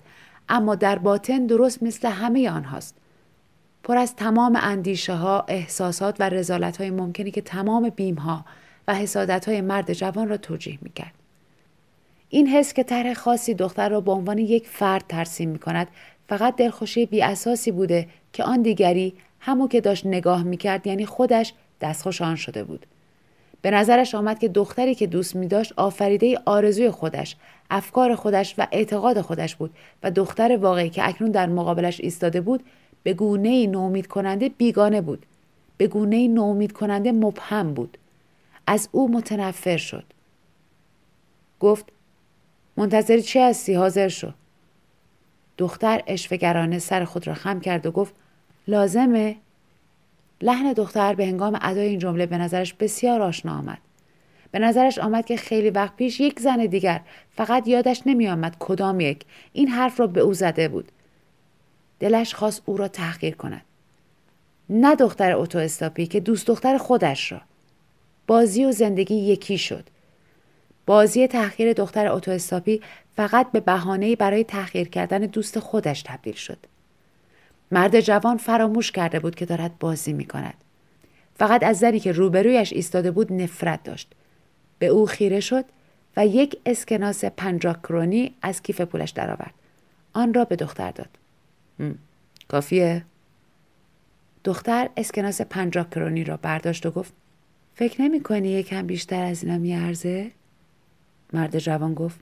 اما 0.49 0.74
در 0.74 0.99
باطن 0.99 1.47
درست 1.47 1.83
مثل 1.83 2.09
همه 2.09 2.51
آنهاست. 2.51 2.97
پر 3.83 3.97
از 3.97 4.16
تمام 4.16 4.59
اندیشه 4.62 5.14
ها، 5.14 5.45
احساسات 5.49 6.16
و 6.20 6.28
رزالت 6.28 6.76
های 6.76 6.91
ممکنی 6.91 7.30
که 7.30 7.41
تمام 7.41 7.89
بیم 7.89 8.14
ها 8.14 8.45
و 8.89 8.95
حسادت 8.95 9.49
های 9.49 9.61
مرد 9.61 9.93
جوان 9.93 10.28
را 10.28 10.37
توجیه 10.37 10.78
می 10.83 10.91
کرد. 10.91 11.14
این 12.35 12.47
حس 12.49 12.72
که 12.72 12.83
طرح 12.83 13.14
خاصی 13.14 13.55
دختر 13.55 13.89
را 13.89 14.01
به 14.01 14.12
عنوان 14.12 14.39
یک 14.39 14.68
فرد 14.68 15.05
ترسیم 15.09 15.49
می 15.49 15.59
کند 15.59 15.89
فقط 16.29 16.57
دلخوشی 16.57 17.07
بی 17.07 17.23
اساسی 17.23 17.70
بوده 17.70 18.09
که 18.33 18.45
آن 18.45 18.62
دیگری 18.62 19.14
همو 19.41 19.68
که 19.68 19.81
داشت 19.81 20.07
نگاه 20.07 20.43
می‌کرد 20.43 20.87
یعنی 20.87 21.07
خودش 21.07 21.55
دستخوش 21.81 22.23
آن 22.23 22.37
شده 22.37 22.64
بود. 22.64 22.87
به 23.62 23.70
نظرش 23.70 24.14
آمد 24.14 24.39
که 24.39 24.49
دختری 24.49 24.95
که 24.95 25.07
دوست 25.07 25.37
می 25.37 25.47
داشت 25.47 25.73
آفریده 25.77 26.39
آرزوی 26.45 26.91
خودش، 26.91 27.37
افکار 27.70 28.14
خودش 28.14 28.55
و 28.59 28.66
اعتقاد 28.73 29.20
خودش 29.20 29.57
بود 29.57 29.70
و 30.03 30.11
دختر 30.11 30.57
واقعی 30.57 30.91
که 30.91 31.09
اکنون 31.09 31.31
در 31.31 31.47
مقابلش 31.47 32.01
ایستاده 32.01 32.41
بود 32.41 32.62
به 33.03 33.14
گونه 33.14 33.66
نومید 33.66 34.07
کننده 34.07 34.49
بیگانه 34.49 35.01
بود. 35.01 35.27
به 35.77 35.87
گونه 35.87 36.29
نومید 36.29 36.73
کننده 36.73 37.12
مبهم 37.12 37.75
بود. 37.75 37.99
از 38.66 38.89
او 38.93 39.12
متنفر 39.12 39.77
شد. 39.77 40.05
گفت 41.61 41.85
منتظری 42.77 43.23
چی 43.23 43.39
هستی 43.39 43.75
حاضر 43.75 44.09
شو. 44.09 44.31
دختر 45.62 46.02
اشفگرانه 46.06 46.78
سر 46.78 47.04
خود 47.04 47.26
را 47.26 47.34
خم 47.34 47.60
کرد 47.60 47.86
و 47.86 47.90
گفت 47.90 48.14
لازمه؟ 48.68 49.36
لحن 50.40 50.72
دختر 50.72 51.14
به 51.14 51.26
هنگام 51.26 51.58
ادای 51.62 51.86
این 51.88 51.98
جمله 51.98 52.26
به 52.26 52.38
نظرش 52.38 52.74
بسیار 52.74 53.22
آشنا 53.22 53.58
آمد. 53.58 53.78
به 54.50 54.58
نظرش 54.58 54.98
آمد 54.98 55.26
که 55.26 55.36
خیلی 55.36 55.70
وقت 55.70 55.96
پیش 55.96 56.20
یک 56.20 56.40
زن 56.40 56.66
دیگر 56.66 57.00
فقط 57.36 57.68
یادش 57.68 58.02
نمی 58.06 58.28
آمد 58.28 58.56
کدام 58.58 59.00
یک 59.00 59.24
این 59.52 59.68
حرف 59.68 60.00
را 60.00 60.06
به 60.06 60.20
او 60.20 60.34
زده 60.34 60.68
بود. 60.68 60.92
دلش 62.00 62.34
خواست 62.34 62.62
او 62.66 62.76
را 62.76 62.88
تحقیر 62.88 63.34
کند. 63.34 63.62
نه 64.70 64.94
دختر 64.94 65.32
اتو 65.32 65.58
استاپی 65.58 66.06
که 66.06 66.20
دوست 66.20 66.46
دختر 66.46 66.78
خودش 66.78 67.32
را. 67.32 67.40
بازی 68.26 68.64
و 68.64 68.72
زندگی 68.72 69.14
یکی 69.14 69.58
شد 69.58 69.84
بازی 70.86 71.26
تحقیر 71.26 71.72
دختر 71.72 72.08
اتوستاپی 72.08 72.80
فقط 73.16 73.52
به 73.52 73.60
بهانه‌ای 73.60 74.16
برای 74.16 74.44
تحقیر 74.44 74.88
کردن 74.88 75.18
دوست 75.18 75.58
خودش 75.58 76.02
تبدیل 76.02 76.34
شد 76.34 76.58
مرد 77.70 78.00
جوان 78.00 78.36
فراموش 78.36 78.92
کرده 78.92 79.20
بود 79.20 79.34
که 79.34 79.46
دارد 79.46 79.78
بازی 79.78 80.12
می 80.12 80.24
کند. 80.24 80.54
فقط 81.34 81.62
از 81.62 81.78
زنی 81.78 82.00
که 82.00 82.12
روبرویش 82.12 82.72
ایستاده 82.72 83.10
بود 83.10 83.32
نفرت 83.32 83.82
داشت. 83.82 84.12
به 84.78 84.86
او 84.86 85.06
خیره 85.06 85.40
شد 85.40 85.64
و 86.16 86.26
یک 86.26 86.56
اسکناس 86.66 87.24
پنجاه 87.24 87.82
کرونی 87.82 88.34
از 88.42 88.62
کیف 88.62 88.80
پولش 88.80 89.10
درآورد. 89.10 89.54
آن 90.12 90.34
را 90.34 90.44
به 90.44 90.56
دختر 90.56 90.90
داد. 90.90 91.08
کافیه؟ 92.48 93.04
دختر 94.44 94.88
اسکناس 94.96 95.40
پنجاه 95.40 95.90
کرونی 95.90 96.24
را 96.24 96.36
برداشت 96.36 96.86
و 96.86 96.90
گفت 96.90 97.12
فکر 97.74 98.02
نمی 98.02 98.20
کنی 98.20 98.48
یکم 98.48 98.86
بیشتر 98.86 99.24
از 99.24 99.44
اینا 99.44 99.58
میارزه؟ 99.58 100.30
مرد 101.32 101.58
جوان 101.58 101.94
گفت 101.94 102.20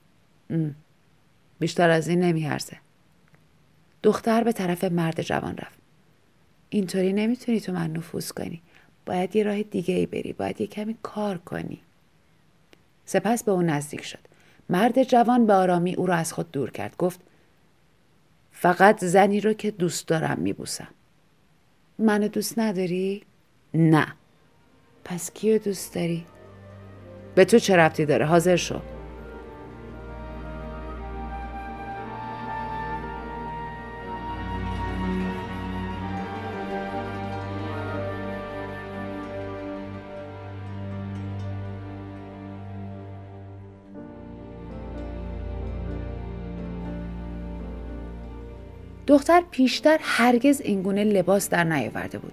بیشتر 1.59 1.91
از 1.91 2.09
این 2.09 2.21
نمیارزه. 2.21 2.77
دختر 4.03 4.45
به 4.45 4.53
طرف 4.53 4.85
مرد 4.85 5.23
جوان 5.23 5.57
رفت. 5.57 5.79
اینطوری 6.69 7.13
نمی‌تونی 7.13 7.61
تو 7.61 7.73
من 7.73 7.93
نفوذ 7.93 8.31
کنی. 8.31 8.63
باید 9.07 9.37
یه 9.37 9.43
راه 9.43 9.63
دیگه 9.63 9.95
ای 9.95 10.07
بری. 10.07 10.33
باید 10.33 10.61
یه 10.61 10.67
کمی 10.67 10.97
کار 11.03 11.39
کنی. 11.39 11.81
سپس 13.05 13.45
به 13.45 13.53
او 13.53 13.63
نزدیک 13.63 14.05
شد. 14.05 14.19
مرد 14.69 15.03
جوان 15.03 15.47
به 15.47 15.53
آرامی 15.53 15.95
او 15.95 16.07
را 16.07 16.15
از 16.15 16.33
خود 16.33 16.51
دور 16.51 16.71
کرد. 16.71 16.97
گفت 16.97 17.21
فقط 18.53 19.05
زنی 19.05 19.41
رو 19.41 19.53
که 19.53 19.71
دوست 19.71 20.09
دارم 20.09 20.39
میبوسم. 20.39 20.89
منو 21.99 22.29
دوست 22.29 22.59
نداری؟ 22.59 23.23
نه. 23.75 24.07
پس 25.05 25.31
کیو 25.31 25.59
دوست 25.59 25.95
داری؟ 25.95 26.27
به 27.35 27.45
تو 27.45 27.59
چه 27.59 27.77
ربطی 27.77 28.07
داره؟ 28.07 28.27
حاضر 28.27 28.57
شو. 28.57 28.81
دختر 49.11 49.43
پیشتر 49.51 49.99
هرگز 50.03 50.61
اینگونه 50.61 51.05
لباس 51.05 51.49
در 51.49 51.65
نیاورده 51.65 52.19
بود. 52.19 52.33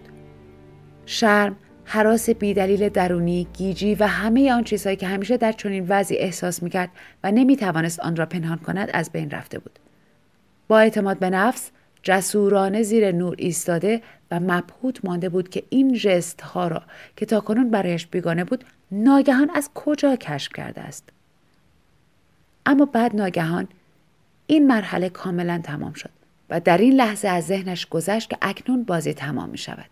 شرم، 1.05 1.55
حراس 1.85 2.29
بیدلیل 2.29 2.89
درونی، 2.89 3.47
گیجی 3.53 3.95
و 3.95 4.07
همه 4.07 4.53
آن 4.53 4.63
چیزهایی 4.63 4.97
که 4.97 5.07
همیشه 5.07 5.37
در 5.37 5.51
چنین 5.51 5.85
وضعی 5.89 6.17
احساس 6.17 6.63
می‌کرد 6.63 6.89
و 7.23 7.31
نمی‌توانست 7.31 7.99
آن 7.99 8.15
را 8.15 8.25
پنهان 8.25 8.57
کند 8.57 8.89
از 8.93 9.11
بین 9.11 9.31
رفته 9.31 9.59
بود. 9.59 9.79
با 10.67 10.79
اعتماد 10.79 11.19
به 11.19 11.29
نفس 11.29 11.71
جسورانه 12.03 12.83
زیر 12.83 13.11
نور 13.11 13.35
ایستاده 13.37 14.01
و 14.31 14.39
مبهوت 14.39 15.05
مانده 15.05 15.29
بود 15.29 15.49
که 15.49 15.63
این 15.69 15.93
جست 15.93 16.41
ها 16.41 16.67
را 16.67 16.83
که 17.15 17.25
تاکنون 17.25 17.69
برایش 17.69 18.07
بیگانه 18.07 18.43
بود 18.43 18.65
ناگهان 18.91 19.49
از 19.55 19.69
کجا 19.75 20.15
کشف 20.15 20.53
کرده 20.53 20.81
است. 20.81 21.09
اما 22.65 22.85
بعد 22.85 23.15
ناگهان 23.15 23.67
این 24.47 24.67
مرحله 24.67 25.09
کاملا 25.09 25.61
تمام 25.63 25.93
شد. 25.93 26.16
و 26.49 26.59
در 26.59 26.77
این 26.77 26.93
لحظه 26.93 27.27
از 27.27 27.45
ذهنش 27.45 27.85
گذشت 27.85 28.29
که 28.29 28.37
اکنون 28.41 28.83
بازی 28.83 29.13
تمام 29.13 29.49
می 29.49 29.57
شود. 29.57 29.89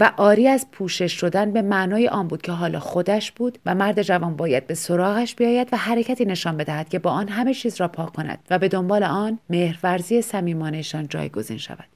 و 0.00 0.12
آری 0.16 0.48
از 0.48 0.70
پوشش 0.72 1.12
شدن 1.12 1.52
به 1.52 1.62
معنای 1.62 2.08
آن 2.08 2.28
بود 2.28 2.42
که 2.42 2.52
حالا 2.52 2.80
خودش 2.80 3.32
بود 3.32 3.58
و 3.66 3.74
مرد 3.74 4.02
جوان 4.02 4.36
باید 4.36 4.66
به 4.66 4.74
سراغش 4.74 5.34
بیاید 5.34 5.68
و 5.72 5.76
حرکتی 5.76 6.24
نشان 6.24 6.56
بدهد 6.56 6.88
که 6.88 6.98
با 6.98 7.10
آن 7.10 7.28
همه 7.28 7.54
چیز 7.54 7.80
را 7.80 7.88
پاک 7.88 8.12
کند 8.12 8.38
و 8.50 8.58
به 8.58 8.68
دنبال 8.68 9.02
آن 9.02 9.38
مهرورزی 9.50 10.22
صمیمانهشان 10.22 11.08
جایگزین 11.08 11.58
شود. 11.58 11.86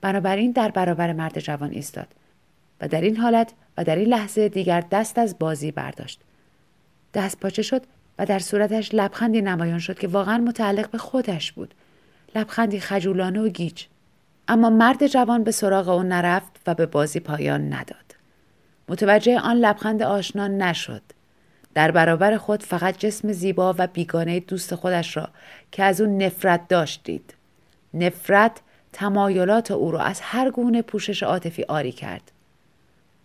بنابراین 0.00 0.52
در 0.52 0.70
برابر 0.70 1.12
مرد 1.12 1.40
جوان 1.40 1.70
ایستاد 1.70 2.08
و 2.80 2.88
در 2.88 3.00
این 3.00 3.16
حالت 3.16 3.52
و 3.76 3.84
در 3.84 3.96
این 3.96 4.08
لحظه 4.08 4.48
دیگر 4.48 4.80
دست 4.90 5.18
از 5.18 5.38
بازی 5.38 5.70
برداشت. 5.70 6.20
دست 7.14 7.40
پاچه 7.40 7.62
شد 7.62 7.82
و 8.18 8.26
در 8.26 8.38
صورتش 8.38 8.94
لبخندی 8.94 9.42
نمایان 9.42 9.78
شد 9.78 9.98
که 9.98 10.08
واقعا 10.08 10.38
متعلق 10.38 10.90
به 10.90 10.98
خودش 10.98 11.52
بود. 11.52 11.74
لبخندی 12.34 12.80
خجولانه 12.80 13.40
و 13.40 13.48
گیج. 13.48 13.84
اما 14.48 14.70
مرد 14.70 15.06
جوان 15.06 15.44
به 15.44 15.50
سراغ 15.50 15.88
او 15.88 16.02
نرفت 16.02 16.60
و 16.66 16.74
به 16.74 16.86
بازی 16.86 17.20
پایان 17.20 17.72
نداد. 17.72 18.16
متوجه 18.88 19.40
آن 19.40 19.56
لبخند 19.56 20.02
آشنا 20.02 20.48
نشد. 20.48 21.02
در 21.74 21.90
برابر 21.90 22.36
خود 22.36 22.62
فقط 22.62 22.98
جسم 22.98 23.32
زیبا 23.32 23.74
و 23.78 23.86
بیگانه 23.86 24.40
دوست 24.40 24.74
خودش 24.74 25.16
را 25.16 25.28
که 25.72 25.84
از 25.84 26.00
او 26.00 26.18
نفرت 26.18 26.68
داشتید 26.68 27.34
نفرت 27.94 28.60
تمایلات 28.92 29.70
او 29.70 29.90
را 29.90 30.00
از 30.00 30.20
هر 30.22 30.50
گونه 30.50 30.82
پوشش 30.82 31.22
عاطفی 31.22 31.62
آری 31.62 31.92
کرد. 31.92 32.32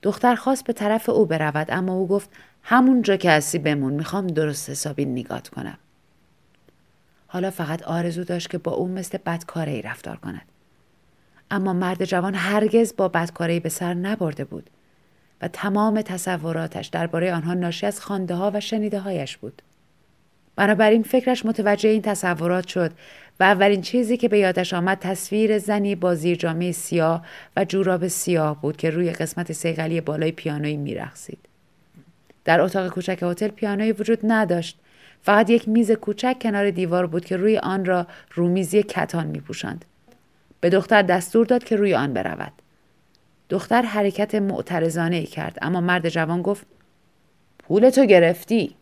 دختر 0.01 0.35
خواست 0.35 0.63
به 0.63 0.73
طرف 0.73 1.09
او 1.09 1.25
برود 1.25 1.67
اما 1.69 1.93
او 1.93 2.07
گفت 2.07 2.29
همونجا 2.63 3.17
که 3.17 3.31
هستی 3.31 3.59
بمون 3.59 3.93
می‌خوام 3.93 4.27
درست 4.27 4.69
حسابی 4.69 5.05
نگات 5.05 5.47
کنم. 5.47 5.77
حالا 7.31 7.51
فقط 7.51 7.83
آرزو 7.83 8.23
داشت 8.23 8.49
که 8.49 8.57
با 8.57 8.71
او 8.71 8.87
مثل 8.87 9.17
بدکاره 9.25 9.71
ای 9.71 9.81
رفتار 9.81 10.17
کند. 10.17 10.45
اما 11.51 11.73
مرد 11.73 12.05
جوان 12.05 12.35
هرگز 12.35 12.93
با 12.97 13.07
بدکاره 13.07 13.59
به 13.59 13.69
سر 13.69 13.93
نبرده 13.93 14.45
بود 14.45 14.69
و 15.41 15.47
تمام 15.47 16.01
تصوراتش 16.01 16.87
درباره 16.87 17.33
آنها 17.33 17.53
ناشی 17.53 17.85
از 17.85 18.01
خانده 18.01 18.35
ها 18.35 18.51
و 18.53 18.59
شنیده 18.59 18.99
هایش 18.99 19.37
بود. 19.37 19.61
بنابراین 20.55 21.03
فکرش 21.03 21.45
متوجه 21.45 21.89
این 21.89 22.01
تصورات 22.01 22.67
شد 22.67 22.91
و 23.39 23.43
اولین 23.43 23.81
چیزی 23.81 24.17
که 24.17 24.27
به 24.27 24.39
یادش 24.39 24.73
آمد 24.73 24.99
تصویر 24.99 25.57
زنی 25.57 25.95
با 25.95 26.15
زیر 26.15 26.37
جامعه 26.37 26.71
سیاه 26.71 27.25
و 27.57 27.65
جوراب 27.65 28.07
سیاه 28.07 28.61
بود 28.61 28.77
که 28.77 28.89
روی 28.89 29.11
قسمت 29.11 29.51
سیغلی 29.51 30.01
بالای 30.01 30.31
پیانوی 30.31 30.77
میرقصید. 30.77 31.39
در 32.45 32.61
اتاق 32.61 32.89
کوچک 32.89 33.19
هتل 33.21 33.47
پیانوی 33.47 33.91
وجود 33.91 34.19
نداشت 34.23 34.79
فقط 35.23 35.49
یک 35.49 35.67
میز 35.67 35.91
کوچک 35.91 36.35
کنار 36.41 36.71
دیوار 36.71 37.07
بود 37.07 37.25
که 37.25 37.37
روی 37.37 37.57
آن 37.57 37.85
را 37.85 38.07
رومیزی 38.33 38.83
کتان 38.83 39.27
می 39.27 39.39
پوشند. 39.39 39.85
به 40.61 40.69
دختر 40.69 41.01
دستور 41.01 41.45
داد 41.45 41.63
که 41.63 41.75
روی 41.75 41.93
آن 41.93 42.13
برود. 42.13 42.51
دختر 43.49 43.81
حرکت 43.81 44.35
معترضانه 44.35 45.15
ای 45.15 45.25
کرد 45.25 45.57
اما 45.61 45.81
مرد 45.81 46.09
جوان 46.09 46.41
گفت 46.41 46.65
پول 47.59 47.89
تو 47.89 48.05
گرفتی. 48.05 48.75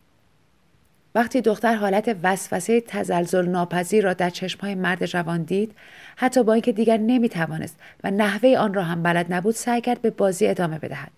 وقتی 1.18 1.42
دختر 1.42 1.76
حالت 1.76 2.16
وسوسه 2.24 2.82
تزلزل 2.82 3.46
ناپذیر 3.46 4.04
را 4.04 4.14
در 4.14 4.30
چشمهای 4.30 4.76
مرد 4.76 5.06
جوان 5.06 5.44
دید 5.44 5.76
حتی 6.16 6.44
با 6.44 6.54
اینکه 6.54 6.72
دیگر 6.72 6.98
نمی 6.98 7.30
توانست 7.30 7.76
و 8.04 8.12
نحوه 8.12 8.56
آن 8.58 8.74
را 8.74 8.84
هم 8.84 9.04
بلد 9.04 9.34
نبود 9.34 9.56
سعی 9.56 9.82
کرد 9.82 10.02
به 10.02 10.10
بازی 10.10 10.48
ادامه 10.48 10.80
بدهد 10.80 11.12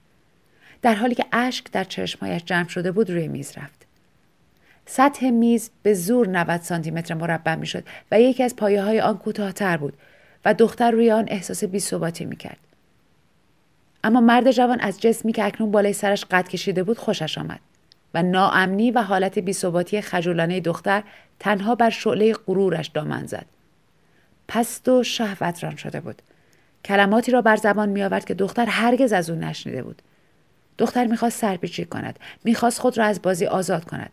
در 0.81 0.95
حالی 0.95 1.15
که 1.15 1.25
اشک 1.31 1.71
در 1.71 1.83
چشمهایش 1.83 2.43
جمع 2.45 2.67
شده 2.67 2.91
بود 2.91 3.09
روی 3.09 3.27
میز 3.27 3.57
رفت 3.57 3.78
سطح 4.91 5.29
میز 5.29 5.69
به 5.83 5.93
زور 5.93 6.27
90 6.27 6.61
سانتی 6.61 6.91
متر 6.91 7.13
مربع 7.13 7.55
می‌شد 7.55 7.83
و 8.11 8.21
یکی 8.21 8.43
از 8.43 8.55
پایه 8.55 8.83
های 8.83 9.01
آن 9.01 9.17
کوتاهتر 9.17 9.77
بود 9.77 9.93
و 10.45 10.53
دختر 10.53 10.91
روی 10.91 11.11
آن 11.11 11.25
احساس 11.27 11.63
بیثباتی 11.63 12.25
می‌کرد. 12.25 12.57
اما 14.03 14.21
مرد 14.21 14.51
جوان 14.51 14.79
از 14.79 15.01
جسمی 15.01 15.33
که 15.33 15.45
اکنون 15.45 15.71
بالای 15.71 15.93
سرش 15.93 16.25
قد 16.25 16.47
کشیده 16.47 16.83
بود 16.83 16.97
خوشش 16.97 17.37
آمد 17.37 17.59
و 18.13 18.23
ناامنی 18.23 18.91
و 18.91 19.01
حالت 19.01 19.39
بیثباتی 19.39 20.01
خجولانه 20.01 20.59
دختر 20.59 21.03
تنها 21.39 21.75
بر 21.75 21.89
شعله 21.89 22.33
غرورش 22.33 22.87
دامن 22.87 23.25
زد. 23.25 23.45
پست 24.47 24.89
و 24.89 25.03
شهوتران 25.03 25.75
شده 25.75 25.99
بود. 25.99 26.21
کلماتی 26.85 27.31
را 27.31 27.41
بر 27.41 27.55
زبان 27.55 27.89
می 27.89 28.03
آورد 28.03 28.25
که 28.25 28.33
دختر 28.33 28.65
هرگز 28.65 29.13
از 29.13 29.29
او 29.29 29.35
نشنیده 29.35 29.83
بود. 29.83 30.01
دختر 30.77 31.05
می‌خواست 31.05 31.39
سرپیچی 31.39 31.85
کند 31.85 32.19
می‌خواست 32.43 32.79
خود 32.79 32.97
را 32.97 33.05
از 33.05 33.21
بازی 33.21 33.45
آزاد 33.45 33.85
کند. 33.85 34.11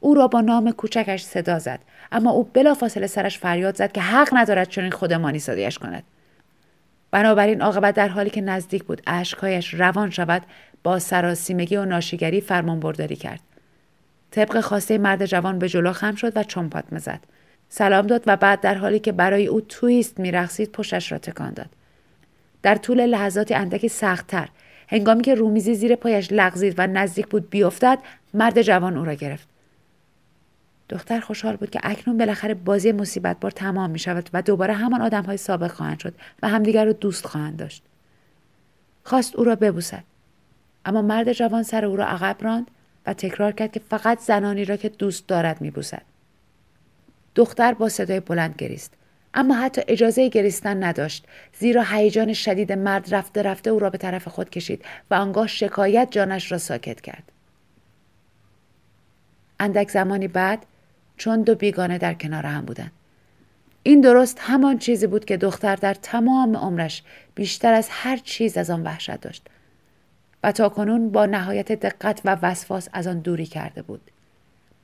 او 0.00 0.14
را 0.14 0.28
با 0.28 0.40
نام 0.40 0.70
کوچکش 0.70 1.22
صدا 1.22 1.58
زد. 1.58 1.80
اما 2.12 2.30
او 2.30 2.44
بلافاصله 2.44 3.06
سرش 3.06 3.38
فریاد 3.38 3.76
زد 3.76 3.92
که 3.92 4.00
حق 4.00 4.28
ندارد 4.32 4.68
چنین 4.68 4.90
خودمانی 4.90 5.38
سادهاش 5.38 5.78
کند. 5.78 6.02
بنابراین 7.10 7.62
عاقبت 7.62 7.94
در 7.94 8.08
حالی 8.08 8.30
که 8.30 8.40
نزدیک 8.40 8.84
بود 8.84 9.02
اشکهایش 9.06 9.74
روان 9.74 10.10
شود 10.10 10.42
با 10.82 10.98
سراسیمگی 10.98 11.76
و 11.76 11.84
ناشیگری 11.84 12.40
فرمان 12.40 12.80
برداری 12.80 13.16
کرد. 13.16 13.40
طبق 14.30 14.60
خواسته 14.60 14.98
مرد 14.98 15.26
جوان 15.26 15.58
به 15.58 15.68
جلو 15.68 15.92
خم 15.92 16.14
شد 16.14 16.36
و 16.36 16.42
چمپات 16.42 16.84
زد 16.98 17.20
سلام 17.68 18.06
داد 18.06 18.22
و 18.26 18.36
بعد 18.36 18.60
در 18.60 18.74
حالی 18.74 18.98
که 18.98 19.12
برای 19.12 19.46
او 19.46 19.60
تویست 19.60 20.20
میرقصید 20.20 20.72
پشتش 20.72 21.12
را 21.12 21.18
تکان 21.18 21.50
داد. 21.50 21.70
در 22.62 22.74
طول 22.74 23.06
لحظاتی 23.06 23.54
اندکی 23.54 23.88
سختتر 23.88 24.48
هنگامی 24.88 25.22
که 25.22 25.34
رومیزی 25.34 25.74
زیر 25.74 25.96
پایش 25.96 26.28
لغزید 26.30 26.74
و 26.78 26.86
نزدیک 26.86 27.26
بود 27.26 27.50
بیفتد 27.50 27.98
مرد 28.34 28.62
جوان 28.62 28.96
او 28.96 29.04
را 29.04 29.14
گرفت. 29.14 29.55
دختر 30.88 31.20
خوشحال 31.20 31.56
بود 31.56 31.70
که 31.70 31.80
اکنون 31.82 32.18
بالاخره 32.18 32.54
بازی 32.54 32.92
مصیبت 32.92 33.40
بار 33.40 33.50
تمام 33.50 33.90
می 33.90 33.98
شود 33.98 34.30
و 34.32 34.42
دوباره 34.42 34.74
همان 34.74 35.02
آدم 35.02 35.22
های 35.22 35.36
سابق 35.36 35.70
خواهند 35.70 35.98
شد 35.98 36.14
و 36.42 36.48
همدیگر 36.48 36.84
را 36.84 36.92
دوست 36.92 37.26
خواهند 37.26 37.56
داشت. 37.56 37.82
خواست 39.04 39.36
او 39.36 39.44
را 39.44 39.54
ببوسد. 39.54 40.04
اما 40.86 41.02
مرد 41.02 41.32
جوان 41.32 41.62
سر 41.62 41.84
او 41.84 41.96
را 41.96 42.06
عقب 42.06 42.36
راند 42.40 42.70
و 43.06 43.14
تکرار 43.14 43.52
کرد 43.52 43.72
که 43.72 43.80
فقط 43.80 44.20
زنانی 44.20 44.64
را 44.64 44.76
که 44.76 44.88
دوست 44.88 45.26
دارد 45.26 45.60
میبوسد 45.60 46.02
دختر 47.34 47.74
با 47.74 47.88
صدای 47.88 48.20
بلند 48.20 48.54
گریست 48.58 48.92
اما 49.34 49.54
حتی 49.54 49.82
اجازه 49.88 50.28
گریستن 50.28 50.84
نداشت 50.84 51.26
زیرا 51.58 51.82
هیجان 51.82 52.32
شدید 52.32 52.72
مرد 52.72 53.14
رفته 53.14 53.42
رفته 53.42 53.70
او 53.70 53.78
را 53.78 53.90
به 53.90 53.98
طرف 53.98 54.28
خود 54.28 54.50
کشید 54.50 54.84
و 55.10 55.14
آنگاه 55.14 55.46
شکایت 55.46 56.08
جانش 56.10 56.52
را 56.52 56.58
ساکت 56.58 57.00
کرد 57.00 57.32
اندک 59.60 59.90
زمانی 59.90 60.28
بعد 60.28 60.66
چون 61.16 61.42
دو 61.42 61.54
بیگانه 61.54 61.98
در 61.98 62.14
کنار 62.14 62.46
هم 62.46 62.64
بودند 62.64 62.92
این 63.82 64.00
درست 64.00 64.38
همان 64.40 64.78
چیزی 64.78 65.06
بود 65.06 65.24
که 65.24 65.36
دختر 65.36 65.76
در 65.76 65.94
تمام 65.94 66.56
عمرش 66.56 67.02
بیشتر 67.34 67.72
از 67.72 67.88
هر 67.90 68.16
چیز 68.16 68.56
از 68.56 68.70
آن 68.70 68.82
وحشت 68.82 69.20
داشت 69.20 69.48
و 70.46 70.52
تا 70.52 70.68
کنون 70.68 71.10
با 71.10 71.26
نهایت 71.26 71.72
دقت 71.72 72.20
و 72.24 72.36
وسواس 72.42 72.88
از 72.92 73.06
آن 73.06 73.18
دوری 73.18 73.46
کرده 73.46 73.82
بود. 73.82 74.00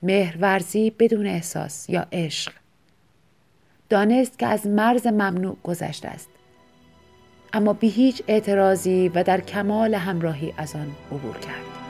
مهرورزی 0.03 0.91
بدون 0.91 1.26
احساس 1.26 1.91
یا 1.91 2.07
عشق. 2.12 2.53
دانست 3.89 4.39
که 4.39 4.47
از 4.47 4.66
مرز 4.66 5.07
ممنوع 5.07 5.57
گذشته 5.62 6.09
است. 6.09 6.28
اما 7.53 7.72
بی 7.72 7.89
هیچ 7.89 8.22
اعتراضی 8.28 9.09
و 9.09 9.22
در 9.22 9.41
کمال 9.41 9.95
همراهی 9.95 10.55
از 10.57 10.74
آن 10.74 10.97
عبور 11.12 11.39
کرد. 11.39 11.82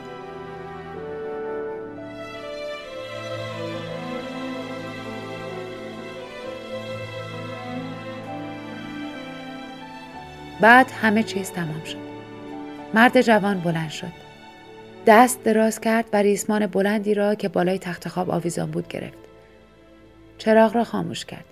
بعد 10.61 10.91
همه 10.91 11.23
چیز 11.23 11.51
تمام 11.51 11.83
شد. 11.83 11.97
مرد 12.93 13.21
جوان 13.21 13.59
بلند 13.59 13.89
شد. 13.89 14.11
دست 15.07 15.43
دراز 15.43 15.79
کرد 15.79 16.05
و 16.13 16.17
ریسمان 16.17 16.67
بلندی 16.67 17.13
را 17.13 17.35
که 17.35 17.49
بالای 17.49 17.79
تخت 17.79 18.07
خواب 18.07 18.29
آویزان 18.29 18.71
بود 18.71 18.87
گرفت. 18.87 19.17
چراغ 20.37 20.75
را 20.75 20.83
خاموش 20.83 21.25
کرد. 21.25 21.45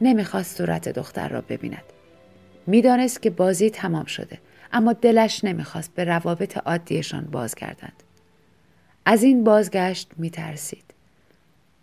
نمی‌خواست 0.00 0.56
صورت 0.56 0.88
دختر 0.88 1.28
را 1.28 1.40
ببیند. 1.40 1.82
می‌دانست 2.66 3.22
که 3.22 3.30
بازی 3.30 3.70
تمام 3.70 4.04
شده 4.04 4.38
اما 4.72 4.92
دلش 4.92 5.44
نمی‌خواست 5.44 5.94
به 5.94 6.04
روابط 6.04 6.58
عادیشان 6.58 7.24
بازگردند 7.24 8.02
از 9.04 9.22
این 9.22 9.44
بازگشت 9.44 10.10
میترسید. 10.16 10.84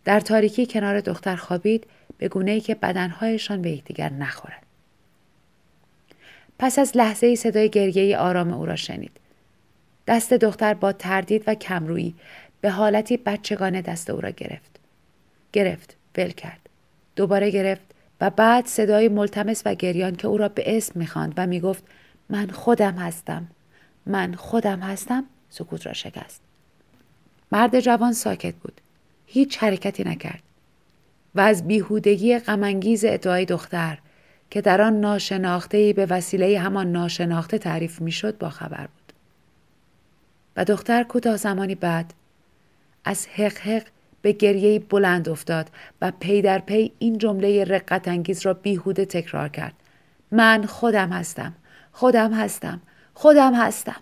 در 0.06 0.20
تاریکی 0.20 0.66
کنار 0.66 1.00
دختر 1.00 1.36
خوابید 1.36 1.88
به 2.18 2.28
گونه 2.28 2.52
ای 2.52 2.62
که 2.62 2.76
بدنهایشان 2.76 3.62
به 3.62 3.72
یکدیگر 3.72 4.10
نخورند 4.10 4.66
پس 6.62 6.80
از 6.80 6.98
لحظه 6.98 7.28
ای 7.28 7.36
صدای 7.36 7.70
گریه 7.70 8.18
آرام 8.18 8.54
او 8.54 8.66
را 8.66 8.76
شنید. 8.76 9.12
دست 10.08 10.34
دختر 10.34 10.74
با 10.74 10.92
تردید 10.92 11.44
و 11.48 11.56
کمرویی 11.56 12.16
به 12.62 12.70
حالتی 12.70 13.18
بچگانه 13.18 13.82
دست 13.82 14.10
او 14.10 14.22
را 14.22 14.30
گرفت. 14.30 14.80
گرفت، 15.54 15.96
ول 16.18 16.30
کرد. 16.30 16.70
دوباره 17.16 17.52
گرفت 17.52 17.82
و 18.22 18.30
بعد 18.30 18.66
صدای 18.66 19.10
ملتمس 19.10 19.62
و 19.66 19.76
گریان 19.76 20.16
که 20.16 20.28
او 20.28 20.38
را 20.38 20.50
به 20.50 20.78
اسم 20.78 21.00
می‌خواند 21.00 21.34
و 21.38 21.48
می‌گفت 21.48 21.84
من 22.30 22.48
خودم 22.48 22.94
هستم. 22.94 23.48
من 24.06 24.34
خودم 24.34 24.80
هستم 24.80 25.26
سکوت 25.50 25.88
را 25.88 25.94
شکست. 25.94 26.42
مرد 27.52 27.80
جوان 27.80 28.14
ساکت 28.14 28.56
بود. 28.56 28.82
هیچ 29.26 29.58
حرکتی 29.58 30.04
نکرد. 30.04 30.44
و 31.36 31.42
از 31.42 31.68
بیهودگی 31.68 32.40
غمانگیز 32.40 33.06
ادعای 33.06 33.46
دختر 33.46 33.98
که 34.52 34.62
در 34.62 34.82
آن 34.82 35.00
ناشناخته 35.00 35.94
به 35.94 36.06
وسیله 36.06 36.60
همان 36.60 36.92
ناشناخته 36.92 37.58
تعریف 37.58 38.02
می‌شد 38.02 38.38
با 38.38 38.50
خبر 38.50 38.88
بود. 38.88 39.14
و 40.58 40.66
دختر 40.66 41.04
کوتاه 41.04 41.38
زمانی 41.38 41.76
بعد 41.76 42.14
از 43.06 43.28
حق 43.28 43.58
حق 43.58 43.84
به 44.22 44.32
گریه 44.32 44.80
بلند 44.80 45.30
افتاد 45.30 45.70
و 46.02 46.12
پی 46.20 46.42
در 46.42 46.60
پی 46.60 46.92
این 47.00 47.18
جمله 47.18 47.64
رقت 47.64 48.08
انگیز 48.08 48.46
را 48.46 48.54
بیهوده 48.54 49.06
تکرار 49.06 49.50
کرد. 49.50 49.74
من 50.32 50.66
خودم 50.66 51.10
هستم 51.10 51.54
خودم 51.92 52.34
هستم 52.34 52.82
خودم 53.14 53.54
هستم. 53.54 54.02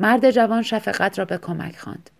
مرد 0.00 0.30
جوان 0.30 0.62
شفقت 0.62 1.18
را 1.18 1.24
به 1.24 1.38
کمک 1.38 1.78
خواند. 1.78 2.10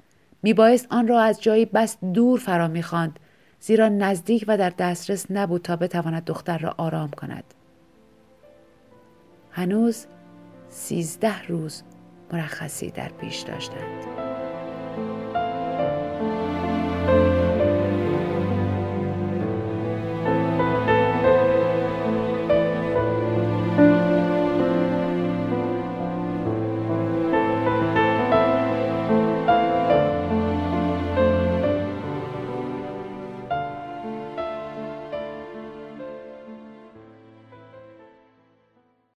میبایست 0.42 0.86
آن 0.90 1.08
را 1.08 1.20
از 1.22 1.42
جایی 1.42 1.64
بس 1.64 1.96
دور 2.14 2.38
فرا 2.38 2.68
می‌خواند 2.68 3.18
زیرا 3.66 3.88
نزدیک 3.88 4.44
و 4.48 4.58
در 4.58 4.70
دسترس 4.70 5.26
نبود 5.30 5.62
تا 5.62 5.76
بتواند 5.76 6.24
دختر 6.24 6.58
را 6.58 6.74
آرام 6.78 7.10
کند. 7.10 7.44
هنوز 9.50 10.06
سیزده 10.68 11.42
روز 11.42 11.82
مرخصی 12.32 12.90
در 12.90 13.08
پیش 13.08 13.40
داشتند. 13.40 14.25